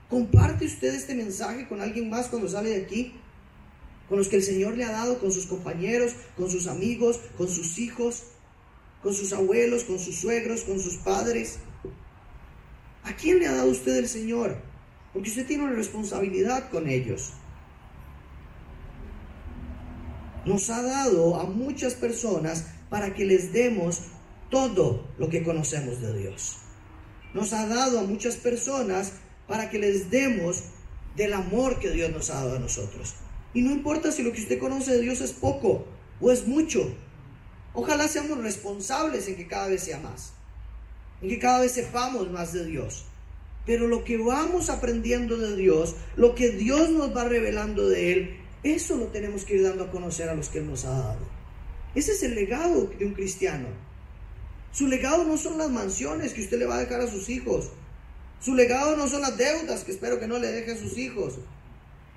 ¿Comparte 0.10 0.66
usted 0.66 0.94
este 0.94 1.16
mensaje 1.16 1.68
con 1.68 1.82
alguien 1.82 2.10
más 2.10 2.28
cuando 2.28 2.48
sale 2.48 2.70
de 2.70 2.84
aquí? 2.84 3.14
Con 4.08 4.18
los 4.18 4.30
que 4.30 4.38
el 4.38 4.44
Señor 4.44 4.78
le 4.78 4.86
ha 4.86 4.92
dado, 4.92 5.20
con 5.20 5.32
sus 5.32 5.48
compañeros, 5.48 6.14
con 6.38 6.50
sus 6.50 6.68
amigos, 6.68 7.20
con 7.38 7.50
sus 7.50 7.78
hijos 7.78 8.24
con 9.02 9.14
sus 9.14 9.34
abuelos, 9.34 9.84
con 9.84 10.00
sus 10.00 10.16
suegros, 10.16 10.64
con 10.64 10.80
sus 10.80 10.96
padres. 10.98 11.60
¿A 13.04 13.16
quién 13.16 13.40
le 13.40 13.48
ha 13.48 13.54
dado 13.54 13.70
usted 13.70 13.96
el 13.98 14.08
Señor? 14.08 14.58
Porque 15.14 15.30
usted 15.30 15.48
tiene 15.48 15.64
una 15.64 15.74
responsabilidad 15.74 16.70
con 16.70 16.88
ellos. 16.88 17.34
Nos 20.46 20.70
ha 20.70 20.82
dado 20.82 21.40
a 21.40 21.46
muchas 21.46 21.94
personas 21.94 22.66
para 22.90 23.14
que 23.14 23.26
les 23.26 23.54
demos 23.54 24.02
todo 24.50 25.08
lo 25.18 25.30
que 25.30 25.44
conocemos 25.44 26.02
de 26.02 26.18
Dios. 26.18 26.58
Nos 27.34 27.54
ha 27.54 27.68
dado 27.68 28.00
a 28.00 28.04
muchas 28.04 28.36
personas 28.36 29.14
para 29.48 29.70
que 29.70 29.80
les 29.80 30.10
demos 30.10 30.64
del 31.16 31.34
amor 31.34 31.80
que 31.80 31.90
Dios 31.90 32.12
nos 32.12 32.30
ha 32.30 32.36
dado 32.36 32.58
a 32.58 32.60
nosotros. 32.60 33.16
Y 33.54 33.62
no 33.62 33.72
importa 33.72 34.12
si 34.12 34.24
lo 34.24 34.32
que 34.34 34.42
usted 34.42 34.60
conoce 34.60 34.92
de 34.92 35.02
Dios 35.02 35.22
es 35.22 35.34
poco 35.34 35.86
o 36.20 36.32
es 36.32 36.48
mucho, 36.48 36.94
Ojalá 37.80 38.08
seamos 38.08 38.40
responsables 38.40 39.28
en 39.28 39.36
que 39.36 39.46
cada 39.46 39.68
vez 39.68 39.84
sea 39.84 40.00
más, 40.00 40.34
en 41.22 41.30
que 41.30 41.38
cada 41.38 41.60
vez 41.60 41.74
sepamos 41.74 42.28
más 42.32 42.52
de 42.52 42.66
Dios. 42.66 43.06
Pero 43.68 43.88
lo 43.88 44.04
que 44.04 44.18
vamos 44.18 44.72
aprendiendo 44.72 45.38
de 45.38 45.56
Dios, 45.56 45.96
lo 46.16 46.34
que 46.34 46.50
Dios 46.50 46.90
nos 46.90 47.16
va 47.16 47.26
revelando 47.26 47.88
de 47.88 48.14
Él, 48.14 48.38
eso 48.64 48.98
lo 48.98 49.06
tenemos 49.10 49.46
que 49.46 49.58
ir 49.58 49.64
dando 49.64 49.84
a 49.84 49.92
conocer 49.92 50.28
a 50.28 50.34
los 50.34 50.50
que 50.50 50.58
Él 50.58 50.68
nos 50.68 50.86
ha 50.86 50.90
dado. 50.90 51.20
Ese 51.94 52.14
es 52.14 52.24
el 52.24 52.34
legado 52.34 52.90
de 52.98 53.06
un 53.06 53.14
cristiano. 53.14 53.68
Su 54.72 54.88
legado 54.88 55.24
no 55.24 55.38
son 55.38 55.60
las 55.60 55.70
mansiones 55.70 56.34
que 56.34 56.42
usted 56.42 56.58
le 56.58 56.66
va 56.66 56.78
a 56.78 56.80
dejar 56.80 57.02
a 57.02 57.08
sus 57.08 57.30
hijos. 57.30 57.70
Su 58.40 58.56
legado 58.56 58.96
no 58.96 59.08
son 59.08 59.22
las 59.22 59.38
deudas 59.38 59.84
que 59.84 59.92
espero 59.92 60.20
que 60.20 60.28
no 60.28 60.40
le 60.40 60.52
deje 60.52 60.72
a 60.74 60.78
sus 60.78 60.98
hijos. 60.98 61.36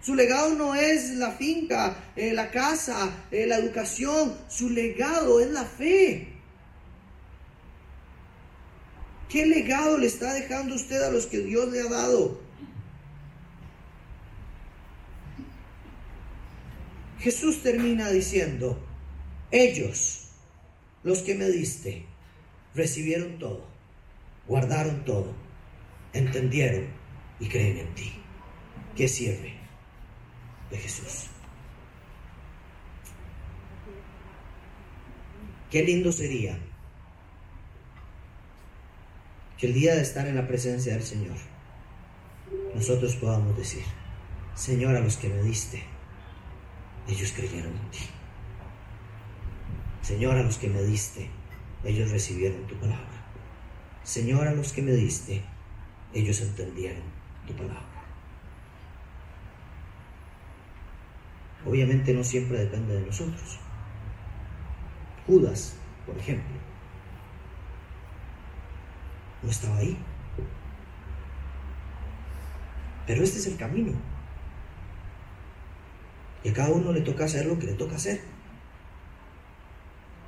Su 0.03 0.15
legado 0.15 0.55
no 0.55 0.75
es 0.75 1.11
la 1.13 1.33
finca, 1.33 1.97
eh, 2.17 2.33
la 2.33 2.51
casa, 2.51 3.11
eh, 3.31 3.47
la 3.47 3.57
educación. 3.57 4.37
Su 4.49 4.71
legado 4.71 5.41
es 5.41 5.51
la 5.51 5.65
fe. 5.65 6.29
¿Qué 9.29 9.47
legado 9.47 9.97
le 9.97 10.07
está 10.07 10.35
dejando 10.35 10.75
usted 10.75 11.03
a 11.03 11.11
los 11.11 11.27
que 11.27 11.39
Dios 11.39 11.71
le 11.71 11.81
ha 11.83 11.89
dado? 11.89 12.41
Jesús 17.21 17.63
termina 17.63 18.09
diciendo, 18.11 18.79
ellos, 19.51 20.31
los 21.05 21.19
que 21.19 21.35
me 21.35 21.49
diste, 21.51 22.07
recibieron 22.75 23.39
todo, 23.39 23.67
guardaron 24.49 25.05
todo, 25.05 25.35
entendieron 26.13 26.87
y 27.39 27.49
creen 27.49 27.79
en 27.79 27.95
ti. 27.95 28.13
¿Qué 28.97 29.09
sirve? 29.09 29.61
de 30.71 30.79
Jesús. 30.79 31.27
Qué 35.71 35.85
lindo 35.85 36.11
sería 36.11 36.59
que 39.59 39.67
el 39.67 39.75
día 39.75 39.95
de 39.95 40.03
estar 40.03 40.27
en 40.27 40.37
la 40.37 40.47
presencia 40.47 40.95
del 40.95 41.03
Señor, 41.03 41.37
nosotros 42.75 43.15
podamos 43.17 43.57
decir, 43.57 43.85
Señor, 44.55 44.97
a 44.97 45.01
los 45.01 45.17
que 45.17 45.29
me 45.29 45.43
diste, 45.43 45.83
ellos 47.09 47.33
creyeron 47.33 47.73
en 47.73 47.91
ti. 47.91 47.99
Señor, 50.03 50.37
a 50.37 50.43
los 50.43 50.57
que 50.57 50.69
me 50.69 50.83
diste, 50.83 51.29
ellos 51.85 52.11
recibieron 52.11 52.67
tu 52.67 52.75
palabra. 52.77 53.27
Señor, 54.03 54.49
a 54.49 54.53
los 54.53 54.73
que 54.73 54.83
me 54.83 54.93
diste, 54.93 55.43
ellos 56.13 56.41
entendieron 56.41 57.03
tu 57.47 57.55
palabra. 57.55 57.91
Obviamente 61.67 62.15
no 62.15 62.25
siempre 62.25 62.59
depende 62.59 62.95
de 62.95 63.07
nosotros. 63.07 63.59
Judas, 65.27 65.77
por 66.07 66.17
ejemplo, 66.17 66.57
no 69.43 69.51
estaba 69.51 69.77
ahí. 69.77 69.97
Pero 73.07 73.23
este 73.23 73.39
es 73.39 73.47
el 73.47 73.57
camino. 73.57 73.93
Y 76.43 76.49
a 76.49 76.53
cada 76.53 76.71
uno 76.71 76.93
le 76.93 77.03
toca 77.03 77.25
hacer 77.25 77.47
lo 77.47 77.59
que 77.59 77.67
le 77.67 77.75
toca 77.75 77.97
hacer. 77.97 78.21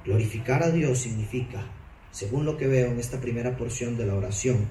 Glorificar 0.05 0.63
a 0.63 0.71
Dios 0.71 0.99
significa, 0.99 1.63
según 2.11 2.45
lo 2.45 2.57
que 2.59 2.67
veo 2.67 2.91
en 2.91 2.99
esta 2.99 3.21
primera 3.21 3.57
porción 3.57 3.97
de 3.97 4.07
la 4.07 4.15
oración, 4.15 4.67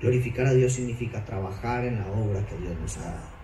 glorificar 0.00 0.46
a 0.46 0.54
Dios 0.54 0.74
significa 0.74 1.24
trabajar 1.24 1.84
en 1.84 1.98
la 1.98 2.06
obra 2.08 2.46
que 2.46 2.56
Dios 2.56 2.78
nos 2.80 2.96
ha 2.98 3.04
dado. 3.04 3.36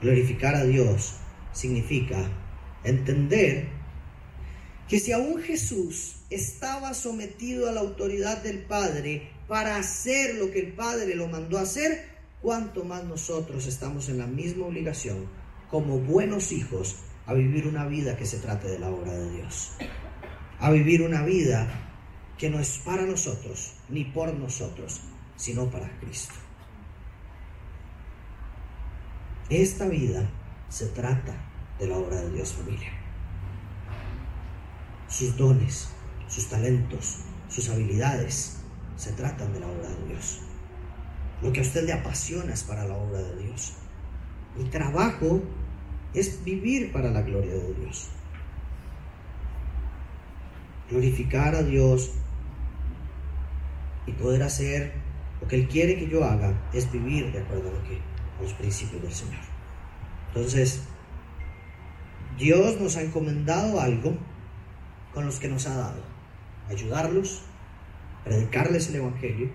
Glorificar 0.00 0.54
a 0.54 0.64
Dios 0.64 1.14
significa 1.52 2.18
entender 2.84 3.68
que 4.88 5.00
si 5.00 5.12
aún 5.12 5.42
Jesús 5.42 6.16
estaba 6.30 6.94
sometido 6.94 7.68
a 7.68 7.72
la 7.72 7.80
autoridad 7.80 8.42
del 8.42 8.60
Padre 8.60 9.30
para 9.48 9.76
hacer 9.76 10.36
lo 10.36 10.50
que 10.50 10.60
el 10.60 10.72
Padre 10.72 11.14
lo 11.14 11.28
mandó 11.28 11.58
a 11.58 11.62
hacer, 11.62 12.08
cuánto 12.42 12.84
más 12.84 13.04
nosotros 13.04 13.66
estamos 13.66 14.08
en 14.08 14.18
la 14.18 14.26
misma 14.26 14.66
obligación 14.66 15.26
como 15.70 15.98
buenos 15.98 16.52
hijos 16.52 16.96
a 17.26 17.34
vivir 17.34 17.66
una 17.66 17.86
vida 17.86 18.16
que 18.16 18.26
se 18.26 18.38
trate 18.38 18.68
de 18.68 18.78
la 18.78 18.90
obra 18.90 19.12
de 19.12 19.30
Dios. 19.32 19.72
A 20.60 20.70
vivir 20.70 21.02
una 21.02 21.24
vida 21.24 21.85
que 22.38 22.50
no 22.50 22.58
es 22.58 22.78
para 22.78 23.02
nosotros 23.02 23.74
ni 23.88 24.04
por 24.04 24.32
nosotros, 24.34 25.00
sino 25.36 25.70
para 25.70 25.90
Cristo. 26.00 26.34
Esta 29.48 29.86
vida 29.86 30.28
se 30.68 30.86
trata 30.86 31.34
de 31.78 31.86
la 31.86 31.96
obra 31.96 32.16
de 32.16 32.32
Dios 32.32 32.52
familia. 32.52 32.90
Sus 35.08 35.36
dones, 35.36 35.88
sus 36.28 36.48
talentos, 36.48 37.18
sus 37.48 37.68
habilidades 37.68 38.58
se 38.96 39.12
tratan 39.12 39.52
de 39.52 39.60
la 39.60 39.68
obra 39.68 39.88
de 39.88 40.08
Dios. 40.08 40.40
Lo 41.42 41.52
que 41.52 41.60
a 41.60 41.62
usted 41.62 41.84
le 41.84 41.92
apasiona 41.92 42.52
es 42.52 42.64
para 42.64 42.86
la 42.86 42.96
obra 42.96 43.20
de 43.22 43.44
Dios. 43.44 43.74
Mi 44.56 44.64
trabajo 44.64 45.42
es 46.14 46.42
vivir 46.44 46.92
para 46.92 47.10
la 47.10 47.22
gloria 47.22 47.52
de 47.52 47.74
Dios. 47.74 48.08
Glorificar 50.90 51.54
a 51.54 51.62
Dios 51.62 52.12
y 54.06 54.12
poder 54.12 54.42
hacer 54.42 54.92
lo 55.40 55.48
que 55.48 55.56
Él 55.56 55.68
quiere 55.68 55.96
que 55.96 56.08
yo 56.08 56.24
haga 56.24 56.54
es 56.72 56.90
vivir 56.90 57.32
de 57.32 57.40
acuerdo 57.40 57.68
a 57.68 57.82
que 57.88 57.98
los 58.40 58.52
principios 58.54 59.02
del 59.02 59.12
Señor. 59.12 59.42
Entonces, 60.28 60.82
Dios 62.38 62.80
nos 62.80 62.96
ha 62.96 63.02
encomendado 63.02 63.80
algo 63.80 64.16
con 65.14 65.24
los 65.26 65.38
que 65.38 65.48
nos 65.48 65.66
ha 65.66 65.76
dado. 65.76 66.02
Ayudarlos, 66.68 67.42
predicarles 68.24 68.88
el 68.88 68.96
Evangelio, 68.96 69.50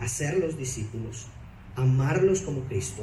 hacerlos 0.00 0.58
discípulos, 0.58 1.28
amarlos 1.76 2.42
como 2.42 2.62
Cristo, 2.64 3.02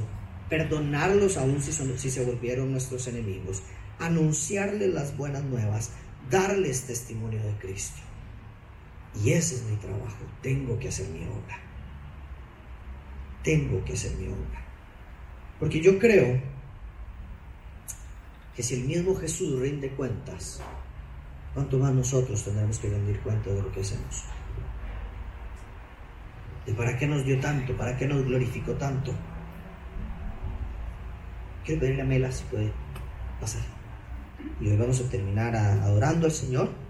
perdonarlos 0.49 1.37
aún 1.37 1.61
si, 1.61 1.71
si 1.71 2.11
se 2.11 2.25
volvieron 2.25 2.71
nuestros 2.71 3.07
enemigos, 3.07 3.63
anunciarles 3.99 4.93
las 4.93 5.17
buenas 5.17 5.43
nuevas, 5.43 5.91
darles 6.29 6.85
testimonio 6.85 7.41
de 7.41 7.53
Cristo. 7.53 8.04
Y 9.23 9.31
ese 9.31 9.55
es 9.55 9.63
mi 9.63 9.75
trabajo. 9.77 10.25
Tengo 10.41 10.77
que 10.77 10.89
hacer 10.89 11.07
mi 11.09 11.23
obra. 11.25 11.59
Tengo 13.43 13.83
que 13.85 13.93
hacer 13.93 14.15
mi 14.17 14.27
obra. 14.27 14.65
Porque 15.59 15.81
yo 15.81 15.97
creo 15.99 16.41
que 18.55 18.63
si 18.63 18.75
el 18.75 18.85
mismo 18.85 19.15
Jesús 19.15 19.59
rinde 19.59 19.89
cuentas, 19.89 20.61
¿cuánto 21.53 21.77
más 21.77 21.93
nosotros 21.93 22.43
tendremos 22.43 22.79
que 22.79 22.89
rendir 22.89 23.19
cuenta 23.21 23.49
de 23.49 23.61
lo 23.61 23.71
que 23.71 23.81
hacemos? 23.81 24.23
De 26.65 26.73
para 26.73 26.97
qué 26.97 27.07
nos 27.07 27.23
dio 27.23 27.39
tanto, 27.39 27.77
para 27.77 27.95
qué 27.97 28.07
nos 28.07 28.25
glorificó 28.25 28.73
tanto. 28.73 29.13
Quiero 31.63 31.81
pedirle 31.81 32.01
a 32.01 32.05
Mela 32.05 32.31
si 32.31 32.43
puede 32.45 32.71
pasar. 33.39 33.63
Y 34.59 34.69
hoy 34.69 34.77
vamos 34.77 34.99
a 35.01 35.09
terminar 35.09 35.55
adorando 35.55 36.25
al 36.25 36.31
Señor 36.31 36.84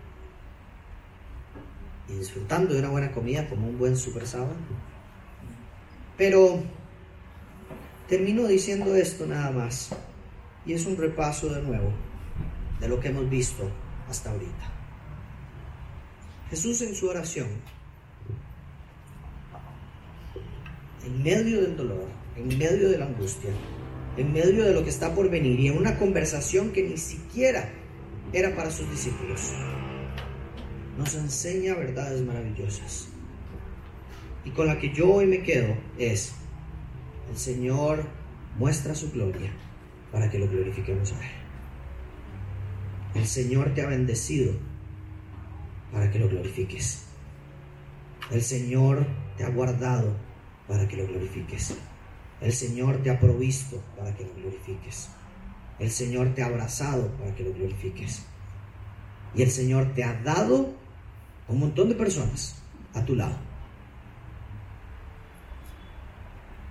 y 2.10 2.14
disfrutando 2.14 2.74
de 2.74 2.80
una 2.80 2.90
buena 2.90 3.12
comida 3.12 3.48
como 3.50 3.68
un 3.68 3.78
buen 3.78 3.98
super 3.98 4.28
sábado. 4.28 4.56
Pero 6.18 6.62
termino 8.08 8.48
diciendo 8.48 8.96
esto 8.96 9.26
nada 9.26 9.52
más 9.52 9.90
y 10.66 10.74
es 10.74 10.86
un 10.86 10.98
repaso 10.98 11.50
de 11.50 11.62
nuevo 11.62 11.92
de 12.80 12.88
lo 12.88 13.00
que 13.00 13.10
hemos 13.10 13.30
visto 13.30 13.70
hasta 14.10 14.32
ahorita. 14.32 14.72
Jesús 16.50 16.82
en 16.82 16.96
su 16.96 17.08
oración, 17.08 17.48
en 21.04 21.24
medio 21.24 21.62
del 21.62 21.76
dolor, 21.76 22.08
en 22.36 22.48
medio 22.58 22.90
de 22.90 22.98
la 22.98 23.06
angustia, 23.06 23.52
en 24.18 24.32
medio 24.32 24.64
de 24.64 24.74
lo 24.74 24.84
que 24.84 24.90
está 24.90 25.14
por 25.14 25.30
venir 25.30 25.60
y 25.60 25.68
en 25.68 25.78
una 25.78 25.98
conversación 25.98 26.72
que 26.72 26.84
ni 26.84 26.98
siquiera 26.98 27.70
era 28.32 28.56
para 28.56 28.72
sus 28.72 28.90
discípulos, 28.90 29.54
nos 30.98 31.16
enseña 31.16 31.76
verdades 31.76 32.22
maravillosas. 32.22 33.08
Y 34.44 34.52
con 34.52 34.68
la 34.68 34.80
que 34.80 34.94
yo 34.94 35.12
hoy 35.12 35.26
me 35.26 35.44
quedo 35.44 35.76
es, 35.98 36.34
el 37.30 37.38
Señor 37.38 38.04
muestra 38.58 38.96
su 38.96 39.12
gloria 39.12 39.52
para 40.12 40.30
que 40.30 40.40
lo 40.40 40.48
glorifiquemos 40.48 41.12
a 41.14 41.16
Él. 41.16 41.32
El 43.16 43.26
Señor 43.26 43.74
te 43.74 43.82
ha 43.82 43.88
bendecido 43.88 44.54
para 45.92 46.12
que 46.12 46.20
lo 46.20 46.30
glorifiques. 46.30 47.06
El 48.32 48.42
Señor 48.42 49.06
te 49.38 49.44
ha 49.44 49.50
guardado 49.50 50.16
para 50.68 50.88
que 50.88 50.98
lo 50.98 51.08
glorifiques. 51.08 51.76
El 52.42 52.54
Señor 52.54 53.02
te 53.02 53.10
ha 53.10 53.20
provisto 53.20 53.82
para 53.98 54.16
que 54.16 54.26
lo 54.26 54.34
glorifiques. 54.36 55.10
El 55.80 55.92
Señor 55.92 56.34
te 56.36 56.44
ha 56.44 56.48
abrazado 56.48 57.08
para 57.18 57.34
que 57.36 57.44
lo 57.44 57.54
glorifiques. 57.54 58.24
Y 59.34 59.42
el 59.42 59.52
Señor 59.52 59.94
te 59.94 60.04
ha 60.04 60.14
dado 60.22 60.74
un 61.48 61.60
montón 61.60 61.90
de 61.90 61.96
personas 61.96 62.56
a 62.94 63.04
tu 63.06 63.16
lado 63.16 63.36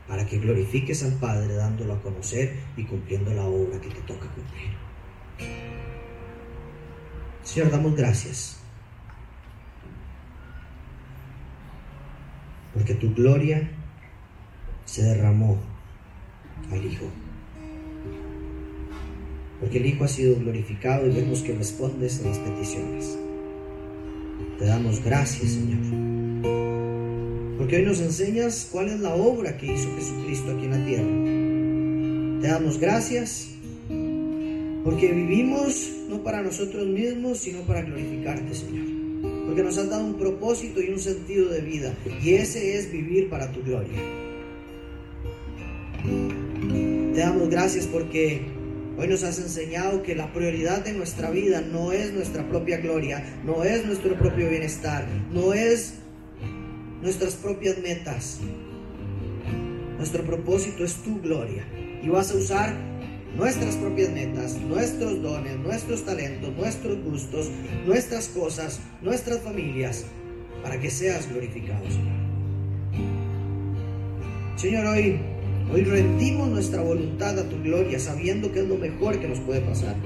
para 0.08 0.26
que 0.26 0.38
glorifiques 0.38 1.02
al 1.02 1.12
Padre 1.14 1.54
dándolo 1.54 1.94
a 1.94 2.02
conocer 2.02 2.56
y 2.76 2.84
cumpliendo 2.84 3.32
la 3.32 3.44
obra 3.44 3.80
que 3.80 3.88
te 3.88 4.00
toca 4.02 4.26
cumplir. 4.28 4.70
Señor, 7.42 7.70
damos 7.70 7.96
gracias 7.96 8.58
porque 12.72 12.94
tu 12.94 13.14
gloria 13.14 13.70
se 14.84 15.02
derramó 15.02 15.58
al 16.70 16.84
Hijo. 16.84 17.06
Porque 19.60 19.78
el 19.78 19.86
Hijo 19.86 20.04
ha 20.04 20.08
sido 20.08 20.38
glorificado 20.38 21.06
y 21.06 21.14
vemos 21.14 21.42
que 21.42 21.54
respondes 21.54 22.20
a 22.20 22.28
las 22.28 22.38
peticiones. 22.38 23.18
Te 24.58 24.66
damos 24.66 25.02
gracias, 25.04 25.52
Señor. 25.52 25.80
Porque 27.58 27.76
hoy 27.76 27.82
nos 27.84 28.00
enseñas 28.00 28.68
cuál 28.70 28.88
es 28.88 29.00
la 29.00 29.14
obra 29.14 29.56
que 29.56 29.66
hizo 29.72 29.88
Jesucristo 29.96 30.52
aquí 30.52 30.64
en 30.66 30.70
la 30.70 30.84
tierra. 30.86 32.40
Te 32.42 32.48
damos 32.48 32.78
gracias 32.78 33.48
porque 34.84 35.12
vivimos 35.12 35.90
no 36.08 36.22
para 36.22 36.42
nosotros 36.42 36.86
mismos, 36.86 37.38
sino 37.38 37.62
para 37.62 37.82
glorificarte, 37.82 38.54
Señor. 38.54 38.86
Porque 39.46 39.62
nos 39.62 39.78
has 39.78 39.88
dado 39.88 40.04
un 40.04 40.14
propósito 40.14 40.80
y 40.82 40.90
un 40.90 41.00
sentido 41.00 41.48
de 41.48 41.60
vida. 41.60 41.94
Y 42.22 42.34
ese 42.34 42.76
es 42.78 42.92
vivir 42.92 43.30
para 43.30 43.50
tu 43.50 43.62
gloria. 43.62 43.98
Te 47.14 47.20
damos 47.20 47.48
gracias 47.48 47.86
porque 47.86 48.42
hoy 48.96 49.08
nos 49.08 49.22
has 49.24 49.38
enseñado 49.38 50.02
que 50.02 50.14
la 50.14 50.32
prioridad 50.32 50.84
de 50.84 50.92
nuestra 50.92 51.30
vida 51.30 51.60
no 51.60 51.92
es 51.92 52.12
nuestra 52.12 52.48
propia 52.48 52.78
gloria, 52.78 53.40
no 53.44 53.64
es 53.64 53.84
nuestro 53.84 54.16
propio 54.16 54.48
bienestar, 54.48 55.06
no 55.32 55.52
es 55.52 55.94
nuestras 57.02 57.34
propias 57.34 57.78
metas. 57.78 58.40
Nuestro 59.98 60.24
propósito 60.24 60.84
es 60.84 60.94
tu 60.96 61.20
gloria. 61.20 61.64
Y 62.02 62.08
vas 62.08 62.30
a 62.32 62.36
usar 62.36 62.74
nuestras 63.36 63.76
propias 63.76 64.10
metas, 64.10 64.56
nuestros 64.60 65.22
dones, 65.22 65.58
nuestros 65.58 66.04
talentos, 66.04 66.54
nuestros 66.56 67.02
gustos, 67.02 67.50
nuestras 67.86 68.28
cosas, 68.28 68.80
nuestras 69.02 69.40
familias, 69.40 70.04
para 70.62 70.80
que 70.80 70.90
seas 70.90 71.28
glorificado, 71.30 71.84
Señor. 71.90 72.24
Señor, 74.56 74.86
hoy 74.86 75.18
Hoy 75.72 75.82
rendimos 75.82 76.48
nuestra 76.48 76.82
voluntad 76.82 77.38
a 77.38 77.48
tu 77.48 77.60
gloria, 77.62 77.98
sabiendo 77.98 78.52
que 78.52 78.60
es 78.60 78.68
lo 78.68 78.76
mejor 78.76 79.18
que 79.18 79.28
nos 79.28 79.40
puede 79.40 79.60
pasar. 79.60 79.96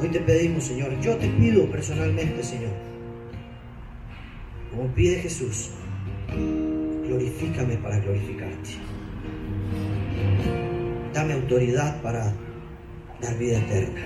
Hoy 0.00 0.08
te 0.08 0.20
pedimos, 0.20 0.64
Señor, 0.64 0.98
yo 1.00 1.16
te 1.16 1.28
pido 1.28 1.70
personalmente, 1.70 2.42
Señor, 2.42 2.72
como 4.70 4.86
pide 4.94 5.16
Jesús, 5.16 5.70
glorifícame 7.06 7.76
para 7.78 7.98
glorificarte. 7.98 8.70
Dame 11.12 11.34
autoridad 11.34 12.00
para 12.00 12.32
dar 13.20 13.38
vida 13.38 13.58
eterna. 13.58 14.00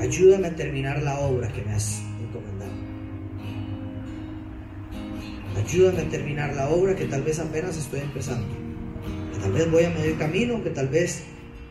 Ayúdame 0.00 0.48
a 0.48 0.54
terminar 0.54 1.02
la 1.02 1.18
obra 1.20 1.48
que 1.48 1.62
me 1.62 1.72
has 1.72 2.02
Ayúdame 5.66 6.02
a 6.02 6.08
terminar 6.08 6.54
la 6.54 6.68
obra 6.68 6.94
que 6.94 7.06
tal 7.06 7.22
vez 7.22 7.40
apenas 7.40 7.76
estoy 7.76 7.98
empezando. 8.00 8.54
Que 9.32 9.40
tal 9.40 9.52
vez 9.52 9.68
voy 9.68 9.82
a 9.82 9.90
medio 9.90 10.16
camino, 10.16 10.62
que 10.62 10.70
tal 10.70 10.86
vez 10.88 11.24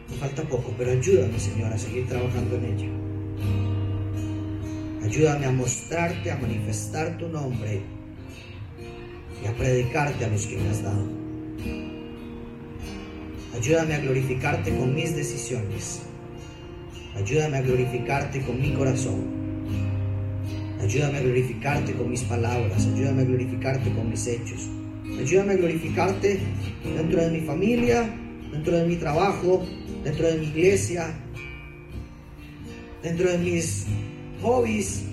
me 0.10 0.18
falta 0.18 0.44
poco, 0.44 0.74
pero 0.78 0.92
ayúdame, 0.92 1.40
Señor, 1.40 1.72
a 1.72 1.78
seguir 1.78 2.06
trabajando 2.06 2.58
en 2.58 2.66
ella. 2.66 2.90
Ayúdame 5.06 5.46
a 5.46 5.52
mostrarte, 5.52 6.30
a 6.30 6.36
manifestar 6.36 7.18
tu 7.18 7.30
nombre 7.30 7.84
y 9.42 9.48
a 9.48 9.54
predicarte 9.54 10.26
a 10.26 10.28
los 10.28 10.46
que 10.46 10.58
me 10.58 10.70
has 10.70 10.84
dado. 10.84 11.08
Ayúdame 13.56 13.94
a 13.94 14.00
glorificarte 14.00 14.76
con 14.76 14.94
mis 14.94 15.16
decisiones. 15.16 16.02
Ayúdame 17.16 17.60
a 17.60 17.62
glorificarte 17.62 18.42
con 18.42 18.60
mi 18.60 18.74
corazón. 18.74 19.35
Ayúdame 20.86 21.18
a 21.18 21.22
glorificarte 21.22 21.94
con 21.94 22.12
mis 22.12 22.22
palabras, 22.22 22.86
ayúdame 22.86 23.24
a 23.24 23.26
glorificarte 23.26 23.92
con 23.92 24.08
mis 24.08 24.28
hechos. 24.28 24.70
Ayúdame 25.20 25.54
a 25.54 25.56
glorificarte 25.56 26.40
dentro 26.84 27.22
de 27.22 27.32
mi 27.32 27.40
familia, 27.40 28.08
dentro 28.52 28.78
de 28.78 28.86
mi 28.86 28.96
trabajo, 28.98 29.66
dentro 30.04 30.28
de 30.28 30.38
mi 30.38 30.46
iglesia, 30.46 31.08
dentro 33.02 33.32
de 33.32 33.38
mis 33.40 33.88
hobbies. 34.44 35.06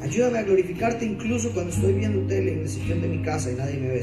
Ayúdame 0.00 0.38
a 0.38 0.42
glorificarte 0.44 1.04
incluso 1.04 1.52
cuando 1.52 1.70
estoy 1.70 1.92
viendo 1.92 2.26
tele 2.26 2.54
en 2.54 2.60
el 2.60 2.68
sillón 2.70 3.02
de 3.02 3.08
mi 3.08 3.22
casa 3.22 3.50
y 3.50 3.56
nadie 3.56 3.76
me 3.76 3.88
ve. 3.88 4.02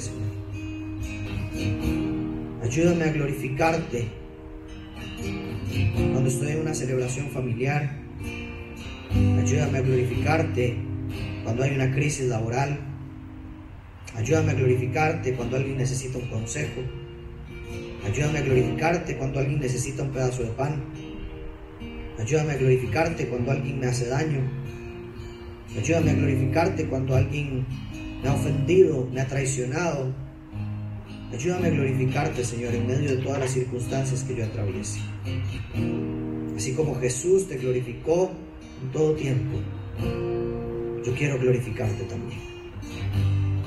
Ayúdame 2.62 3.06
a 3.06 3.12
glorificarte 3.12 4.06
cuando 6.12 6.30
estoy 6.30 6.52
en 6.52 6.60
una 6.60 6.76
celebración 6.76 7.32
familiar 7.32 8.03
Ayúdame 9.14 9.78
a 9.78 9.82
glorificarte 9.82 10.76
cuando 11.44 11.64
hay 11.64 11.76
una 11.76 11.92
crisis 11.92 12.28
laboral. 12.28 12.80
Ayúdame 14.16 14.52
a 14.52 14.56
glorificarte 14.56 15.36
cuando 15.36 15.58
alguien 15.58 15.78
necesita 15.78 16.18
un 16.18 16.28
consejo. 16.30 16.82
Ayúdame 18.06 18.40
a 18.40 18.42
glorificarte 18.42 19.18
cuando 19.18 19.40
alguien 19.40 19.60
necesita 19.60 20.02
un 20.02 20.12
pedazo 20.12 20.44
de 20.44 20.50
pan. 20.50 20.84
Ayúdame 22.20 22.54
a 22.54 22.58
glorificarte 22.58 23.28
cuando 23.28 23.52
alguien 23.52 23.80
me 23.80 23.86
hace 23.86 24.08
daño. 24.08 24.42
Ayúdame 25.78 26.12
a 26.12 26.14
glorificarte 26.16 26.88
cuando 26.88 27.16
alguien 27.16 27.66
me 28.24 28.30
ha 28.30 28.34
ofendido, 28.34 29.08
me 29.14 29.22
ha 29.22 29.28
traicionado. 29.28 30.12
Ayúdame 31.32 31.68
a 31.68 31.72
glorificarte, 31.72 32.44
Señor, 32.44 32.74
en 32.74 32.88
medio 32.88 33.16
de 33.16 33.18
todas 33.18 33.40
las 33.40 33.52
circunstancias 33.52 34.24
que 34.24 34.36
yo 34.36 34.46
atraviese. 34.46 35.00
Así 36.56 36.74
como 36.74 37.00
Jesús 37.00 37.48
te 37.48 37.58
glorificó 37.58 38.32
todo 38.92 39.14
tiempo, 39.14 39.60
yo 41.06 41.14
quiero 41.16 41.40
glorificarte 41.40 42.04
también. 42.04 42.40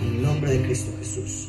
En 0.01 0.17
el 0.17 0.23
nombre 0.23 0.53
de 0.53 0.63
Cristo 0.63 0.93
Jesús. 0.99 1.49